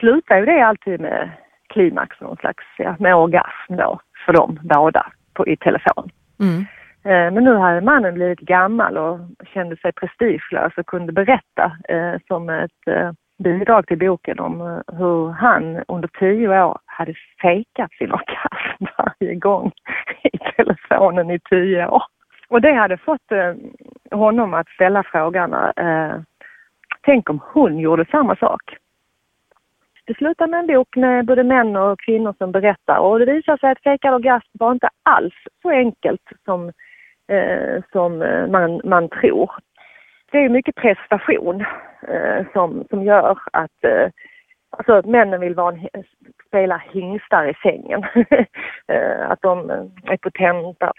slutade 0.00 0.40
ju 0.40 0.46
det 0.46 0.60
alltid 0.60 1.00
med 1.00 1.30
klimax, 1.68 2.20
någon 2.20 2.36
slags, 2.36 2.64
ja, 2.78 2.96
med 2.98 3.14
orgasm 3.14 3.76
då 3.76 4.00
för 4.26 4.32
dem 4.32 4.58
båda 4.62 5.06
på, 5.34 5.48
i 5.48 5.56
telefon. 5.56 6.10
Mm. 6.40 6.64
Eh, 7.06 7.30
men 7.30 7.44
nu 7.44 7.54
hade 7.56 7.80
mannen 7.80 8.14
blivit 8.14 8.40
gammal 8.40 8.96
och 8.96 9.18
kände 9.54 9.76
sig 9.76 9.92
prestigelös 9.92 10.72
och 10.76 10.86
kunde 10.86 11.12
berätta 11.12 11.76
eh, 11.88 12.14
som 12.28 12.48
ett 12.48 12.86
eh, 12.86 13.10
bidrag 13.38 13.86
till 13.86 13.98
boken 13.98 14.38
om 14.40 14.60
eh, 14.60 14.96
hur 14.98 15.30
han 15.30 15.84
under 15.88 16.08
tio 16.08 16.64
år 16.64 16.78
hade 16.84 17.14
fejkat 17.42 17.92
sin 17.92 18.12
orgasm 18.12 18.84
varje 18.98 19.34
gång 19.34 19.72
i 20.22 20.38
telefonen 20.56 21.30
i 21.30 21.38
tio 21.50 21.86
år. 21.86 22.02
Och 22.48 22.60
det 22.60 22.72
hade 22.72 22.96
fått 22.96 23.32
eh, 23.32 23.54
honom 24.18 24.54
att 24.54 24.68
ställa 24.68 25.02
frågan, 25.02 25.54
eh, 25.76 26.20
tänk 27.02 27.30
om 27.30 27.40
hon 27.52 27.78
gjorde 27.78 28.04
samma 28.10 28.36
sak? 28.36 28.62
Det 30.06 30.14
slutar 30.14 30.46
med 30.46 30.60
en 30.60 30.66
bok 30.66 30.96
med 30.96 31.26
både 31.26 31.44
män 31.44 31.76
och 31.76 32.00
kvinnor 32.00 32.34
som 32.38 32.52
berättar 32.52 32.98
och 32.98 33.18
det 33.18 33.24
visar 33.24 33.56
sig 33.56 33.70
att 33.70 33.82
fejkad 33.82 34.14
orgasm 34.14 34.50
var 34.52 34.72
inte 34.72 34.88
alls 35.02 35.34
så 35.62 35.70
enkelt 35.70 36.22
som, 36.44 36.72
eh, 37.28 37.82
som 37.92 38.22
eh, 38.22 38.46
man, 38.46 38.80
man 38.84 39.08
tror. 39.08 39.50
Det 40.32 40.38
är 40.38 40.48
mycket 40.48 40.74
prestation 40.74 41.64
eh, 42.08 42.46
som, 42.52 42.84
som 42.90 43.04
gör 43.04 43.38
att 43.52 43.84
eh, 43.84 44.08
alltså, 44.70 44.92
att 44.92 45.06
männen 45.06 45.40
vill 45.40 45.54
vara 45.54 45.78
en, 45.92 46.04
spela 46.48 46.82
hingstar 46.92 47.48
i 47.48 47.54
sängen. 47.62 48.04
Eh, 48.88 49.30
att 49.30 49.42
de 49.42 49.70
eh, 49.70 50.12
är 50.12 50.16
potenta. 50.16 50.92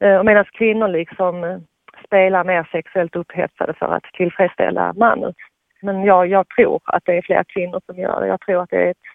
Eh, 0.00 0.22
Medan 0.22 0.44
kvinnor 0.44 0.88
liksom 0.88 1.64
spelar 2.06 2.44
mer 2.44 2.68
sexuellt 2.72 3.16
upphetsade 3.16 3.74
för 3.74 3.94
att 3.94 4.04
tillfredsställa 4.04 4.92
mannen. 4.92 5.34
Men 5.82 6.04
jag, 6.04 6.26
jag 6.26 6.48
tror 6.48 6.80
att 6.84 7.04
det 7.04 7.16
är 7.16 7.22
fler 7.22 7.44
kvinnor 7.44 7.80
som 7.86 7.98
gör 7.98 8.20
det. 8.20 8.26
Jag 8.26 8.40
tror 8.40 8.62
att 8.62 8.70
det 8.70 8.86
är 8.86 8.90
ett, 8.90 9.06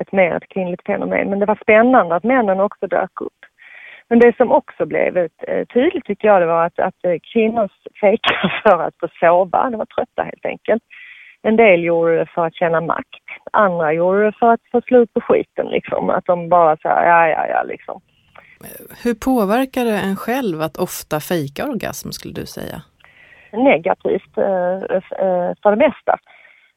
ett 0.00 0.12
mer 0.12 0.36
ett 0.36 0.48
kvinnligt 0.48 0.86
fenomen. 0.86 1.30
Men 1.30 1.38
det 1.38 1.46
var 1.46 1.58
spännande 1.62 2.14
att 2.14 2.24
männen 2.24 2.60
också 2.60 2.86
dök 2.86 3.20
upp. 3.20 3.40
Men 4.10 4.18
det 4.18 4.36
som 4.36 4.52
också 4.52 4.86
blev 4.86 5.16
eh, 5.16 5.66
tydligt 5.74 6.04
tycker 6.04 6.28
jag 6.28 6.42
det 6.42 6.46
var 6.46 6.66
att, 6.66 6.78
att 6.78 7.04
eh, 7.04 7.16
kvinnor 7.32 7.68
fejkade 8.00 8.52
för 8.62 8.82
att 8.82 8.94
få 9.00 9.08
sova. 9.20 9.70
De 9.70 9.76
var 9.76 9.86
trötta 9.86 10.22
helt 10.22 10.46
enkelt. 10.46 10.82
En 11.42 11.56
del 11.56 11.84
gjorde 11.84 12.18
det 12.18 12.26
för 12.26 12.46
att 12.46 12.54
känna 12.54 12.80
makt. 12.80 13.24
Andra 13.52 13.92
gjorde 13.92 14.24
det 14.24 14.32
för 14.32 14.52
att 14.52 14.60
få 14.72 14.80
slut 14.80 15.12
på 15.12 15.20
skiten 15.20 15.66
liksom. 15.66 16.10
Att 16.10 16.24
de 16.24 16.48
bara 16.48 16.76
sa 16.76 16.88
ja, 16.88 17.28
ja, 17.28 17.46
ja 17.46 17.62
liksom. 17.62 18.00
Hur 19.04 19.14
påverkar 19.14 19.84
det 19.84 19.98
en 19.98 20.16
själv 20.16 20.62
att 20.62 20.76
ofta 20.76 21.20
fejka 21.20 21.64
orgasm 21.64 22.10
skulle 22.10 22.34
du 22.34 22.46
säga? 22.46 22.82
Negativt 23.52 24.38
eh, 24.38 25.52
för 25.62 25.70
det 25.70 25.76
mesta. 25.88 26.18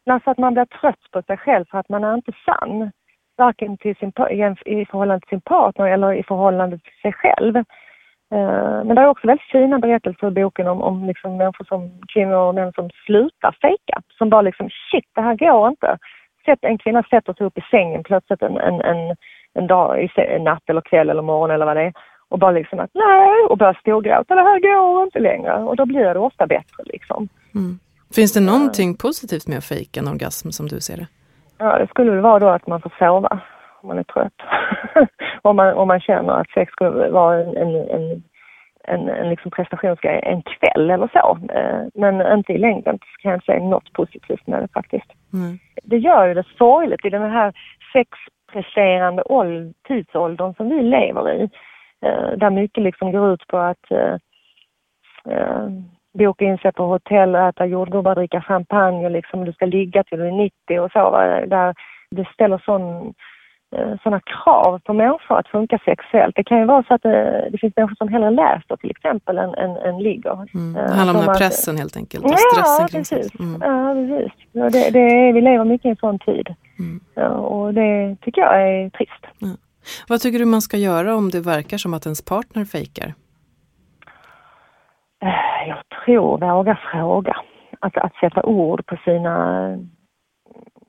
Alltså 0.10 0.30
att 0.30 0.38
man 0.38 0.54
blir 0.54 0.66
trött 0.66 1.12
på 1.12 1.22
sig 1.22 1.38
själv 1.38 1.66
för 1.72 1.78
att 1.78 1.90
man 1.90 2.04
är 2.04 2.16
inte 2.16 2.32
sann 2.46 2.92
varken 3.38 3.78
till 3.78 3.96
sin, 3.96 4.10
i 4.66 4.86
förhållande 4.86 5.20
till 5.20 5.30
sin 5.30 5.42
partner 5.42 5.86
eller 5.88 6.14
i 6.14 6.24
förhållande 6.24 6.78
till 6.78 7.02
sig 7.02 7.14
själv. 7.14 7.56
Eh, 8.34 8.84
men 8.86 8.96
det 8.96 9.02
är 9.02 9.08
också 9.08 9.28
väldigt 9.28 9.52
fina 9.52 9.80
berättelser 9.80 10.28
i 10.28 10.32
boken 10.32 10.68
om, 10.68 10.82
om 10.82 11.06
liksom 11.06 11.38
människor 11.38 11.66
som, 11.66 12.02
kvinnor 12.14 12.36
och 12.36 12.56
män 12.56 12.74
som 12.74 12.90
slutar 13.06 13.58
fejka. 13.62 14.02
Som 14.18 14.30
bara 14.30 14.42
liksom, 14.42 14.70
shit 14.92 15.10
det 15.16 15.22
här 15.22 15.36
går 15.36 15.68
inte. 15.68 15.98
En 16.62 16.78
kvinna 16.78 17.04
sätter 17.04 17.34
sig 17.34 17.46
upp 17.46 17.58
i 17.58 17.62
sängen 17.72 18.04
plötsligt 18.04 18.42
en, 18.42 18.58
en, 18.58 18.82
en, 18.82 19.16
en 19.54 19.68
dag, 19.68 20.10
en 20.16 20.44
natt 20.44 20.64
eller 20.68 20.82
kväll 20.82 21.10
eller 21.10 21.22
morgon 21.22 21.52
eller 21.52 21.66
vad 21.66 21.78
det 21.78 21.84
är. 21.84 21.94
Och 22.30 22.40
bara 22.40 22.52
liksom 22.52 22.80
att 22.80 22.90
nej, 22.94 23.46
och 23.50 23.58
börjar 23.58 23.78
storgråta, 23.82 24.36
det 24.36 24.42
här 24.42 24.60
går 24.60 25.04
inte 25.04 25.20
längre. 25.20 25.54
Och 25.54 25.76
då 25.76 25.86
blir 25.86 26.14
det 26.14 26.20
ofta 26.20 26.48
bättre 26.48 26.84
liksom. 26.86 27.28
Mm. 27.56 27.80
Finns 28.16 28.34
det 28.34 28.40
någonting 28.40 28.98
positivt 28.98 29.48
med 29.48 29.58
att 29.58 29.66
fejka 29.66 30.00
en 30.00 30.08
orgasm 30.08 30.50
som 30.52 30.68
du 30.68 30.80
ser 30.80 30.98
det? 30.98 31.08
Ja, 31.64 31.78
det 31.78 31.88
skulle 31.88 32.12
väl 32.12 32.22
vara 32.22 32.40
då 32.40 32.48
att 32.50 32.68
man 32.68 32.82
får 32.82 32.94
sova 33.00 33.40
om 33.82 33.88
man 33.88 33.98
är 33.98 34.04
trött. 34.04 34.42
om 35.42 35.56
man, 35.56 35.74
om 35.74 35.88
man 35.88 36.00
känner 36.00 36.34
att 36.34 36.50
sex 36.50 36.72
skulle 36.72 37.10
vara 37.10 37.40
en, 37.40 37.58
en, 37.58 37.76
en 37.76 38.24
en, 38.88 39.10
en 39.10 39.30
liksom 39.30 39.52
prestationsgrej 39.52 40.20
en 40.24 40.42
kväll 40.42 40.92
eller 40.92 41.10
så. 41.14 41.38
Eh, 41.54 41.88
men 41.94 42.38
inte 42.38 42.54
i 42.54 42.58
längden 42.58 43.00
kan 43.22 43.32
jag 43.32 43.44
se 43.44 43.60
något 43.60 43.94
positivt 43.94 44.48
med 44.48 44.62
det 44.62 44.68
faktiskt. 44.74 45.14
Mm. 45.34 45.60
Det 45.84 45.98
gör 45.98 46.28
ju 46.28 46.34
det 46.34 46.46
sorgligt 46.58 47.06
i 47.06 47.10
den 47.10 47.32
här 47.32 47.54
sexpresterande 47.94 49.24
tidsåldern 49.88 50.54
som 50.54 50.70
vi 50.70 50.82
lever 50.82 51.34
i. 51.34 51.50
Eh, 52.06 52.38
där 52.38 52.50
mycket 52.50 52.84
liksom 52.84 53.12
går 53.12 53.34
ut 53.34 53.48
på 53.48 53.58
att 53.58 53.92
uh, 53.92 54.16
boka 56.14 56.46
in 56.46 56.58
sig 56.58 56.72
på 56.72 56.86
hotell, 56.86 57.36
äta 57.36 57.66
jordgubbar, 57.66 58.16
dricka 58.16 58.42
champagne 58.42 59.06
och 59.06 59.12
liksom 59.12 59.46
du 59.46 59.54
ska 59.54 59.66
ligga 59.66 60.04
till 60.04 60.20
du 60.20 60.28
är 60.28 60.32
90 60.32 60.80
och 60.80 60.92
så. 60.92 61.12
Där 61.48 61.76
det 62.12 62.28
ställer 62.34 62.58
sån 62.66 63.14
Eh, 63.78 63.98
sådana 64.04 64.20
krav 64.20 64.80
på 64.80 64.94
människor 64.94 65.40
att 65.40 65.48
funka 65.48 65.80
sexuellt. 65.86 66.36
Det 66.36 66.44
kan 66.44 66.60
ju 66.60 66.66
vara 66.66 66.84
så 66.84 66.94
att 66.94 67.02
det, 67.02 67.50
det 67.52 67.58
finns 67.58 67.74
människor 67.76 67.96
som 67.96 68.08
hellre 68.08 68.30
läser 68.30 68.76
till 68.76 68.92
exempel 68.92 69.38
än, 69.38 69.54
än, 69.54 69.78
än 69.78 70.04
ligger. 70.04 70.48
Mm. 70.54 70.74
Det 70.74 70.94
handlar 70.94 71.14
om 71.14 71.20
den 71.20 71.30
här 71.30 71.38
pressen 71.38 71.78
helt 71.78 71.98
enkelt 71.98 72.24
och 72.26 72.32
ja, 72.32 72.38
stressen 72.38 72.88
kring 72.88 73.02
precis. 73.02 73.32
sex. 73.32 73.40
Mm. 73.40 73.62
Ja, 73.62 73.94
precis. 73.94 74.34
Det, 74.74 74.90
det, 74.90 75.32
vi 75.32 75.42
lever 75.42 75.66
mycket 75.66 75.86
i 75.86 75.90
en 75.90 75.96
sån 75.96 76.20
tid. 76.20 76.56
Mm. 76.80 77.00
Ja, 77.16 77.30
och 77.30 77.74
det 77.74 78.16
tycker 78.22 78.42
jag 78.42 78.62
är 78.62 78.90
trist. 78.90 79.26
Ja. 79.40 79.48
Vad 80.08 80.20
tycker 80.22 80.40
du 80.40 80.46
man 80.46 80.62
ska 80.62 80.78
göra 80.78 81.16
om 81.16 81.30
det 81.30 81.40
verkar 81.40 81.78
som 81.78 81.94
att 81.94 82.06
ens 82.06 82.26
partner 82.26 82.66
fejkar? 82.66 83.14
Eh, 85.24 85.68
jag 85.68 85.84
tror 86.06 86.38
våga 86.38 86.80
fråga. 86.92 87.36
Att, 87.80 87.98
att 87.98 88.16
sätta 88.16 88.44
ord 88.44 88.86
på 88.86 88.98
sina 89.06 89.78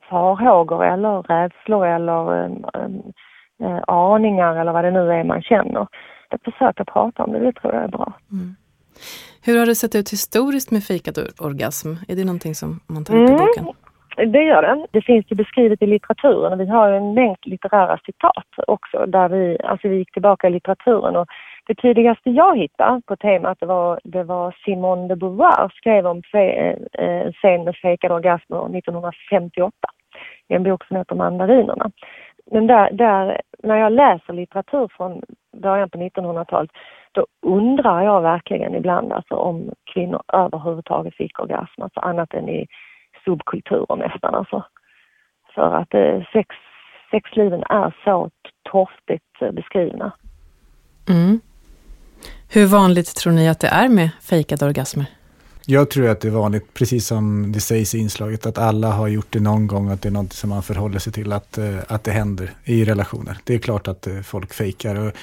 farhågor 0.09 0.85
eller 0.85 1.21
rädslor 1.21 1.87
eller 1.87 2.45
äh, 3.63 3.79
aningar 3.87 4.55
eller 4.55 4.71
vad 4.71 4.83
det 4.83 4.91
nu 4.91 5.11
är 5.11 5.23
man 5.23 5.41
känner. 5.41 5.87
Att 6.29 6.43
försöka 6.43 6.85
prata 6.85 7.23
om 7.23 7.31
det, 7.31 7.39
det 7.39 7.53
tror 7.53 7.73
jag 7.73 7.83
är 7.83 7.87
bra. 7.87 8.13
Mm. 8.31 8.55
Hur 9.45 9.59
har 9.59 9.65
det 9.65 9.75
sett 9.75 9.95
ut 9.95 10.11
historiskt 10.11 10.71
med 10.71 10.83
fejkad 10.83 11.17
orgasm? 11.39 11.89
Är 12.07 12.15
det 12.15 12.25
någonting 12.25 12.55
som 12.55 12.79
man 12.87 13.05
tar 13.05 13.13
upp 13.13 13.29
i 13.29 13.33
mm. 13.33 13.45
boken? 13.45 13.65
Det 14.31 14.43
gör 14.43 14.61
det. 14.61 14.87
Det 14.91 15.01
finns 15.01 15.25
ju 15.31 15.35
beskrivet 15.35 15.81
i 15.81 15.87
litteraturen 15.87 16.53
och 16.53 16.59
vi 16.59 16.67
har 16.67 16.89
en 16.91 17.13
mängd 17.13 17.37
litterära 17.45 17.99
citat 18.05 18.47
också 18.67 19.05
där 19.05 19.29
vi, 19.29 19.57
alltså 19.63 19.87
vi 19.87 19.97
gick 19.97 20.11
tillbaka 20.11 20.47
i 20.47 20.49
litteraturen 20.49 21.15
och 21.15 21.27
det 21.67 21.75
tidigaste 21.75 22.29
jag 22.29 22.57
hittade 22.57 23.01
på 23.05 23.15
temat 23.15 23.57
det 23.59 23.65
var, 23.65 23.99
det 24.03 24.23
var 24.23 24.55
Simone 24.65 25.07
de 25.07 25.15
Beauvoir 25.15 25.71
skrev 25.75 26.07
om 26.07 26.21
fe, 26.31 26.75
eh, 26.93 27.31
scen 27.31 27.63
med 27.63 27.75
fejkade 27.75 28.13
orgasmer 28.13 28.77
1958 28.77 29.71
i 30.47 30.53
en 30.53 30.63
bok 30.63 30.85
som 30.85 30.97
heter 30.97 31.15
Mandarinerna. 31.15 31.91
Men 32.51 32.67
där, 32.67 32.91
där, 32.91 33.41
när 33.63 33.77
jag 33.77 33.91
läser 33.91 34.33
litteratur 34.33 34.87
från 34.97 35.21
början 35.57 35.89
på 35.89 35.97
1900-talet 35.97 36.71
då 37.11 37.25
undrar 37.41 38.01
jag 38.01 38.21
verkligen 38.21 38.75
ibland 38.75 39.13
alltså 39.13 39.35
om 39.35 39.71
kvinnor 39.93 40.21
överhuvudtaget 40.33 41.15
fick 41.15 41.39
orgasm, 41.39 41.81
alltså 41.81 41.99
annat 41.99 42.33
än 42.33 42.49
i 42.49 42.67
subkulturer 43.25 43.95
nästan 43.95 44.35
alltså. 44.35 44.63
För 45.53 45.75
att 45.75 45.93
eh, 45.93 46.23
sex, 46.33 46.55
sexliven 47.11 47.63
är 47.69 47.95
så 48.03 48.29
torftigt 48.71 49.41
eh, 49.41 49.51
beskrivna. 49.51 50.11
Mm. 51.09 51.39
Hur 52.47 52.65
vanligt 52.65 53.15
tror 53.15 53.33
ni 53.33 53.49
att 53.49 53.59
det 53.59 53.67
är 53.67 53.89
med 53.89 54.09
fejkade 54.21 54.65
orgasmer? 54.65 55.05
Jag 55.67 55.89
tror 55.89 56.07
att 56.07 56.21
det 56.21 56.27
är 56.27 56.31
vanligt, 56.31 56.73
precis 56.73 57.07
som 57.07 57.51
det 57.51 57.59
sägs 57.59 57.95
i 57.95 57.97
inslaget, 57.97 58.45
att 58.45 58.57
alla 58.57 58.91
har 58.91 59.07
gjort 59.07 59.27
det 59.29 59.39
någon 59.39 59.67
gång, 59.67 59.87
och 59.87 59.93
att 59.93 60.01
det 60.01 60.09
är 60.09 60.11
något 60.11 60.33
som 60.33 60.49
man 60.49 60.63
förhåller 60.63 60.99
sig 60.99 61.13
till, 61.13 61.31
att, 61.31 61.57
eh, 61.57 61.77
att 61.87 62.03
det 62.03 62.11
händer 62.11 62.53
i 62.63 62.85
relationer. 62.85 63.37
Det 63.43 63.53
är 63.53 63.59
klart 63.59 63.87
att 63.87 64.07
eh, 64.07 64.21
folk 64.21 64.53
fejkar. 64.53 65.13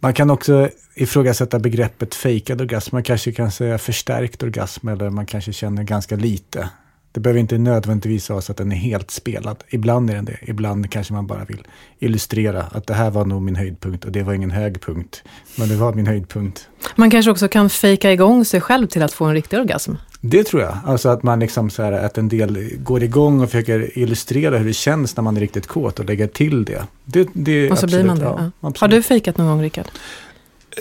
man 0.00 0.14
kan 0.14 0.30
också 0.30 0.70
ifrågasätta 0.94 1.58
begreppet 1.58 2.14
fejkad 2.14 2.60
orgasm. 2.60 2.96
Man 2.96 3.02
kanske 3.02 3.32
kan 3.32 3.50
säga 3.50 3.78
förstärkt 3.78 4.42
orgasm, 4.42 4.88
eller 4.88 5.10
man 5.10 5.26
kanske 5.26 5.52
känner 5.52 5.82
ganska 5.82 6.16
lite. 6.16 6.68
Det 7.12 7.20
behöver 7.20 7.40
inte 7.40 7.58
nödvändigtvis 7.58 8.30
vara 8.30 8.40
så 8.40 8.52
att 8.52 8.58
den 8.58 8.72
är 8.72 8.76
helt 8.76 9.10
spelad. 9.10 9.64
Ibland 9.68 10.10
är 10.10 10.14
den 10.14 10.24
det. 10.24 10.38
Ibland 10.42 10.90
kanske 10.90 11.12
man 11.14 11.26
bara 11.26 11.44
vill 11.44 11.66
illustrera 11.98 12.62
att 12.62 12.86
det 12.86 12.94
här 12.94 13.10
var 13.10 13.24
nog 13.24 13.42
min 13.42 13.56
höjdpunkt 13.56 14.04
och 14.04 14.12
det 14.12 14.22
var 14.22 14.32
ingen 14.32 14.50
hög 14.50 14.80
punkt. 14.80 15.22
Men 15.56 15.68
det 15.68 15.76
var 15.76 15.92
min 15.92 16.06
höjdpunkt. 16.06 16.68
Man 16.96 17.10
kanske 17.10 17.30
också 17.30 17.48
kan 17.48 17.70
fejka 17.70 18.12
igång 18.12 18.44
sig 18.44 18.60
själv 18.60 18.86
till 18.86 19.02
att 19.02 19.12
få 19.12 19.24
en 19.24 19.34
riktig 19.34 19.58
orgasm. 19.58 19.94
Det 20.20 20.44
tror 20.44 20.62
jag. 20.62 20.78
Alltså 20.84 21.08
att 21.08 21.22
man 21.22 21.40
liksom 21.40 21.70
så 21.70 21.82
här, 21.82 21.92
att 21.92 22.18
en 22.18 22.28
del 22.28 22.70
går 22.76 23.02
igång 23.02 23.40
och 23.40 23.50
försöker 23.50 23.98
illustrera 23.98 24.58
hur 24.58 24.64
det 24.64 24.72
känns 24.72 25.16
när 25.16 25.22
man 25.22 25.36
är 25.36 25.40
riktigt 25.40 25.66
kåt 25.66 25.98
och 25.98 26.04
lägga 26.04 26.28
till 26.28 26.64
det. 26.64 26.82
det, 27.04 27.28
det 27.32 27.70
och 27.70 27.78
så 27.78 27.84
absolut, 27.84 28.04
blir 28.04 28.14
man 28.14 28.18
det. 28.18 28.24
Ja, 28.24 28.50
ja. 28.60 28.72
Har 28.78 28.88
du 28.88 29.02
fejkat 29.02 29.36
någon 29.36 29.46
gång, 29.46 29.62
Rickard? 29.62 29.86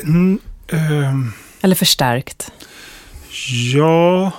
Mm, 0.03 0.39
um, 0.71 1.33
Eller 1.61 1.75
förstärkt? 1.75 2.51
Ja, 3.73 4.31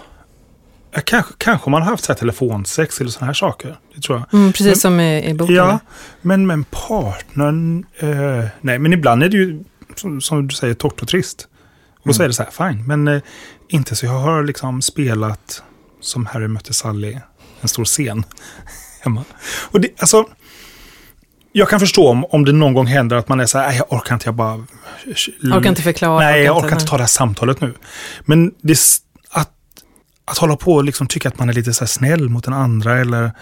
kanske, 1.00 1.34
kanske 1.38 1.70
man 1.70 1.82
har 1.82 1.90
haft 1.90 2.04
så 2.04 2.12
här 2.12 2.18
telefonsex 2.18 3.00
eller 3.00 3.10
sådana 3.10 3.26
här 3.26 3.34
saker. 3.34 3.78
Det 3.94 4.00
tror 4.00 4.18
jag. 4.18 4.40
Mm, 4.40 4.52
precis 4.52 4.66
men, 4.66 4.76
som 4.76 5.00
i, 5.00 5.30
i 5.30 5.34
boken. 5.34 5.54
Ja, 5.54 5.78
men 6.22 6.46
med 6.46 6.70
partnern, 6.70 7.86
eh, 7.98 8.44
nej 8.60 8.78
men 8.78 8.92
ibland 8.92 9.22
är 9.22 9.28
det 9.28 9.36
ju 9.36 9.64
som, 9.96 10.20
som, 10.20 10.48
du 10.48 10.54
säger 10.54 10.74
torrt 10.74 11.02
och 11.02 11.08
trist. 11.08 11.48
Och 11.98 12.06
mm. 12.06 12.14
så 12.14 12.22
är 12.22 12.26
det 12.26 12.34
så 12.34 12.42
här, 12.42 12.70
fine. 12.70 12.86
Men 12.86 13.08
eh, 13.08 13.22
inte 13.68 13.96
så 13.96 14.06
jag 14.06 14.12
har 14.12 14.44
liksom 14.44 14.82
spelat 14.82 15.62
som 16.00 16.26
Harry 16.26 16.48
mötte 16.48 16.74
Sally, 16.74 17.18
en 17.60 17.68
stor 17.68 17.84
scen 17.84 18.24
hemma. 19.00 19.24
Och 19.70 19.80
det, 19.80 19.88
alltså, 19.98 20.26
jag 21.52 21.68
kan 21.68 21.80
förstå 21.80 22.08
om, 22.08 22.24
om 22.24 22.44
det 22.44 22.52
någon 22.52 22.74
gång 22.74 22.86
händer 22.86 23.16
att 23.16 23.28
man 23.28 23.40
är 23.40 23.46
så 23.46 23.58
här, 23.58 23.72
jag 23.72 23.92
orkar 23.92 24.14
inte, 24.14 24.26
jag 24.26 24.34
bara... 24.34 24.64
Orkar 25.42 25.68
inte 25.68 25.82
förklara. 25.82 26.18
Nej, 26.20 26.42
jag 26.42 26.56
orkar 26.56 26.72
inte 26.72 26.86
ta 26.86 26.96
det 26.96 27.02
här 27.02 27.08
samtalet 27.08 27.60
nu. 27.60 27.74
Men 28.24 28.54
det, 28.62 28.78
att, 30.30 30.38
hålla 30.38 30.56
på 30.56 30.74
och 30.74 30.84
liksom 30.84 31.06
tycka 31.06 31.28
att 31.28 31.38
man 31.38 31.48
är 31.48 31.52
lite 31.52 31.74
så 31.74 31.86
snäll 31.86 32.28
mot 32.28 32.44
den 32.44 32.54
andra 32.54 32.98
eller, 32.98 33.32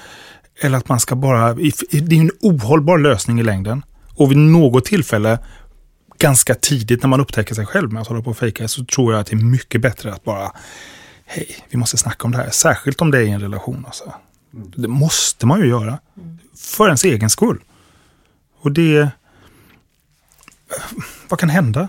eller 0.60 0.78
att 0.78 0.88
man 0.88 1.00
ska 1.00 1.16
bara... 1.16 1.54
Det 1.54 1.92
är 1.92 2.12
en 2.12 2.30
ohållbar 2.40 2.98
lösning 2.98 3.40
i 3.40 3.42
längden. 3.42 3.84
Och 4.14 4.30
vid 4.30 4.38
något 4.38 4.84
tillfälle, 4.84 5.38
ganska 6.18 6.54
tidigt 6.54 7.02
när 7.02 7.08
man 7.08 7.20
upptäcker 7.20 7.54
sig 7.54 7.66
själv 7.66 7.92
med 7.92 8.02
att 8.02 8.08
hålla 8.08 8.22
på 8.22 8.30
och 8.30 8.38
fejka, 8.38 8.68
så 8.68 8.84
tror 8.84 9.12
jag 9.12 9.20
att 9.20 9.26
det 9.26 9.36
är 9.36 9.36
mycket 9.36 9.80
bättre 9.80 10.12
att 10.12 10.24
bara... 10.24 10.52
Hej, 11.24 11.64
vi 11.70 11.78
måste 11.78 11.96
snacka 11.96 12.24
om 12.24 12.32
det 12.32 12.38
här. 12.38 12.50
Särskilt 12.50 13.00
om 13.00 13.10
det 13.10 13.18
är 13.18 13.22
i 13.22 13.30
en 13.30 13.40
relation. 13.40 13.84
Alltså. 13.86 14.14
Det 14.76 14.88
måste 14.88 15.46
man 15.46 15.60
ju 15.60 15.66
göra. 15.66 15.98
För 16.56 16.86
ens 16.86 17.04
egen 17.04 17.30
skull. 17.30 17.60
Och 18.60 18.72
det... 18.72 19.10
Vad 21.28 21.40
kan 21.40 21.48
hända? 21.48 21.88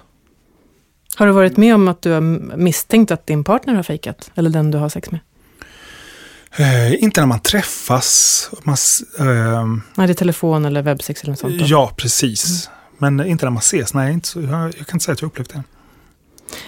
Har 1.18 1.28
du 1.28 1.34
varit 1.34 1.58
med 1.58 1.76
om 1.76 1.88
att 1.88 2.02
du 2.02 2.12
har 2.12 2.22
misstänkt 2.58 3.12
att 3.12 3.28
din 3.28 3.44
partner 3.44 3.74
har 3.74 3.84
fejkat? 3.84 4.32
Eller 4.36 4.50
den 4.50 4.72
du 4.72 4.78
har 4.78 4.90
sex 4.90 5.12
med? 5.12 5.20
Eh, 6.58 7.04
inte 7.04 7.22
när 7.22 7.28
man 7.28 7.40
träffas. 7.40 8.50
Man, 8.64 8.78
eh, 9.20 9.66
Nej, 9.96 10.08
det 10.08 10.14
är 10.14 10.14
telefon 10.14 10.66
eller 10.66 10.82
webbsex 10.82 11.22
eller 11.22 11.32
något 11.32 11.40
sånt? 11.40 11.60
Då. 11.60 11.66
Ja, 11.68 11.92
precis. 11.98 12.70
Mm. 13.00 13.18
Men 13.18 13.28
inte 13.28 13.46
när 13.46 13.52
man 13.52 13.60
ses. 13.60 13.94
Nej, 13.94 14.14
inte 14.14 14.28
så, 14.28 14.42
jag, 14.42 14.66
jag 14.66 14.74
kan 14.88 14.96
inte 14.96 15.06
säga 15.06 15.14
att 15.14 15.22
jag 15.22 15.28
upplevt 15.28 15.54
det. 15.54 15.64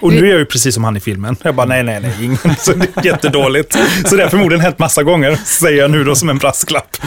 Och 0.01 0.13
nu 0.13 0.19
är 0.19 0.29
jag 0.29 0.39
ju 0.39 0.45
precis 0.45 0.75
som 0.75 0.83
han 0.83 0.97
i 0.97 0.99
filmen. 0.99 1.35
Jag 1.43 1.55
bara, 1.55 1.65
nej, 1.65 1.83
nej, 1.83 1.99
nej, 2.01 2.25
ingen. 2.25 2.37
Så 2.59 2.73
det 2.73 2.97
är 2.97 3.05
jättedåligt. 3.05 3.77
Så 4.05 4.15
det 4.15 4.23
har 4.23 4.29
förmodligen 4.29 4.61
hänt 4.61 4.79
massa 4.79 5.03
gånger, 5.03 5.35
säger 5.35 5.77
jag 5.77 5.91
nu 5.91 6.03
då 6.03 6.15
som 6.15 6.29
en 6.29 6.37
brasklapp. 6.37 6.97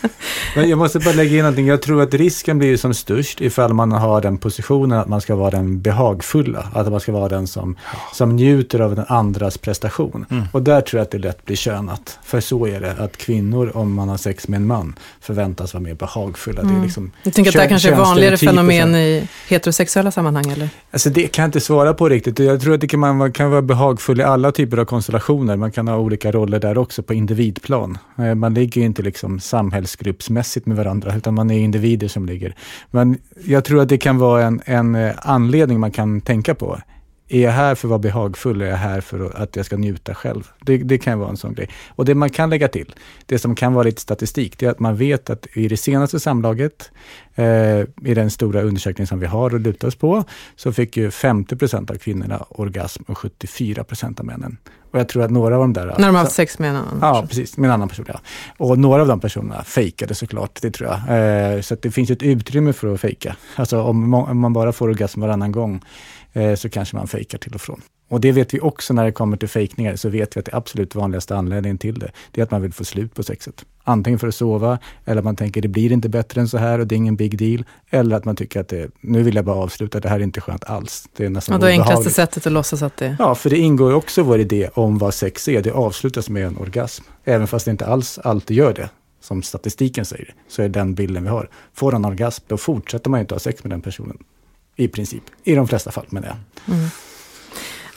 Men 0.56 0.68
jag 0.68 0.78
måste 0.78 0.98
bara 0.98 1.14
lägga 1.14 1.30
in 1.30 1.38
någonting. 1.38 1.66
Jag 1.66 1.82
tror 1.82 2.02
att 2.02 2.14
risken 2.14 2.58
blir 2.58 2.76
som 2.76 2.94
störst 2.94 3.40
ifall 3.40 3.72
man 3.72 3.92
har 3.92 4.20
den 4.20 4.38
positionen 4.38 4.98
att 4.98 5.08
man 5.08 5.20
ska 5.20 5.36
vara 5.36 5.50
den 5.50 5.80
behagfulla. 5.80 6.68
Att 6.74 6.90
man 6.90 7.00
ska 7.00 7.12
vara 7.12 7.28
den 7.28 7.46
som, 7.46 7.76
som 8.12 8.36
njuter 8.36 8.80
av 8.80 8.96
den 8.96 9.04
andras 9.08 9.58
prestation. 9.58 10.26
Mm. 10.30 10.44
Och 10.52 10.62
där 10.62 10.80
tror 10.80 10.98
jag 10.98 11.04
att 11.04 11.10
det 11.10 11.18
lätt 11.18 11.44
blir 11.44 11.56
könat. 11.56 12.18
För 12.24 12.40
så 12.40 12.66
är 12.66 12.80
det, 12.80 12.92
att 12.92 13.16
kvinnor, 13.16 13.72
om 13.74 13.94
man 13.94 14.08
har 14.08 14.16
sex 14.16 14.48
med 14.48 14.56
en 14.56 14.66
man, 14.66 14.94
förväntas 15.20 15.74
vara 15.74 15.82
mer 15.82 15.94
behagfulla. 15.94 16.60
Mm. 16.60 16.68
Det 16.68 16.72
är 16.72 16.76
mm. 16.76 16.84
liksom 16.84 17.12
jag 17.22 17.34
tänker 17.34 17.50
att 17.50 17.54
det 17.54 17.60
här 17.60 17.68
kanske 17.68 17.90
är 17.90 17.96
vanligare 17.96 18.36
fenomen 18.36 18.94
i 18.94 19.28
heterosexuella 19.48 20.10
sammanhang, 20.10 20.50
eller? 20.50 20.68
Alltså 20.90 21.10
det 21.10 21.26
kan 21.26 21.42
jag 21.42 21.48
inte 21.48 21.60
svara 21.60 21.94
på 21.94 22.08
riktigt. 22.08 22.38
Jag 22.38 22.60
tror 22.60 22.74
att 22.74 22.80
det 22.80 22.88
kan, 22.88 23.00
man 23.00 23.32
kan 23.32 23.50
vara 23.50 23.62
behagfull 23.62 24.20
i 24.20 24.22
alla 24.22 24.52
typer 24.52 24.76
av 24.76 24.84
konstellationer. 24.84 25.56
Man 25.56 25.72
kan 25.72 25.88
ha 25.88 25.96
olika 25.96 26.32
roller 26.32 26.58
där 26.58 26.78
också 26.78 27.02
på 27.02 27.14
individplan. 27.14 27.98
Eh, 28.18 28.34
man 28.34 28.54
ligger 28.54 28.80
ju 28.80 28.86
inte 28.86 29.02
liksom 29.02 29.40
samhällsgruppsmässigt 29.88 30.66
med 30.66 30.76
varandra, 30.76 31.16
utan 31.16 31.34
man 31.34 31.50
är 31.50 31.58
individer 31.58 32.08
som 32.08 32.26
ligger. 32.26 32.54
Men 32.90 33.18
jag 33.46 33.64
tror 33.64 33.82
att 33.82 33.88
det 33.88 33.98
kan 33.98 34.18
vara 34.18 34.44
en, 34.44 34.60
en 34.64 34.94
eh, 34.94 35.14
anledning 35.22 35.80
man 35.80 35.90
kan 35.90 36.20
tänka 36.20 36.54
på 36.54 36.78
är 37.28 37.40
jag 37.40 37.50
här 37.50 37.74
för 37.74 37.88
att 37.88 37.90
vara 37.90 37.98
behagfull? 37.98 38.62
Är 38.62 38.66
jag 38.66 38.76
här 38.76 39.00
för 39.00 39.42
att 39.42 39.56
jag 39.56 39.66
ska 39.66 39.76
njuta 39.76 40.14
själv? 40.14 40.48
Det, 40.60 40.76
det 40.76 40.98
kan 40.98 41.18
vara 41.18 41.30
en 41.30 41.36
sån 41.36 41.54
grej. 41.54 41.68
Och 41.88 42.04
det 42.04 42.14
man 42.14 42.30
kan 42.30 42.50
lägga 42.50 42.68
till, 42.68 42.94
det 43.26 43.38
som 43.38 43.54
kan 43.54 43.74
vara 43.74 43.84
lite 43.84 44.00
statistik, 44.00 44.58
det 44.58 44.66
är 44.66 44.70
att 44.70 44.80
man 44.80 44.96
vet 44.96 45.30
att 45.30 45.46
i 45.52 45.68
det 45.68 45.76
senaste 45.76 46.20
samlaget, 46.20 46.90
eh, 47.34 47.80
i 48.04 48.14
den 48.14 48.30
stora 48.30 48.62
undersökning 48.62 49.06
som 49.06 49.20
vi 49.20 49.26
har 49.26 49.54
att 49.54 49.60
luta 49.60 49.86
oss 49.86 49.96
på, 49.96 50.24
så 50.56 50.72
fick 50.72 50.96
ju 50.96 51.10
50 51.10 51.56
procent 51.56 51.90
av 51.90 51.94
kvinnorna 51.94 52.44
orgasm 52.48 53.02
och 53.06 53.18
74 53.18 53.84
procent 53.84 54.20
av 54.20 54.26
männen. 54.26 54.56
Och 54.90 54.98
jag 54.98 55.08
tror 55.08 55.22
att 55.22 55.30
några 55.30 55.54
av 55.54 55.60
de 55.60 55.72
där... 55.72 55.86
När 55.86 55.94
de 55.94 56.04
har 56.04 56.12
haft 56.12 56.32
sex 56.32 56.58
med 56.58 56.70
en 56.70 56.76
annan 56.76 56.98
Ja, 57.02 57.26
precis. 57.28 57.56
Med 57.56 57.68
en 57.68 57.74
annan 57.74 57.88
person, 57.88 58.04
ja. 58.08 58.20
Och 58.56 58.78
några 58.78 59.02
av 59.02 59.08
de 59.08 59.20
personerna 59.20 59.64
fejkade 59.64 60.14
såklart, 60.14 60.58
det 60.62 60.70
tror 60.70 60.90
jag. 60.90 61.54
Eh, 61.54 61.60
så 61.60 61.76
det 61.82 61.90
finns 61.90 62.10
ett 62.10 62.22
utrymme 62.22 62.72
för 62.72 62.94
att 62.94 63.00
fejka. 63.00 63.36
Alltså 63.56 63.82
om, 63.82 64.14
om 64.14 64.38
man 64.38 64.52
bara 64.52 64.72
får 64.72 64.88
orgasm 64.88 65.20
varannan 65.20 65.52
gång, 65.52 65.82
så 66.56 66.68
kanske 66.68 66.96
man 66.96 67.08
fejkar 67.08 67.38
till 67.38 67.54
och 67.54 67.60
från. 67.60 67.82
Och 68.08 68.20
det 68.20 68.32
vet 68.32 68.54
vi 68.54 68.60
också 68.60 68.94
när 68.94 69.04
det 69.04 69.12
kommer 69.12 69.36
till 69.36 69.48
fejkningar, 69.48 69.96
så 69.96 70.08
vet 70.08 70.36
vi 70.36 70.38
att 70.38 70.46
det 70.46 70.54
absolut 70.54 70.94
vanligaste 70.94 71.36
anledningen 71.36 71.78
till 71.78 71.98
det, 71.98 72.10
det 72.30 72.40
är 72.40 72.42
att 72.42 72.50
man 72.50 72.62
vill 72.62 72.72
få 72.72 72.84
slut 72.84 73.14
på 73.14 73.22
sexet. 73.22 73.64
Antingen 73.84 74.18
för 74.18 74.28
att 74.28 74.34
sova, 74.34 74.78
eller 75.04 75.18
att 75.18 75.24
man 75.24 75.36
tänker 75.36 75.62
det 75.62 75.68
blir 75.68 75.92
inte 75.92 76.08
bättre 76.08 76.40
än 76.40 76.48
så 76.48 76.58
här 76.58 76.78
och 76.78 76.86
det 76.86 76.94
är 76.94 76.96
ingen 76.96 77.16
big 77.16 77.38
deal. 77.38 77.64
Eller 77.90 78.16
att 78.16 78.24
man 78.24 78.36
tycker 78.36 78.60
att 78.60 78.68
det, 78.68 78.90
nu 79.00 79.22
vill 79.22 79.34
jag 79.34 79.44
bara 79.44 79.56
avsluta, 79.56 80.00
det 80.00 80.08
här 80.08 80.16
är 80.16 80.24
inte 80.24 80.40
skönt 80.40 80.64
alls. 80.64 81.08
Det 81.16 81.24
är 81.24 81.30
nästan 81.30 81.54
Och 81.54 81.60
då 81.60 81.66
är 81.66 81.70
enklaste 81.70 82.10
sättet 82.10 82.46
att 82.46 82.52
låtsas 82.52 82.82
att 82.82 82.96
det... 82.96 83.16
Ja, 83.18 83.34
för 83.34 83.50
det 83.50 83.58
ingår 83.58 83.90
ju 83.90 83.96
också 83.96 84.22
vår 84.22 84.40
idé 84.40 84.68
om 84.74 84.98
vad 84.98 85.14
sex 85.14 85.48
är. 85.48 85.62
Det 85.62 85.72
avslutas 85.72 86.28
med 86.28 86.46
en 86.46 86.58
orgasm. 86.58 87.04
Även 87.24 87.46
fast 87.46 87.64
det 87.64 87.70
inte 87.70 87.86
alls 87.86 88.18
alltid 88.18 88.56
gör 88.56 88.74
det, 88.74 88.90
som 89.20 89.42
statistiken 89.42 90.04
säger, 90.04 90.34
så 90.48 90.62
är 90.62 90.68
den 90.68 90.94
bilden 90.94 91.22
vi 91.22 91.28
har. 91.28 91.50
Får 91.74 91.92
han 91.92 92.04
orgasm, 92.04 92.44
då 92.46 92.56
fortsätter 92.56 93.10
man 93.10 93.20
inte 93.20 93.34
ha 93.34 93.38
sex 93.38 93.64
med 93.64 93.70
den 93.70 93.80
personen. 93.80 94.18
I 94.78 94.88
princip. 94.88 95.22
I 95.44 95.54
de 95.54 95.68
flesta 95.68 95.90
fall, 95.90 96.06
menar 96.08 96.28
jag. 96.28 96.74
Mm. 96.74 96.88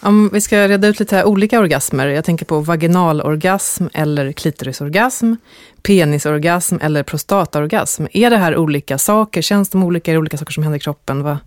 Om 0.04 0.30
vi 0.34 0.42
ska 0.42 0.68
reda 0.68 0.88
ut 0.88 1.00
lite 1.00 1.16
här, 1.16 1.26
olika 1.26 1.60
orgasmer. 1.60 2.08
Jag 2.08 2.26
tänker 2.26 2.46
på 2.46 2.60
vaginalorgasm 2.60 3.88
eller 3.94 4.32
klitorisorgasm, 4.32 5.34
penisorgasm 5.84 6.78
eller 6.82 7.04
prostataorgasm. 7.04 8.06
Är 8.14 8.30
det 8.30 8.38
här 8.38 8.58
olika 8.58 8.98
saker? 8.98 9.42
Känns 9.42 9.70
de 9.70 9.84
olika? 9.84 10.12
Är 10.12 10.14
det 10.14 10.20
olika 10.20 10.38
saker 10.38 10.54
som 10.54 10.64
händer 10.64 10.78
i 10.78 10.80
kroppen? 10.80 11.24
Va? 11.24 11.40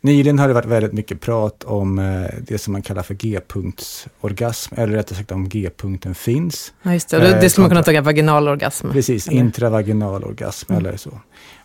Nyligen 0.00 0.38
har 0.38 0.48
det 0.48 0.54
varit 0.54 0.66
väldigt 0.66 0.92
mycket 0.92 1.20
prat 1.20 1.64
om 1.64 1.98
eh, 1.98 2.30
det 2.42 2.58
som 2.58 2.72
man 2.72 2.82
kallar 2.82 3.02
för 3.02 3.14
G-punktsorgasm, 3.14 4.74
eller 4.74 4.92
rättare 4.92 5.16
sagt 5.16 5.32
om 5.32 5.48
G-punkten 5.48 6.14
finns. 6.14 6.72
Ja, 6.82 6.92
just 6.92 7.08
det. 7.08 7.38
Det 7.40 7.50
skulle 7.50 7.62
man 7.62 7.70
kunna 7.70 7.82
ta 7.82 8.00
vaginalorgasm. 8.00 8.90
Precis, 8.90 9.28
eller? 9.28 9.38
intravaginalorgasm 9.38 10.72
mm. 10.72 10.86
eller 10.86 10.96
så. 10.96 11.20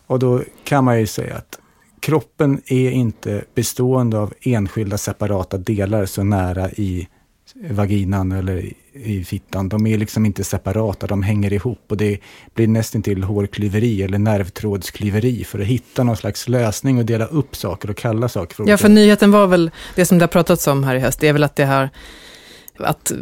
Och 0.06 0.18
då 0.18 0.42
kan 0.64 0.84
man 0.84 1.00
ju 1.00 1.06
säga 1.06 1.34
att 1.36 1.58
kroppen 2.04 2.60
är 2.66 2.90
inte 2.90 3.44
bestående 3.54 4.18
av 4.18 4.32
enskilda 4.42 4.98
separata 4.98 5.58
delar 5.58 6.06
så 6.06 6.24
nära 6.24 6.70
i 6.70 7.08
vaginan 7.70 8.32
eller 8.32 8.72
i 8.92 9.24
fittan. 9.24 9.68
De 9.68 9.86
är 9.86 9.98
liksom 9.98 10.26
inte 10.26 10.44
separata, 10.44 11.06
de 11.06 11.22
hänger 11.22 11.52
ihop 11.52 11.80
och 11.88 11.96
det 11.96 12.18
blir 12.54 12.68
nästan 12.68 13.02
till 13.02 13.22
hårklyveri 13.22 14.02
eller 14.02 14.18
nervtrådsklyveri 14.18 15.44
för 15.44 15.58
att 15.58 15.66
hitta 15.66 16.04
någon 16.04 16.16
slags 16.16 16.48
lösning 16.48 16.98
och 16.98 17.04
dela 17.04 17.24
upp 17.24 17.56
saker 17.56 17.90
och 17.90 17.96
kalla 17.96 18.28
saker 18.28 18.54
för 18.54 18.68
Ja, 18.68 18.76
för 18.76 18.88
nyheten 18.88 19.30
var 19.30 19.46
väl, 19.46 19.70
det 19.94 20.06
som 20.06 20.18
det 20.18 20.22
har 20.22 20.28
pratats 20.28 20.66
om 20.66 20.84
här 20.84 20.94
i 20.94 21.00
höst, 21.00 21.20
det 21.20 21.28
är 21.28 21.32
väl 21.32 21.44
att 21.44 21.56
det 21.56 21.64
här 21.64 21.90
att 22.78 23.12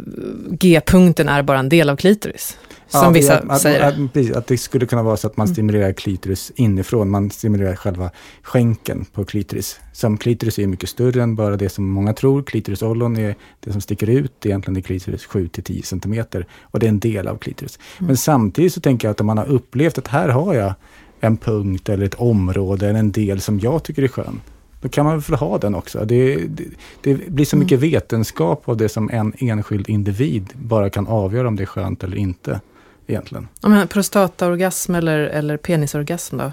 G-punkten 0.49 1.29
är 1.29 1.43
bara 1.43 1.59
en 1.59 1.69
del 1.69 1.89
av 1.89 1.95
klitoris. 1.95 2.57
Som 2.93 3.03
ja, 3.03 3.09
vissa 3.09 3.39
att, 3.39 3.61
säger. 3.61 3.81
Att, 3.81 4.17
att, 4.17 4.35
att, 4.35 4.47
det 4.47 4.57
skulle 4.57 4.85
kunna 4.85 5.03
vara 5.03 5.17
så 5.17 5.27
att 5.27 5.37
man 5.37 5.47
mm. 5.47 5.53
stimulerar 5.53 5.93
klitoris 5.93 6.51
inifrån. 6.55 7.09
Man 7.09 7.29
stimulerar 7.29 7.75
själva 7.75 8.09
skänken 8.41 9.05
på 9.13 9.25
klitoris. 9.25 9.79
Som 9.93 10.17
klitoris 10.17 10.59
är 10.59 10.67
mycket 10.67 10.89
större 10.89 11.23
än 11.23 11.35
bara 11.35 11.57
det 11.57 11.69
som 11.69 11.89
många 11.89 12.13
tror. 12.13 12.43
Klitorisollon 12.43 13.17
är 13.17 13.35
det 13.59 13.71
som 13.71 13.81
sticker 13.81 14.09
ut. 14.09 14.45
Egentligen 14.45 14.77
är 14.77 14.81
klitoris 14.81 15.27
7-10 15.27 15.81
cm. 15.81 16.43
Och 16.61 16.79
det 16.79 16.85
är 16.85 16.89
en 16.89 16.99
del 16.99 17.27
av 17.27 17.37
klitoris. 17.37 17.79
Mm. 17.97 18.07
Men 18.07 18.17
samtidigt 18.17 18.73
så 18.73 18.81
tänker 18.81 19.07
jag 19.07 19.11
att 19.11 19.21
om 19.21 19.27
man 19.27 19.37
har 19.37 19.45
upplevt 19.45 19.97
att 19.97 20.07
här 20.07 20.29
har 20.29 20.53
jag 20.53 20.73
en 21.19 21.37
punkt 21.37 21.89
eller 21.89 22.05
ett 22.05 22.15
område, 22.15 22.89
eller 22.89 22.99
en 22.99 23.11
del 23.11 23.41
som 23.41 23.59
jag 23.59 23.83
tycker 23.83 24.03
är 24.03 24.07
skön. 24.07 24.41
Då 24.81 24.89
kan 24.89 25.05
man 25.05 25.19
väl 25.19 25.37
ha 25.37 25.57
den 25.57 25.75
också. 25.75 26.05
Det, 26.05 26.35
det, 26.35 26.63
det 27.01 27.29
blir 27.29 27.45
så 27.45 27.55
mm. 27.55 27.63
mycket 27.63 27.79
vetenskap 27.79 28.69
av 28.69 28.77
det 28.77 28.89
som 28.89 29.09
en 29.09 29.33
enskild 29.37 29.89
individ 29.89 30.49
bara 30.53 30.89
kan 30.89 31.07
avgöra 31.07 31.47
om 31.47 31.55
det 31.55 31.63
är 31.63 31.67
skönt 31.67 32.03
eller 32.03 32.17
inte 32.17 32.59
egentligen. 33.07 33.47
Ja, 33.61 33.69
men 33.69 33.87
prostataorgasm 33.87 34.95
eller, 34.95 35.19
eller 35.19 35.57
penisorgasm 35.57 36.37
då? 36.37 36.51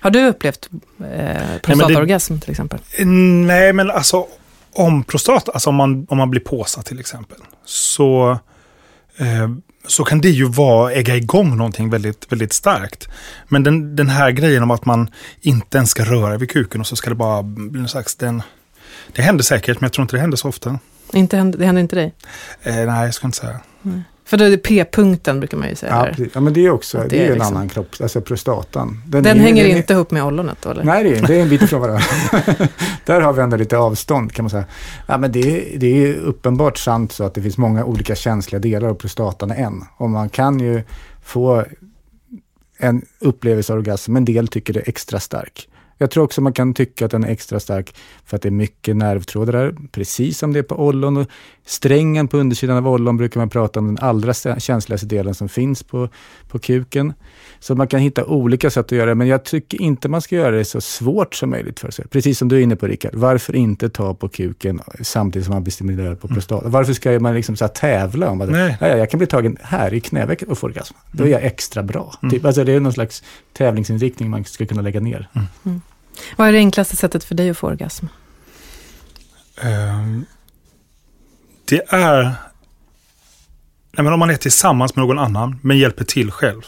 Har 0.00 0.10
du 0.10 0.26
upplevt 0.26 0.68
eh, 1.12 1.58
prostataorgasm 1.62 2.38
till 2.38 2.50
exempel? 2.50 2.78
Nej, 3.46 3.72
men 3.72 3.90
alltså 3.90 4.26
om 4.72 5.04
prostata, 5.04 5.52
alltså 5.52 5.70
om 5.70 5.76
man, 5.76 6.06
om 6.08 6.18
man 6.18 6.30
blir 6.30 6.40
påsatt 6.40 6.86
till 6.86 7.00
exempel, 7.00 7.38
så, 7.64 8.38
eh, 9.16 9.50
så 9.86 10.04
kan 10.04 10.20
det 10.20 10.30
ju 10.30 10.44
vara, 10.44 10.92
ägga 10.92 11.16
igång 11.16 11.56
någonting 11.56 11.90
väldigt, 11.90 12.32
väldigt 12.32 12.52
starkt. 12.52 13.08
Men 13.48 13.62
den, 13.62 13.96
den 13.96 14.08
här 14.08 14.30
grejen 14.30 14.62
om 14.62 14.70
att 14.70 14.84
man 14.84 15.10
inte 15.40 15.78
ens 15.78 15.90
ska 15.90 16.04
röra 16.04 16.36
vid 16.36 16.50
kuken 16.50 16.80
och 16.80 16.86
så 16.86 16.96
ska 16.96 17.10
det 17.10 17.16
bara 17.16 17.42
bli 17.42 17.80
en 17.80 17.88
slags, 17.88 18.14
den, 18.14 18.42
det 19.12 19.22
händer 19.22 19.44
säkert, 19.44 19.80
men 19.80 19.86
jag 19.86 19.92
tror 19.92 20.02
inte 20.02 20.16
det 20.16 20.20
händer 20.20 20.36
så 20.36 20.48
ofta. 20.48 20.78
Inte, 21.12 21.36
det 21.36 21.66
händer 21.66 21.82
inte 21.82 21.96
dig? 21.96 22.14
Eh, 22.62 22.74
nej, 22.74 23.04
jag 23.04 23.14
ska 23.14 23.26
inte 23.26 23.38
säga. 23.38 23.60
Nej. 23.82 24.02
För 24.32 24.36
det 24.36 24.46
är 24.46 24.56
P-punkten 24.56 25.40
brukar 25.40 25.58
man 25.58 25.68
ju 25.68 25.74
säga. 25.74 26.14
Ja, 26.18 26.24
ja 26.34 26.40
men 26.40 26.52
det 26.52 26.66
är 26.66 26.70
också 26.70 26.98
det, 26.98 27.08
det 27.08 27.18
är, 27.18 27.26
är 27.26 27.34
liksom... 27.34 27.46
en 27.48 27.56
annan 27.56 27.68
kropp, 27.68 27.86
alltså 28.00 28.20
prostatan. 28.20 29.02
Den, 29.06 29.22
den 29.22 29.36
är, 29.36 29.42
hänger 29.42 29.68
den 29.68 29.76
inte 29.76 29.92
är... 29.92 29.94
ihop 29.94 30.10
med 30.10 30.24
ollonet 30.24 30.58
då? 30.62 30.70
Eller? 30.70 30.84
Nej, 30.84 31.04
det 31.04 31.18
är, 31.18 31.26
det 31.26 31.34
är 31.34 31.42
en 31.42 31.48
bit 31.48 31.62
ifrån 31.62 31.80
varandra. 31.80 32.04
Där 33.04 33.20
har 33.20 33.32
vi 33.32 33.42
ändå 33.42 33.56
lite 33.56 33.78
avstånd 33.78 34.32
kan 34.32 34.42
man 34.42 34.50
säga. 34.50 34.64
Ja, 35.06 35.18
men 35.18 35.32
det, 35.32 35.74
det 35.76 35.86
är 35.86 36.14
uppenbart 36.14 36.78
sant 36.78 37.12
så 37.12 37.24
att 37.24 37.34
det 37.34 37.42
finns 37.42 37.58
många 37.58 37.84
olika 37.84 38.14
känsliga 38.14 38.60
delar 38.60 38.88
av 38.88 38.94
prostatan 38.94 39.50
är 39.50 39.56
en. 39.56 39.84
Och 39.96 40.10
man 40.10 40.28
kan 40.28 40.60
ju 40.60 40.82
få 41.22 41.64
en 42.78 43.02
upplevelse 43.18 43.72
av 43.72 43.78
orgasm, 43.78 44.16
en 44.16 44.24
del 44.24 44.48
tycker 44.48 44.72
det 44.72 44.80
är 44.80 44.88
extra 44.88 45.20
stark. 45.20 45.68
Jag 46.02 46.10
tror 46.10 46.24
också 46.24 46.40
man 46.40 46.52
kan 46.52 46.74
tycka 46.74 47.04
att 47.04 47.10
den 47.10 47.24
är 47.24 47.28
extra 47.28 47.60
stark 47.60 47.94
för 48.24 48.36
att 48.36 48.42
det 48.42 48.48
är 48.48 48.50
mycket 48.50 48.96
nervtrådar 48.96 49.52
där, 49.52 49.74
precis 49.92 50.38
som 50.38 50.52
det 50.52 50.58
är 50.58 50.62
på 50.62 50.86
ollon. 50.86 51.16
Och 51.16 51.26
strängen 51.64 52.28
på 52.28 52.36
undersidan 52.36 52.76
av 52.76 52.88
ollon 52.88 53.16
brukar 53.16 53.40
man 53.40 53.48
prata 53.48 53.80
om 53.80 53.86
den 53.86 53.98
allra 54.04 54.34
känsligaste 54.58 55.06
delen 55.06 55.34
som 55.34 55.48
finns 55.48 55.82
på, 55.82 56.08
på 56.48 56.58
kuken. 56.58 57.12
Så 57.60 57.74
man 57.74 57.86
kan 57.88 58.00
hitta 58.00 58.24
olika 58.24 58.70
sätt 58.70 58.86
att 58.86 58.92
göra 58.92 59.06
det, 59.06 59.14
men 59.14 59.26
jag 59.26 59.44
tycker 59.44 59.82
inte 59.82 60.08
man 60.08 60.22
ska 60.22 60.36
göra 60.36 60.56
det 60.56 60.64
så 60.64 60.80
svårt 60.80 61.34
som 61.34 61.50
möjligt 61.50 61.80
för 61.80 61.90
sig. 61.90 62.06
Precis 62.08 62.38
som 62.38 62.48
du 62.48 62.56
är 62.56 62.60
inne 62.60 62.76
på 62.76 62.86
Rickard, 62.86 63.14
varför 63.14 63.56
inte 63.56 63.88
ta 63.88 64.14
på 64.14 64.28
kuken 64.28 64.80
samtidigt 65.00 65.46
som 65.46 65.54
man 65.54 65.62
blir 65.62 65.72
stimulerad 65.72 66.20
på 66.20 66.28
prostata? 66.28 66.60
Mm. 66.60 66.72
Varför 66.72 66.92
ska 66.92 67.20
man 67.20 67.34
liksom 67.34 67.56
så 67.56 67.68
tävla 67.68 68.30
om 68.30 68.40
att 68.40 68.50
Nej. 68.50 68.76
jag 68.80 69.10
kan 69.10 69.18
bli 69.18 69.26
tagen 69.26 69.56
här 69.60 69.94
i 69.94 70.00
knävecket 70.00 70.48
och 70.48 70.58
få 70.58 70.66
orgasm? 70.66 70.94
Då 71.12 71.24
är 71.24 71.28
jag 71.28 71.42
extra 71.42 71.82
bra. 71.82 72.14
Mm. 72.22 72.30
Typ, 72.30 72.44
alltså 72.44 72.64
det 72.64 72.72
är 72.72 72.80
någon 72.80 72.92
slags 72.92 73.22
tävlingsinriktning 73.52 74.30
man 74.30 74.44
ska 74.44 74.66
kunna 74.66 74.82
lägga 74.82 75.00
ner. 75.00 75.28
Mm. 75.64 75.80
Vad 76.36 76.48
är 76.48 76.52
det 76.52 76.58
enklaste 76.58 76.96
sättet 76.96 77.24
för 77.24 77.34
dig 77.34 77.50
att 77.50 77.58
få 77.58 77.66
orgasm? 77.66 78.06
Um, 79.62 80.26
det 81.64 81.82
är 81.88 82.22
nej 83.92 84.04
men 84.04 84.12
om 84.12 84.18
man 84.18 84.30
är 84.30 84.36
tillsammans 84.36 84.96
med 84.96 85.06
någon 85.06 85.18
annan 85.18 85.58
men 85.62 85.78
hjälper 85.78 86.04
till 86.04 86.30
själv. 86.30 86.62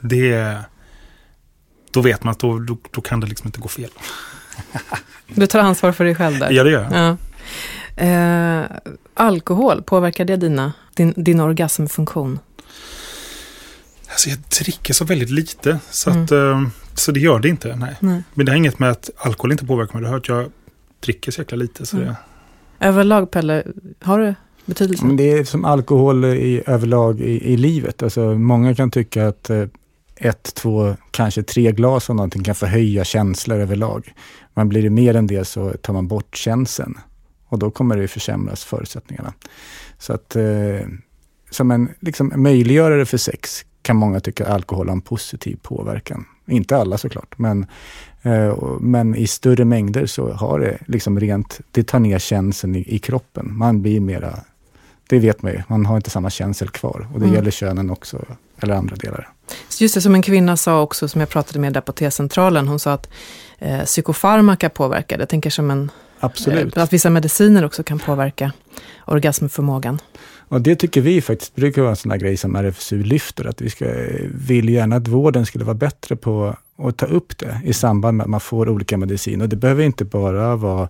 Det 0.00 0.58
då 1.90 2.00
vet 2.00 2.24
man 2.24 2.32
att 2.32 2.38
då, 2.38 2.58
då, 2.58 2.76
då 2.90 3.00
kan 3.00 3.20
det 3.20 3.26
liksom 3.26 3.48
inte 3.48 3.60
gå 3.60 3.68
fel. 3.68 3.90
du 5.34 5.46
tar 5.46 5.58
ansvar 5.58 5.92
för 5.92 6.04
dig 6.04 6.14
själv 6.14 6.38
där? 6.38 6.50
Ja, 6.50 6.64
det 6.64 6.70
gör 6.70 6.82
jag. 6.82 6.92
Ja. 6.92 7.16
Eh, 8.04 8.64
alkohol, 9.14 9.82
påverkar 9.82 10.24
det 10.24 10.36
dina, 10.36 10.72
din, 10.94 11.14
din 11.16 11.40
orgasmfunktion? 11.40 12.38
Alltså 14.14 14.28
jag 14.28 14.38
dricker 14.38 14.94
så 14.94 15.04
väldigt 15.04 15.30
lite. 15.30 15.78
Så, 15.90 16.10
mm. 16.10 16.24
att, 16.24 16.32
eh, 16.32 16.62
så 16.94 17.12
det 17.12 17.20
gör 17.20 17.38
det 17.38 17.48
inte. 17.48 17.76
Nej. 17.76 17.96
nej. 18.00 18.22
Men 18.34 18.46
det 18.46 18.52
har 18.52 18.56
inget 18.56 18.78
med 18.78 18.90
att 18.90 19.10
alkohol 19.16 19.52
inte 19.52 19.66
påverkar 19.66 19.94
mig. 19.94 20.02
Det 20.02 20.08
har 20.08 20.16
att 20.16 20.28
jag 20.28 20.50
dricker 21.00 21.32
så 21.32 21.40
jäkla 21.40 21.56
lite. 21.56 21.86
Så 21.86 21.96
mm. 21.96 22.08
det... 22.08 22.16
Överlag 22.86 23.30
Pelle, 23.30 23.62
har 24.00 24.18
det 24.18 24.34
betydelse? 24.64 25.06
det 25.06 25.32
är 25.32 25.44
som 25.44 25.64
alkohol 25.64 26.24
i, 26.24 26.62
överlag 26.66 27.20
i, 27.20 27.52
i 27.52 27.56
livet. 27.56 28.02
Alltså, 28.02 28.34
många 28.34 28.74
kan 28.74 28.90
tycka 28.90 29.28
att 29.28 29.50
eh, 29.50 29.64
ett, 30.16 30.54
två, 30.54 30.96
kanske 31.10 31.42
tre 31.42 31.72
glas 31.72 32.10
av 32.10 32.16
någonting 32.16 32.42
kan 32.42 32.54
förhöja 32.54 33.04
känslor 33.04 33.60
överlag. 33.60 34.12
Men 34.54 34.68
blir 34.68 34.82
det 34.82 34.90
mer 34.90 35.16
än 35.16 35.26
det 35.26 35.44
så 35.44 35.70
tar 35.70 35.92
man 35.92 36.08
bort 36.08 36.36
känslan. 36.36 36.98
Och 37.46 37.58
då 37.58 37.70
kommer 37.70 37.96
det 37.96 38.08
försämras 38.08 38.64
förutsättningarna. 38.64 39.32
Så 39.98 40.12
att 40.12 40.36
eh, 40.36 40.86
som 41.50 41.70
en 41.70 41.88
liksom, 42.00 42.32
möjliggörare 42.36 43.06
för 43.06 43.18
sex 43.18 43.64
kan 43.84 43.96
många 43.96 44.20
tycka 44.20 44.46
alkohol 44.46 44.88
har 44.88 44.92
en 44.92 45.00
positiv 45.00 45.58
påverkan. 45.62 46.24
Inte 46.46 46.76
alla 46.76 46.98
såklart, 46.98 47.38
men, 47.38 47.66
eh, 48.22 48.58
men 48.80 49.14
i 49.14 49.26
större 49.26 49.64
mängder 49.64 50.06
så 50.06 50.32
har 50.32 50.60
det 50.60 50.78
liksom 50.86 51.20
rent, 51.20 51.60
det 51.70 51.82
tar 51.82 51.98
ner 51.98 52.18
känseln 52.18 52.74
i, 52.74 52.94
i 52.94 52.98
kroppen. 52.98 53.58
Man 53.58 53.82
blir 53.82 54.00
mera, 54.00 54.38
det 55.06 55.18
vet 55.18 55.42
man 55.42 55.52
ju, 55.52 55.62
man 55.68 55.86
har 55.86 55.96
inte 55.96 56.10
samma 56.10 56.30
känsel 56.30 56.68
kvar. 56.68 57.08
Och 57.12 57.20
det 57.20 57.26
mm. 57.26 57.36
gäller 57.36 57.50
könen 57.50 57.90
också, 57.90 58.24
eller 58.60 58.74
andra 58.74 58.96
delar. 58.96 59.28
Just 59.80 59.94
det, 59.94 60.00
som 60.00 60.14
en 60.14 60.22
kvinna 60.22 60.56
sa 60.56 60.82
också, 60.82 61.08
som 61.08 61.20
jag 61.20 61.28
pratade 61.28 61.58
med 61.58 61.72
där 61.72 61.80
på 61.80 61.92
T-centralen, 61.92 62.68
hon 62.68 62.78
sa 62.78 62.92
att 62.92 63.08
eh, 63.58 63.84
psykofarmaka 63.84 64.68
påverkar. 64.68 65.18
Jag 65.18 65.28
tänker 65.28 65.50
som 65.50 65.70
en 65.70 65.90
Absolut. 66.20 66.76
Eh, 66.76 66.82
Att 66.82 66.92
vissa 66.92 67.10
mediciner 67.10 67.64
också 67.64 67.82
kan 67.82 67.98
påverka 67.98 68.52
orgasmförmågan. 69.04 69.98
Och 70.54 70.62
det 70.62 70.76
tycker 70.76 71.00
vi 71.00 71.20
faktiskt 71.20 71.54
brukar 71.54 71.82
vara 71.82 71.90
en 71.90 71.96
sån 71.96 72.18
grej 72.18 72.36
som 72.36 72.56
RFSU 72.56 73.02
lyfter, 73.02 73.44
att 73.44 73.62
vi 73.62 73.70
ska, 73.70 73.86
vill 74.34 74.68
gärna 74.68 74.96
att 74.96 75.08
vården 75.08 75.46
skulle 75.46 75.64
vara 75.64 75.74
bättre 75.74 76.16
på 76.16 76.56
att 76.78 76.96
ta 76.96 77.06
upp 77.06 77.38
det 77.38 77.60
i 77.64 77.72
samband 77.72 78.16
med 78.16 78.24
att 78.24 78.30
man 78.30 78.40
får 78.40 78.68
olika 78.68 78.96
mediciner. 78.96 79.44
Och 79.44 79.48
det 79.48 79.56
behöver 79.56 79.84
inte 79.84 80.04
bara 80.04 80.56
vara 80.56 80.88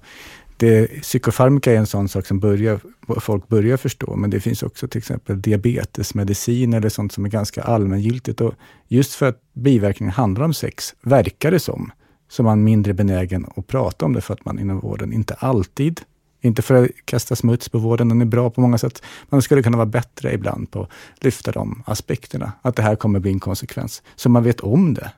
det, 0.56 0.86
psykofarmaka 0.86 1.72
är 1.72 1.76
en 1.76 1.86
sån 1.86 2.08
sak 2.08 2.26
som 2.26 2.40
börjar, 2.40 2.80
folk 3.20 3.48
börjar 3.48 3.76
förstå, 3.76 4.16
men 4.16 4.30
det 4.30 4.40
finns 4.40 4.62
också 4.62 4.88
till 4.88 4.98
exempel 4.98 5.42
diabetesmedicin 5.42 6.74
eller 6.74 6.88
sånt 6.88 7.12
som 7.12 7.24
är 7.24 7.28
ganska 7.28 7.62
allmängiltigt. 7.62 8.40
Och 8.40 8.54
just 8.88 9.14
för 9.14 9.28
att 9.28 9.40
biverkningen 9.52 10.12
handlar 10.12 10.44
om 10.44 10.54
sex, 10.54 10.94
verkar 11.02 11.50
det 11.50 11.60
som, 11.60 11.92
så 12.28 12.42
är 12.42 12.44
man 12.44 12.64
mindre 12.64 12.94
benägen 12.94 13.46
att 13.56 13.66
prata 13.66 14.04
om 14.04 14.12
det 14.12 14.20
för 14.20 14.34
att 14.34 14.44
man 14.44 14.58
inom 14.58 14.80
vården 14.80 15.12
inte 15.12 15.34
alltid 15.34 16.00
inte 16.44 16.62
för 16.62 16.84
att 16.84 16.90
kasta 17.04 17.36
smuts 17.36 17.68
på 17.68 17.78
vården, 17.78 18.08
den 18.08 18.20
är 18.20 18.24
bra 18.24 18.50
på 18.50 18.60
många 18.60 18.78
sätt. 18.78 19.02
Man 19.28 19.42
skulle 19.42 19.62
kunna 19.62 19.76
vara 19.76 19.86
bättre 19.86 20.32
ibland 20.32 20.70
på 20.70 20.82
att 20.82 21.24
lyfta 21.24 21.52
de 21.52 21.82
aspekterna. 21.86 22.52
Att 22.62 22.76
det 22.76 22.82
här 22.82 22.96
kommer 22.96 23.20
bli 23.20 23.30
en 23.30 23.40
konsekvens. 23.40 24.02
Så 24.16 24.28
man 24.28 24.42
vet 24.42 24.60
om 24.60 24.94
det. 24.94 25.10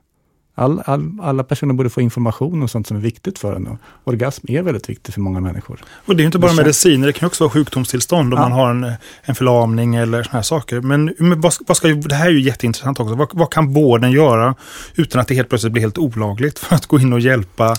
All, 0.59 0.83
all, 0.87 1.13
alla 1.23 1.45
personer 1.45 1.75
borde 1.75 1.91
få 1.91 2.01
information 2.01 2.63
om 2.63 2.69
sånt 2.69 2.87
som 2.87 2.97
är 2.97 3.01
viktigt 3.01 3.39
för 3.39 3.57
en. 3.57 3.79
Orgasm 4.05 4.47
är 4.49 4.63
väldigt 4.63 4.89
viktigt 4.89 5.15
för 5.15 5.21
många 5.21 5.41
människor. 5.41 5.81
Och 6.07 6.17
det 6.17 6.23
är 6.23 6.25
inte 6.25 6.39
bara 6.39 6.51
Det 6.51 6.57
mediciner, 6.57 7.07
det 7.07 7.13
kan 7.13 7.27
också 7.27 7.45
vara 7.45 7.51
sjukdomstillstånd 7.53 8.35
om 8.35 8.41
Ja. 8.41 8.49
man 8.49 8.53
har 8.59 8.71
en, 8.71 8.93
en 9.23 9.35
förlamning 9.35 9.95
eller 9.95 10.23
såna 10.23 10.33
här 10.35 10.43
saker. 10.43 10.81
Men, 10.81 11.15
men 11.19 11.41
vad, 11.41 11.53
vad 11.67 11.77
ska, 11.77 11.89
det 11.89 12.15
här 12.15 12.27
är 12.27 12.31
ju 12.31 12.41
jätteintressant 12.41 13.01
också. 13.01 13.15
Vad, 13.15 13.29
vad 13.33 13.51
kan 13.53 13.73
vården 13.73 14.13
göra 14.13 14.55
utan 14.95 15.21
att 15.21 15.29
det 15.29 15.35
helt 15.35 15.49
plötsligt 15.49 15.73
blir 15.73 15.83
helt 15.83 15.99
olagligt 15.99 16.59
för 16.59 16.75
att 16.75 16.87
gå 16.87 17.01
in 17.01 17.13
och 17.13 17.21
hjälpa 17.21 17.75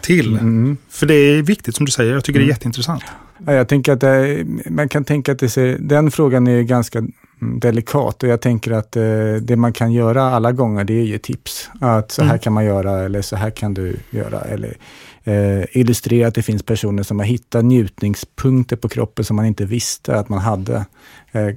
till? 0.00 0.32
Mm. 0.32 0.76
För 0.90 1.06
det 1.06 1.14
är 1.14 1.42
viktigt 1.42 1.76
som 1.76 1.86
du 1.86 1.92
säger, 1.92 2.12
jag 2.12 2.24
tycker 2.24 2.38
det 2.38 2.44
Mm. 2.44 2.50
är 2.50 2.54
jätteintressant. 2.54 3.02
Ja, 3.46 3.52
jag 3.52 3.68
tänker 3.68 3.92
att 3.92 4.00
det, 4.00 4.44
man 4.70 4.88
kan 4.88 5.04
tänka 5.04 5.32
att 5.32 5.38
det 5.38 5.48
ser, 5.48 5.76
den 5.80 6.10
frågan 6.10 6.46
är 6.46 6.62
ganska 6.62 6.98
mm, 6.98 7.12
delikat 7.40 8.22
och 8.22 8.28
jag 8.28 8.40
tänker 8.40 8.72
att 8.72 8.96
eh, 8.96 9.02
det 9.40 9.56
man 9.56 9.72
kan 9.72 9.92
göra 9.92 10.22
alla 10.22 10.52
gånger 10.52 10.84
det 10.84 11.00
är 11.00 11.04
ju 11.04 11.18
tips. 11.18 11.70
Att 11.80 12.10
så 12.10 12.22
här 12.22 12.30
Mm. 12.30 12.38
kan 12.38 12.52
man 12.52 12.64
göra 12.64 13.04
eller 13.04 13.22
så 13.22 13.36
här 13.36 13.50
kan 13.50 13.74
du 13.74 13.96
göra. 14.10 14.40
Eller 14.40 14.76
eh, 15.24 15.64
illustrera 15.72 16.28
att 16.28 16.34
det 16.34 16.42
finns 16.42 16.62
personer 16.62 17.02
som 17.02 17.18
har 17.18 17.26
hittat 17.26 17.64
njutningspunkter 17.64 18.76
på 18.76 18.88
kroppen 18.88 19.24
som 19.24 19.36
man 19.36 19.46
inte 19.46 19.64
visste 19.64 20.16
att 20.16 20.28
man 20.28 20.38
hade 20.38 20.86
eh, 21.32 21.48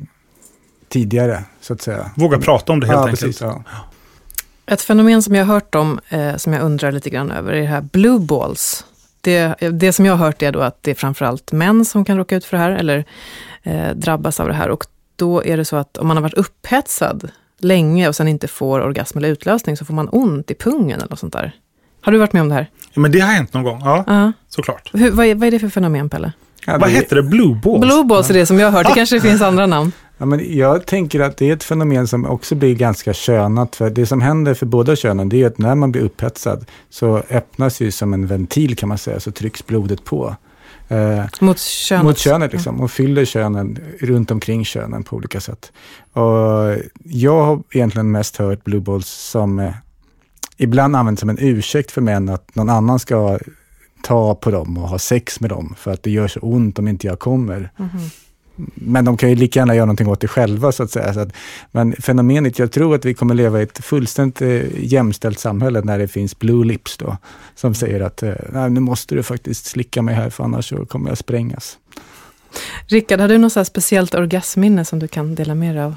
tidigare. 0.90 1.44
så 1.62 1.74
att 1.74 1.82
säga. 1.82 2.12
Våga 2.16 2.40
prata 2.40 2.74
om 2.74 2.80
det 2.80 2.88
helt 2.88 2.98
ja, 2.98 3.04
enkelt. 3.04 3.22
Precis, 3.22 3.42
ja. 3.42 3.64
Ett 4.66 4.82
fenomen 4.82 5.22
som 5.24 5.36
jag 5.36 5.46
har 5.46 5.54
hört 5.54 5.76
om, 5.76 6.00
eh, 6.10 6.36
som 6.36 6.54
jag 6.54 6.64
undrar 6.64 6.92
lite 6.92 7.10
grann 7.10 7.32
över, 7.32 7.54
är 7.54 7.62
det 7.62 7.68
här 7.68 7.82
blue 7.82 8.20
balls. 8.20 8.86
Det, 9.22 9.56
det 9.72 9.94
som 9.94 10.06
jag 10.06 10.16
har 10.16 10.26
hört 10.26 10.42
är 10.42 10.52
då 10.52 10.60
att 10.60 10.84
det 10.84 10.92
är 10.92 10.96
framförallt 10.96 11.52
män 11.52 11.86
som 11.86 12.06
kan 12.06 12.18
råka 12.18 12.36
ut 12.36 12.46
för 12.46 12.58
det 12.58 12.64
här, 12.64 12.72
eller 12.72 13.06
eh, 13.64 13.90
drabbas 13.96 14.40
av 14.40 14.48
det 14.48 14.54
här. 14.54 14.70
Och 14.70 14.86
då 15.22 15.44
är 15.44 15.58
det 15.58 15.66
så 15.66 15.76
att 15.76 15.98
om 15.98 16.08
man 16.08 16.18
har 16.18 16.22
varit 16.22 16.34
upphetsad 16.34 17.32
länge 17.60 18.08
och 18.08 18.16
sen 18.16 18.28
inte 18.28 18.48
får 18.48 18.80
orgasm 18.80 19.18
eller 19.18 19.30
utlösning, 19.30 19.78
så 19.78 19.86
får 19.86 19.94
man 19.94 20.10
ont 20.12 20.52
i 20.52 20.56
pungen 20.56 21.00
eller 21.00 21.10
något 21.10 21.20
sånt 21.20 21.34
där. 21.34 21.56
Har 22.02 22.12
du 22.12 22.18
varit 22.18 22.34
med 22.34 22.42
om 22.42 22.50
det 22.50 22.56
här? 22.56 22.70
Ja, 22.94 23.02
men 23.02 23.12
det 23.12 23.20
har 23.20 23.34
hänt 23.34 23.54
någon 23.54 23.64
gång, 23.64 23.82
ja. 23.84 24.04
Ja. 24.08 24.32
Såklart. 24.50 24.90
Hur, 24.94 25.12
vad, 25.12 25.26
är, 25.26 25.36
vad 25.36 25.48
är 25.48 25.52
det 25.52 25.60
för 25.60 25.70
fenomen, 25.70 26.10
Pelle? 26.10 26.32
Vad 26.66 26.90
hette 26.90 27.16
det? 27.16 27.24
Blue 27.24 27.56
balls? 27.64 27.82
Blue 27.82 28.04
balls 28.04 28.30
är 28.30 28.34
det 28.34 28.46
som 28.46 28.60
jag 28.60 28.72
har 28.72 28.72
hört. 28.72 28.88
Det 28.88 28.94
kanske 28.94 29.20
finns 29.22 29.42
andra 29.42 29.66
namn. 29.66 29.92
Ja, 30.18 30.26
men 30.26 30.58
jag 30.58 30.86
tänker 30.86 31.20
att 31.20 31.38
det 31.38 31.50
är 31.50 31.54
ett 31.54 31.64
fenomen 31.64 32.08
som 32.08 32.26
också 32.26 32.56
blir 32.56 32.76
ganska 32.76 33.14
könat. 33.14 33.76
För 33.76 33.90
det 33.90 34.06
som 34.06 34.22
händer 34.22 34.54
för 34.54 34.66
båda 34.66 34.96
könen 34.96 35.30
det 35.30 35.44
är 35.44 35.48
att 35.48 35.58
när 35.58 35.76
man 35.76 35.92
blir 35.92 36.02
upphetsad 36.02 36.66
så 36.90 37.24
öppnas 37.30 37.82
ju 37.82 37.92
som 37.92 38.14
en 38.14 38.28
ventil 38.28 38.76
kan 38.76 38.90
man 38.90 38.98
säga, 38.98 39.20
så 39.20 39.32
trycks 39.32 39.66
blodet 39.66 40.04
på. 40.04 40.36
Eh, 40.92 41.26
Mot 41.40 41.60
könet? 41.60 42.04
Mot 42.04 42.18
könet 42.18 42.54
liksom, 42.54 42.82
och 42.82 42.92
fyller 42.92 43.26
könen 43.26 43.80
runt 44.00 44.32
omkring 44.32 44.66
könen 44.66 45.04
på 45.04 45.16
olika 45.16 45.42
sätt. 45.42 45.72
Och 46.14 46.76
jag 47.04 47.44
har 47.46 47.64
egentligen 47.72 48.12
mest 48.12 48.38
hört 48.38 48.64
blue 48.64 48.82
balls 48.82 49.08
som 49.08 49.60
eh, 49.60 49.74
ibland 50.58 50.96
används 50.96 51.20
som 51.20 51.30
en 51.30 51.38
ursäkt 51.40 51.92
för 51.92 52.02
män 52.02 52.30
att 52.30 52.56
någon 52.56 52.70
annan 52.70 53.00
ska 53.00 53.40
ta 54.04 54.36
på 54.36 54.52
dem 54.52 54.78
och 54.78 54.90
ha 54.90 55.00
sex 55.00 55.40
med 55.40 55.50
dem 55.50 55.76
för 55.78 55.92
att 55.92 56.04
det 56.04 56.12
gör 56.12 56.28
så 56.28 56.40
ont 56.40 56.80
om 56.80 56.88
inte 56.88 57.08
jag 57.08 57.20
kommer. 57.20 57.72
Mhm. 57.78 58.00
Men 58.76 59.06
de 59.06 59.18
kan 59.18 59.30
ju 59.30 59.36
lika 59.36 59.60
gärna 59.60 59.76
göra 59.76 59.86
någonting 59.86 60.08
åt 60.08 60.22
det 60.22 60.28
själva 60.28 60.72
så 60.72 60.84
att 60.84 60.92
säga. 60.92 61.14
Så 61.14 61.20
att, 61.20 61.34
men 61.72 61.94
fenomenet, 61.94 62.60
jag 62.60 62.72
tror 62.72 62.96
att 62.96 63.06
vi 63.06 63.14
kommer 63.14 63.36
leva 63.36 63.60
i 63.60 63.64
ett 63.64 63.86
fullständigt 63.86 64.42
eh, 64.42 64.84
jämställt 64.84 65.40
samhälle 65.40 65.82
när 65.82 66.00
det 66.00 66.08
finns 66.08 66.40
blue 66.40 66.66
lips 66.66 66.98
då. 66.98 67.18
Som 67.56 67.74
säger 67.74 68.02
att 68.02 68.24
eh, 68.24 68.70
nu 68.70 68.80
måste 68.80 69.16
du 69.16 69.24
faktiskt 69.24 69.66
slicka 69.66 70.02
mig 70.02 70.16
här 70.16 70.30
för 70.30 70.44
annars 70.44 70.70
så 70.70 70.86
kommer 70.86 71.10
jag 71.10 71.18
sprängas. 71.18 71.78
Rickard, 72.88 73.20
har 73.20 73.28
du 73.28 73.38
något 73.38 73.54
så 73.54 73.60
här 73.60 73.66
speciellt 73.66 74.16
orgasmminne 74.16 74.86
som 74.86 75.00
du 75.00 75.08
kan 75.08 75.36
dela 75.36 75.56
med 75.56 75.76
dig 75.76 75.84
av? 75.84 75.96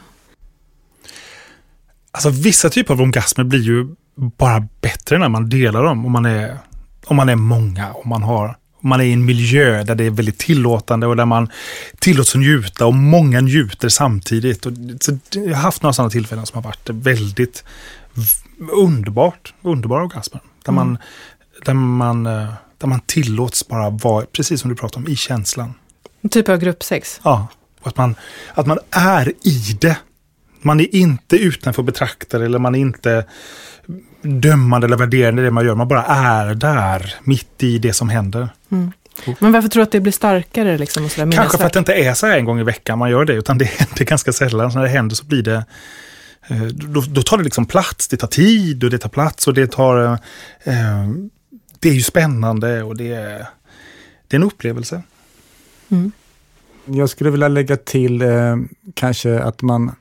Alltså 2.10 2.30
vissa 2.30 2.70
typer 2.70 2.94
av 2.94 3.00
orgasmer 3.00 3.44
blir 3.44 3.60
ju 3.62 3.94
bara 4.16 4.68
bättre 4.80 5.18
när 5.18 5.28
man 5.28 5.48
delar 5.48 5.84
dem. 5.84 6.06
Om 6.06 6.12
man 6.12 6.26
är, 6.26 6.58
om 7.06 7.16
man 7.16 7.28
är 7.28 7.36
många, 7.36 7.92
om 7.92 8.08
man, 8.08 8.22
har, 8.22 8.56
man 8.84 9.00
är 9.00 9.04
i 9.04 9.12
en 9.12 9.24
miljö 9.24 9.82
där 9.84 9.94
det 9.94 10.04
är 10.04 10.10
väldigt 10.10 10.38
tillåtande 10.38 11.06
och 11.06 11.16
där 11.16 11.26
man 11.26 11.48
tillåts 11.98 12.34
att 12.34 12.40
njuta 12.40 12.86
och 12.86 12.94
många 12.94 13.40
njuter 13.40 13.88
samtidigt. 13.88 14.66
Och, 14.66 14.72
så 15.00 15.18
jag 15.30 15.46
har 15.48 15.62
haft 15.62 15.82
några 15.82 15.92
sådana 15.92 16.10
tillfällen 16.10 16.46
som 16.46 16.56
har 16.56 16.62
varit 16.62 16.90
väldigt 16.90 17.64
underbart, 18.72 19.54
underbara 19.62 20.02
orgasmer. 20.02 20.40
Där, 20.64 20.72
Mm. 20.72 20.86
man, 20.86 20.98
där, 21.64 21.74
man, 21.74 22.26
eh, 22.26 22.52
där 22.78 22.88
man 22.88 23.00
tillåts 23.00 23.68
bara 23.68 23.90
vara, 23.90 24.26
precis 24.32 24.60
som 24.60 24.70
du 24.70 24.76
pratade 24.76 25.06
om, 25.06 25.12
i 25.12 25.16
känslan. 25.16 25.74
En 26.22 26.28
typ 26.30 26.48
av 26.48 26.56
gruppsex? 26.58 27.20
Ja, 27.24 27.46
och 27.80 27.88
att 27.88 27.96
man, 27.96 28.14
att 28.54 28.66
man 28.66 28.78
är 28.90 29.32
i 29.42 29.76
det. 29.80 29.96
Man 30.62 30.80
är 30.80 30.94
inte 30.94 31.36
utanför 31.36 31.82
betraktare 31.82 32.44
eller 32.44 32.58
man 32.58 32.74
är 32.74 32.78
inte 32.78 33.26
dömande 34.22 34.86
eller 34.86 34.96
värderande 34.96 35.42
i 35.42 35.44
det 35.44 35.50
man 35.50 35.64
gör. 35.66 35.74
Man 35.74 35.88
bara 35.88 36.04
är 36.04 36.54
där, 36.54 37.14
mitt 37.24 37.62
i 37.62 37.78
det 37.78 37.92
som 37.92 38.08
händer. 38.08 38.48
Mm. 38.74 38.92
Men 39.38 39.52
varför 39.52 39.68
tror 39.68 39.80
du 39.80 39.84
att 39.84 39.92
det 39.92 40.00
blir 40.00 40.12
starkare? 40.12 40.78
Liksom, 40.78 41.04
och 41.04 41.10
så 41.10 41.24
där 41.24 41.32
Kanske 41.32 41.58
för 41.58 41.64
att 41.64 41.72
det 41.72 41.78
inte 41.78 41.94
är 41.94 42.14
så 42.14 42.26
här 42.26 42.38
en 42.38 42.44
gång 42.44 42.60
i 42.60 42.62
veckan 42.62 42.98
man 42.98 43.10
gör 43.10 43.24
det, 43.24 43.32
utan 43.32 43.58
det 43.58 43.64
händer 43.78 44.04
ganska 44.04 44.32
sällan. 44.32 44.72
Så 44.72 44.78
när 44.78 44.84
det 44.84 44.90
händer 44.90 45.16
så 45.16 45.24
blir 45.24 45.42
det 45.42 45.64
eh, 46.48 46.62
då, 46.62 47.00
då 47.00 47.22
tar 47.22 47.38
det 47.38 47.44
liksom 47.44 47.66
plats, 47.66 48.08
det 48.08 48.16
tar 48.16 48.28
tid 48.28 48.84
och 48.84 48.90
det 48.90 48.98
tar 48.98 49.08
plats 49.08 49.46
och 49.46 49.54
det 49.54 49.72
tar... 49.72 50.04
eh, 50.04 50.12
eh, 50.64 51.08
det 51.78 51.88
är 51.88 51.94
ju 51.94 52.02
spännande 52.02 52.82
och 52.82 52.96
det 52.96 53.12
är, 53.12 53.46
det 54.28 54.36
är 54.36 54.40
en 54.40 54.42
upplevelse. 54.42 55.02
Mm. 55.88 56.12
Jag 56.84 57.10
skulle 57.10 57.30
vilja 57.30 57.48
lägga 57.48 57.76
till 57.76 58.22
eh, 58.22 58.56
kanske 58.94 59.38
att 59.38 59.62
man 59.62 59.92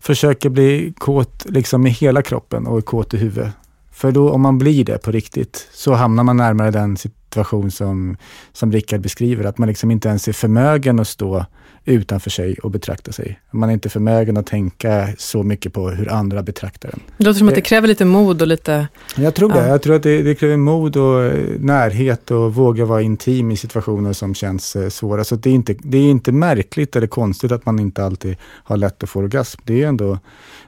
försöker 0.00 0.48
bli 0.48 0.94
kåt 0.98 1.46
liksom 1.48 1.86
i 1.86 1.90
hela 1.90 2.22
kroppen 2.22 2.66
och 2.66 2.84
kåt 2.84 3.14
i 3.14 3.16
huvudet. 3.16 3.52
För 3.92 4.12
då 4.12 4.30
om 4.30 4.40
man 4.40 4.58
blir 4.58 4.84
det 4.84 4.98
på 4.98 5.10
riktigt 5.10 5.68
så 5.72 5.94
hamnar 5.94 6.24
man 6.24 6.36
närmare 6.36 6.70
den 6.70 6.96
situation 7.32 7.70
som, 7.70 8.16
som 8.52 8.72
Rickard 8.72 9.00
beskriver. 9.00 9.44
Att 9.44 9.58
man 9.58 9.68
liksom 9.68 9.90
inte 9.90 10.08
ens 10.08 10.28
är 10.28 10.32
förmögen 10.32 11.00
att 11.00 11.08
stå 11.08 11.44
utanför 11.84 12.30
sig 12.30 12.58
och 12.58 12.70
betrakta 12.70 13.12
sig. 13.12 13.40
Man 13.50 13.68
är 13.68 13.72
inte 13.72 13.88
förmögen 13.88 14.36
att 14.36 14.46
tänka 14.46 15.08
så 15.18 15.42
mycket 15.42 15.72
på 15.72 15.90
hur 15.90 16.12
andra 16.12 16.42
betraktar 16.42 16.88
en. 16.88 17.00
Det 17.16 17.24
låter 17.24 17.38
som 17.38 17.48
att 17.48 17.54
det 17.54 17.60
kräver 17.60 17.88
lite 17.88 18.04
mod 18.04 18.42
och 18.42 18.48
lite... 18.48 18.88
Jag 19.16 19.34
tror 19.34 19.48
det. 19.48 19.58
Ja. 19.58 19.66
Jag 19.66 19.82
tror 19.82 19.96
att 19.96 20.02
det, 20.02 20.22
det 20.22 20.34
kräver 20.34 20.56
mod 20.56 20.96
och 20.96 21.24
eh, 21.24 21.60
närhet 21.60 22.30
och 22.30 22.54
våga 22.54 22.84
vara 22.84 23.02
intim 23.02 23.50
i 23.50 23.56
situationer 23.56 24.12
som 24.12 24.34
känns 24.34 24.76
eh, 24.76 24.88
svåra. 24.88 25.24
Så 25.24 25.36
det, 25.36 25.50
är 25.50 25.54
inte, 25.54 25.74
det 25.78 25.98
är 25.98 26.10
inte 26.10 26.32
märkligt 26.32 26.96
eller 26.96 27.06
konstigt 27.06 27.52
att 27.52 27.66
man 27.66 27.78
inte 27.78 28.04
alltid 28.04 28.36
har 28.42 28.76
lätt 28.76 29.02
att 29.02 29.10
få 29.10 29.20
orgasm. 29.20 29.60
Det 29.64 29.82
är 29.82 29.88
ändå 29.88 30.18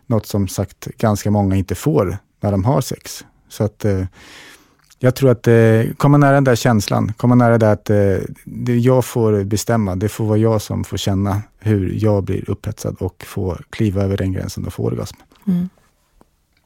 något 0.06 0.26
som 0.26 0.48
sagt 0.48 0.88
ganska 0.98 1.30
många 1.30 1.56
inte 1.56 1.74
får 1.74 2.16
när 2.40 2.50
de 2.50 2.64
har 2.64 2.80
sex. 2.80 3.24
Så 3.48 3.64
att 3.64 3.84
eh, 3.84 4.04
jag 5.04 5.14
tror 5.14 5.30
att 5.30 5.48
eh, 5.48 5.94
komma 5.96 6.18
nära 6.18 6.32
den 6.32 6.44
där 6.44 6.54
känslan, 6.54 7.12
komma 7.16 7.34
nära 7.34 7.58
det 7.58 7.70
att 7.70 7.90
eh, 7.90 8.16
det 8.44 8.76
jag 8.76 9.04
får 9.04 9.44
bestämma, 9.44 9.96
det 9.96 10.08
får 10.08 10.24
vara 10.24 10.38
jag 10.38 10.62
som 10.62 10.84
får 10.84 10.96
känna 10.96 11.42
hur 11.58 11.92
jag 11.94 12.24
blir 12.24 12.50
upphetsad 12.50 12.96
och 13.00 13.24
få 13.26 13.58
kliva 13.70 14.02
över 14.02 14.16
den 14.16 14.32
gränsen 14.32 14.66
och 14.66 14.72
få 14.72 14.82
orgasm. 14.82 15.16
Mm. 15.46 15.68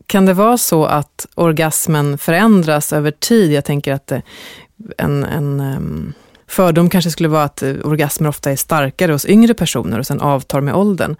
Kan 0.07 0.27
det 0.27 0.35
vara 0.35 0.59
så 0.59 0.85
att 0.85 1.27
orgasmen 1.35 2.19
förändras 2.19 2.93
över 2.93 3.11
tid? 3.11 3.53
Jag 3.53 3.65
tänker 3.65 3.93
att 3.93 4.13
eh, 4.13 4.21
en, 4.99 5.25
en 5.25 5.61
ehm, 5.61 6.13
fördom 6.47 6.91
kanske 6.91 7.11
skulle 7.11 7.29
vara 7.29 7.45
att 7.45 7.63
eh, 7.63 7.75
orgasmer 7.85 8.29
ofta 8.29 8.53
är 8.53 8.57
starkare 8.57 9.13
hos 9.13 9.27
yngre 9.27 9.55
personer 9.55 9.99
och 9.99 10.07
sen 10.07 10.21
avtar 10.21 10.61
med 10.61 10.75
åldern. 10.75 11.17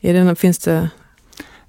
Är 0.00 0.14
det, 0.14 0.34
finns 0.34 0.58
det... 0.58 0.90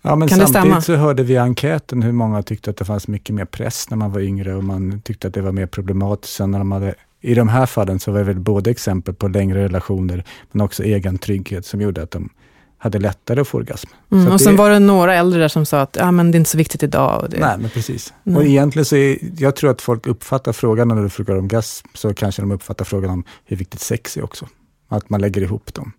Ja, 0.05 0.15
men 0.15 0.27
Kan 0.27 0.39
det 0.39 0.47
samtidigt 0.47 0.83
stämma? 0.83 0.97
så 0.97 1.03
hörde 1.05 1.23
vi 1.23 1.33
i 1.33 1.37
enkäten 1.37 2.01
hur 2.01 2.11
många 2.11 2.43
tyckte 2.43 2.69
att 2.69 2.77
det 2.77 2.85
fanns 2.85 3.07
mycket 3.07 3.35
mer 3.35 3.45
press 3.45 3.89
när 3.89 3.97
man 3.97 4.11
var 4.11 4.21
yngre 4.21 4.55
och 4.55 4.63
man 4.63 5.01
tyckte 5.01 5.27
att 5.27 5.33
det 5.33 5.41
var 5.41 5.51
mer 5.51 5.65
problematiskt 5.65 6.33
sen 6.35 6.51
när 6.51 6.59
de 6.59 6.71
hade 6.71 6.95
i 7.21 7.33
de 7.33 7.47
här 7.47 7.65
fallen 7.65 7.99
så 7.99 8.11
var 8.11 8.19
det 8.19 8.25
väl 8.25 8.39
både 8.39 8.71
exempel 8.71 9.13
på 9.13 9.27
längre 9.27 9.63
relationer 9.63 10.23
men 10.51 10.61
också 10.61 10.83
egen 10.83 11.17
trygghet 11.17 11.65
som 11.65 11.81
gjorde 11.81 12.03
att 12.03 12.11
de 12.11 12.29
hade 12.77 12.99
lättare 12.99 13.41
att 13.41 13.47
få 13.47 13.57
orgasm. 13.57 13.89
Mm, 14.11 14.25
och 14.25 14.31
det, 14.31 14.39
sen 14.39 14.55
var 14.55 14.69
det 14.69 14.79
några 14.79 15.15
äldre 15.15 15.39
där 15.39 15.47
som 15.47 15.65
sa 15.65 15.81
att 15.81 15.97
ja, 15.99 16.11
men 16.11 16.31
det 16.31 16.35
är 16.35 16.39
inte 16.39 16.49
så 16.49 16.57
viktigt 16.57 16.83
idag. 16.83 17.27
Det... 17.29 17.39
Nej, 17.39 17.57
men 17.59 17.69
precis. 17.69 18.13
Mm. 18.25 18.37
Och 18.37 18.45
egentligen 18.45 18.85
så 18.85 18.95
är, 18.95 19.17
jag 19.37 19.55
tror 19.55 19.71
att 19.71 19.81
folk 19.81 20.07
uppfattar 20.07 20.53
frågan 20.53 20.87
när 20.87 20.95
du 20.95 21.09
frågar 21.09 21.35
om 21.35 21.45
orgasm, 21.45 21.87
så 21.93 22.13
kanske 22.13 22.41
de 22.41 22.51
uppfattar 22.51 22.85
frågan 22.85 23.09
om 23.09 23.23
hur 23.45 23.57
viktigt 23.57 23.79
sex 23.79 24.17
är 24.17 24.23
också. 24.23 24.47
Att 24.87 25.09
man 25.09 25.21
lägger 25.21 25.41
ihop 25.41 25.73
dem. 25.73 25.91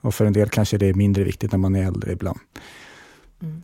Och 0.00 0.14
för 0.14 0.24
en 0.24 0.32
del 0.32 0.48
kanske 0.48 0.78
det 0.78 0.86
är 0.86 0.94
mindre 0.94 1.24
viktigt 1.24 1.52
när 1.52 1.58
man 1.58 1.76
är 1.76 1.86
äldre 1.86 2.12
ibland. 2.12 2.38
Mm. 3.42 3.62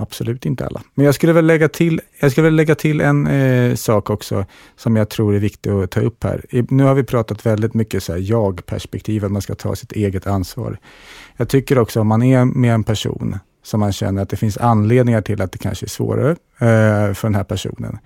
Absolut 0.00 0.46
inte 0.46 0.66
alla. 0.66 0.82
Men 0.94 1.06
jag 1.06 1.14
skulle 1.14 1.32
väl 1.32 1.46
lägga 1.46 1.68
till, 1.68 2.00
jag 2.20 2.32
skulle 2.32 2.44
väl 2.44 2.54
lägga 2.54 2.74
till 2.74 3.00
en 3.00 3.26
eh, 3.26 3.74
sak 3.74 4.10
också, 4.10 4.44
som 4.76 4.96
jag 4.96 5.08
tror 5.08 5.34
är 5.34 5.38
viktig 5.38 5.70
att 5.70 5.90
ta 5.90 6.00
upp 6.00 6.24
här. 6.24 6.44
I, 6.50 6.64
nu 6.68 6.84
har 6.84 6.94
vi 6.94 7.04
pratat 7.04 7.46
väldigt 7.46 7.74
mycket 7.74 8.02
så 8.02 8.16
jag-perspektiv, 8.18 9.24
att 9.24 9.32
man 9.32 9.42
ska 9.42 9.54
ta 9.54 9.76
sitt 9.76 9.92
eget 9.92 10.26
ansvar. 10.26 10.78
Jag 11.36 11.48
tycker 11.48 11.78
också 11.78 12.00
om 12.00 12.06
man 12.06 12.22
är 12.22 12.44
med 12.44 12.74
en 12.74 12.84
person 12.84 13.38
som 13.62 13.80
man 13.80 13.92
känner 13.92 14.22
att 14.22 14.28
det 14.28 14.36
finns 14.36 14.58
anledningar 14.58 15.22
till 15.22 15.42
att 15.42 15.52
det 15.52 15.58
kanske 15.58 15.86
är 15.86 15.88
svårare 15.88 16.30
eh, 16.30 17.14
för 17.14 17.22
den 17.22 17.34
här 17.34 17.44
personen, 17.44 17.98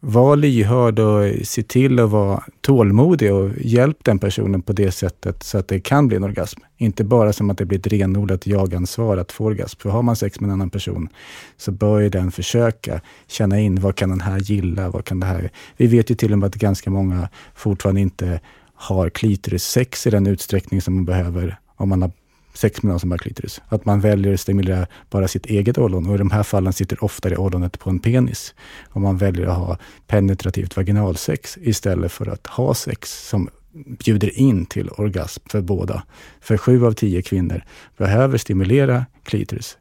var 0.00 0.36
lyhörd 0.36 0.98
och 0.98 1.46
se 1.46 1.62
till 1.62 2.00
att 2.00 2.10
vara 2.10 2.44
tålmodig 2.60 3.34
och 3.34 3.50
hjälp 3.60 3.96
den 4.04 4.18
personen 4.18 4.62
på 4.62 4.72
det 4.72 4.92
sättet 4.92 5.42
så 5.42 5.58
att 5.58 5.68
det 5.68 5.80
kan 5.80 6.08
bli 6.08 6.16
en 6.16 6.24
orgasm. 6.24 6.60
Inte 6.76 7.04
bara 7.04 7.32
som 7.32 7.50
att 7.50 7.58
det 7.58 7.64
blir 7.64 7.78
ett 7.78 7.86
renodlat 7.86 8.46
jag-ansvar 8.46 9.16
att 9.16 9.32
få 9.32 9.44
orgasm. 9.44 9.80
För 9.80 9.90
har 9.90 10.02
man 10.02 10.16
sex 10.16 10.40
med 10.40 10.48
en 10.48 10.54
annan 10.54 10.70
person 10.70 11.08
så 11.56 11.72
bör 11.72 12.00
ju 12.00 12.08
den 12.08 12.30
försöka 12.30 13.00
känna 13.26 13.60
in 13.60 13.80
vad 13.80 13.96
kan 13.96 14.10
den 14.10 14.20
här 14.20 14.38
gilla? 14.38 14.90
Vad 14.90 15.04
kan 15.04 15.20
det 15.20 15.26
här... 15.26 15.50
Vi 15.76 15.86
vet 15.86 16.10
ju 16.10 16.14
till 16.14 16.32
och 16.32 16.38
med 16.38 16.46
att 16.46 16.54
ganska 16.54 16.90
många 16.90 17.28
fortfarande 17.54 18.00
inte 18.00 18.40
har 18.74 19.10
klitorissex 19.10 20.06
i 20.06 20.10
den 20.10 20.26
utsträckning 20.26 20.80
som 20.80 20.94
man 20.94 21.04
behöver 21.04 21.58
om 21.76 21.88
man 21.88 22.02
har 22.02 22.10
sex 22.54 22.82
med 22.82 22.90
någon 22.90 23.00
som 23.00 23.10
har 23.10 23.18
klitoris. 23.18 23.60
Att 23.68 23.84
man 23.84 24.00
väljer 24.00 24.34
att 24.34 24.40
stimulera 24.40 24.86
bara 25.10 25.28
sitt 25.28 25.46
eget 25.46 25.78
ollon 25.78 26.06
och 26.06 26.14
i 26.14 26.18
de 26.18 26.30
här 26.30 26.42
fallen 26.42 26.72
sitter 26.72 27.04
oftare 27.04 27.36
ollonet 27.36 27.78
på 27.78 27.90
en 27.90 27.98
penis. 27.98 28.54
Om 28.88 29.02
man 29.02 29.16
väljer 29.16 29.46
att 29.46 29.56
ha 29.56 29.78
penetrativt 30.06 30.76
vaginalsex 30.76 31.58
istället 31.60 32.12
för 32.12 32.26
att 32.26 32.46
ha 32.46 32.74
sex 32.74 33.28
som 33.28 33.48
bjuder 33.72 34.38
in 34.38 34.66
till 34.66 34.90
orgasm 34.90 35.42
för 35.48 35.60
båda. 35.60 36.02
För 36.40 36.56
sju 36.56 36.86
av 36.86 36.92
tio 36.92 37.22
kvinnor 37.22 37.64
behöver 37.96 38.38
stimulera 38.38 39.06
klitoris 39.24 39.78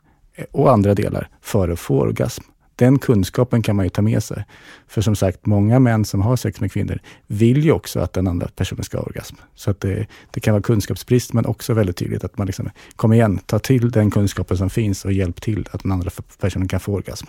och 0.51 0.71
andra 0.71 0.95
delar 0.95 1.29
för 1.41 1.69
att 1.69 1.79
få 1.79 1.99
orgasm. 1.99 2.43
Den 2.79 2.99
kunskapen 2.99 3.61
kan 3.61 3.75
man 3.75 3.85
ju 3.85 3.89
ta 3.89 4.01
med 4.01 4.23
sig. 4.23 4.45
För 4.87 5.01
som 5.01 5.15
sagt, 5.15 5.45
många 5.45 5.79
män 5.79 6.05
som 6.05 6.21
har 6.21 6.35
sex 6.35 6.59
med 6.59 6.71
kvinnor 6.71 6.99
vill 7.27 7.65
ju 7.65 7.71
också 7.71 7.99
att 7.99 8.13
den 8.13 8.27
andra 8.27 8.47
personen 8.55 8.83
ska 8.83 8.97
ha 8.97 9.05
orgasm. 9.05 9.35
Så 9.55 9.71
att 9.71 9.79
det, 9.79 10.07
det 10.31 10.39
kan 10.39 10.53
vara 10.53 10.61
kunskapsbrist, 10.63 11.33
men 11.33 11.45
också 11.45 11.73
väldigt 11.73 11.97
tydligt 11.97 12.23
att 12.23 12.37
man 12.37 12.47
liksom, 12.47 12.69
kom 12.95 13.13
igen, 13.13 13.39
ta 13.45 13.59
till 13.59 13.91
den 13.91 14.11
kunskapen 14.11 14.57
som 14.57 14.69
finns 14.69 15.05
och 15.05 15.13
hjälp 15.13 15.41
till 15.41 15.67
att 15.71 15.83
den 15.83 15.91
andra 15.91 16.11
personen 16.39 16.67
kan 16.67 16.79
få 16.79 16.93
orgasm. 16.93 17.27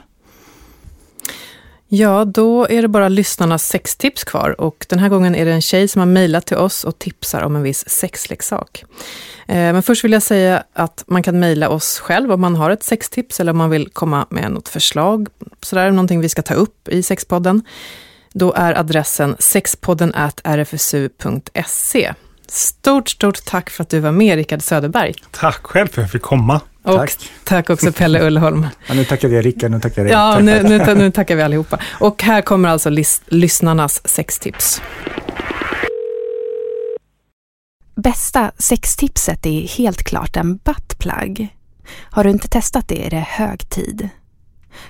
Ja, 1.92 2.24
då 2.24 2.66
är 2.68 2.82
det 2.82 2.88
bara 2.88 3.08
lyssnarnas 3.08 3.66
sextips 3.66 4.24
kvar 4.24 4.60
och 4.60 4.86
den 4.88 4.98
här 4.98 5.08
gången 5.08 5.34
är 5.34 5.44
det 5.44 5.52
en 5.52 5.62
tjej 5.62 5.88
som 5.88 5.98
har 5.98 6.06
mejlat 6.06 6.46
till 6.46 6.56
oss 6.56 6.84
och 6.84 6.98
tipsar 6.98 7.42
om 7.42 7.56
en 7.56 7.62
viss 7.62 7.88
sexleksak. 7.88 8.84
Eh, 9.46 9.54
men 9.54 9.82
först 9.82 10.04
vill 10.04 10.12
jag 10.12 10.22
säga 10.22 10.64
att 10.72 11.04
man 11.06 11.22
kan 11.22 11.40
mejla 11.40 11.68
oss 11.68 11.98
själv 11.98 12.32
om 12.32 12.40
man 12.40 12.56
har 12.56 12.70
ett 12.70 12.82
sextips 12.82 13.40
eller 13.40 13.52
om 13.52 13.58
man 13.58 13.70
vill 13.70 13.88
komma 13.88 14.26
med 14.30 14.52
något 14.52 14.68
förslag, 14.68 15.28
sådär, 15.62 15.90
någonting 15.90 16.20
vi 16.20 16.28
ska 16.28 16.42
ta 16.42 16.54
upp 16.54 16.88
i 16.88 17.02
sexpodden. 17.02 17.62
Då 18.32 18.52
är 18.52 18.78
adressen 18.78 19.36
sexpodden 19.38 20.14
rfsu.se. 20.44 22.14
Stort, 22.48 23.08
stort 23.08 23.44
tack 23.44 23.70
för 23.70 23.82
att 23.82 23.88
du 23.88 24.00
var 24.00 24.12
med, 24.12 24.36
Rickard 24.36 24.62
Söderberg. 24.62 25.14
Tack 25.30 25.66
själv 25.66 25.88
för 25.88 26.00
att 26.00 26.04
jag 26.04 26.12
fick 26.12 26.22
komma. 26.22 26.60
Och 26.82 26.94
tack, 26.94 27.30
tack 27.44 27.70
också 27.70 27.92
Pelle 27.92 28.26
Ullholm. 28.26 28.66
Ja, 28.86 28.94
nu 28.94 29.04
tackar 29.04 29.28
vi 29.28 29.42
Rickard, 29.42 29.70
nu 29.70 29.80
tackar 29.80 30.04
vi 30.04 30.10
Ja, 30.10 30.38
nu, 30.38 30.62
nu, 30.62 30.94
nu 30.94 31.10
tackar 31.14 31.36
vi 31.36 31.42
allihopa. 31.42 31.78
Och 31.88 32.22
här 32.22 32.42
kommer 32.42 32.68
alltså 32.68 32.90
lys 32.90 33.22
lyssnarnas 33.26 34.08
sextips. 34.08 34.82
Bästa 37.94 38.52
sextipset 38.58 39.46
är 39.46 39.68
helt 39.68 40.02
klart 40.02 40.36
en 40.36 40.56
buttplug. 40.56 41.56
Har 42.10 42.24
du 42.24 42.30
inte 42.30 42.48
testat 42.48 42.88
det 42.88 43.06
är 43.06 43.10
det 43.10 43.26
hög 43.28 43.68
tid. 43.70 44.08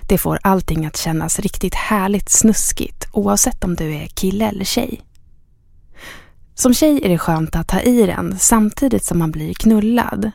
Det 0.03 0.19
får 0.19 0.39
allting 0.43 0.87
att 0.87 0.97
kännas 0.97 1.39
riktigt 1.39 1.75
härligt 1.75 2.29
snuskigt 2.31 3.09
oavsett 3.13 3.65
om 3.65 3.75
du 3.75 3.95
är 3.95 4.07
kille 4.07 4.49
eller 4.49 4.65
tjej. 4.65 5.01
Som 6.55 6.75
tjej 6.75 7.01
är 7.05 7.09
det 7.09 7.19
skönt 7.19 7.57
att 7.57 7.69
ta 7.69 7.81
i 7.81 8.07
den 8.07 8.39
samtidigt 8.39 9.05
som 9.05 9.19
man 9.19 9.31
blir 9.31 9.55
knullad. 9.55 10.31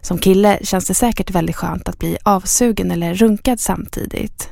Som 0.00 0.18
kille 0.18 0.58
känns 0.62 0.86
det 0.86 0.94
säkert 0.94 1.30
väldigt 1.30 1.56
skönt 1.56 1.88
att 1.88 1.98
bli 1.98 2.18
avsugen 2.22 2.90
eller 2.90 3.14
runkad 3.14 3.60
samtidigt. 3.60 4.50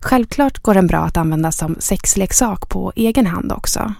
Självklart 0.00 0.58
går 0.58 0.74
den 0.74 0.86
bra 0.86 0.98
att 0.98 1.16
använda 1.16 1.52
som 1.52 1.76
sexleksak 1.78 2.68
på 2.68 2.92
egen 2.96 3.26
hand 3.26 3.52
också. 3.52 3.94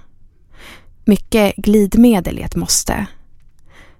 Mycket 1.04 1.56
glidmedel 1.56 2.38
är 2.38 2.44
ett 2.44 2.56
måste. 2.56 3.06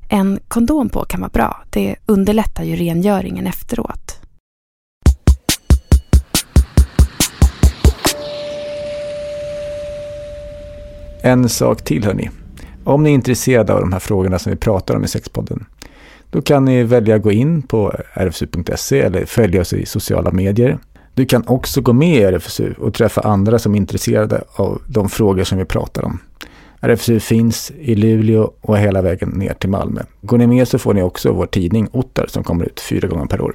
En 0.09 0.41
kondom 0.49 0.89
på 0.89 1.05
kan 1.05 1.21
vara 1.21 1.31
bra. 1.31 1.65
Det 1.71 1.97
underlättar 2.07 2.65
ju 2.65 2.77
rengöringen 2.77 3.47
efteråt. 3.47 4.19
En 11.23 11.49
sak 11.49 11.85
till 11.85 12.05
hörni. 12.05 12.31
Om 12.85 13.03
ni 13.03 13.11
är 13.11 13.15
intresserade 13.15 13.73
av 13.73 13.81
de 13.81 13.93
här 13.93 14.01
frågorna 14.01 14.39
som 14.39 14.51
vi 14.51 14.57
pratar 14.57 14.97
om 14.97 15.05
i 15.05 15.09
Sexpodden, 15.09 15.67
då 16.33 16.43
kan 16.43 16.65
ni 16.65 16.83
välja 16.83 17.17
att 17.17 17.23
gå 17.23 17.33
in 17.33 17.63
på 17.63 17.95
rfsu.se 18.15 19.01
eller 19.01 19.25
följa 19.25 19.61
oss 19.61 19.73
i 19.73 19.87
sociala 19.87 20.31
medier. 20.31 20.79
Du 21.15 21.27
kan 21.27 21.45
också 21.47 21.81
gå 21.81 21.93
med 21.93 22.17
i 22.17 22.23
RFSU 22.23 22.75
och 22.79 22.95
träffa 22.95 23.21
andra 23.21 23.59
som 23.59 23.75
är 23.75 23.77
intresserade 23.77 24.45
av 24.55 24.83
de 24.87 25.09
frågor 25.09 25.45
som 25.45 25.59
vi 25.59 25.65
pratar 25.65 26.05
om. 26.05 26.19
RFSU 26.81 27.21
finns 27.21 27.73
i 27.79 27.95
Luleå 27.95 28.51
och 28.61 28.79
hela 28.79 29.03
vägen 29.03 29.29
ner 29.29 29.55
till 29.55 29.71
Malmö. 29.71 30.01
Går 30.21 30.39
ni 30.39 30.47
med 30.47 30.69
så 30.69 30.79
får 30.79 30.95
ni 30.95 31.03
också 31.03 31.33
vår 31.33 31.47
tidning 31.47 31.89
Ottar 31.93 32.27
som 32.29 32.45
kommer 32.45 32.65
ut 32.65 32.81
fyra 32.81 33.09
gånger 33.09 33.27
per 33.27 33.41
år. 33.41 33.55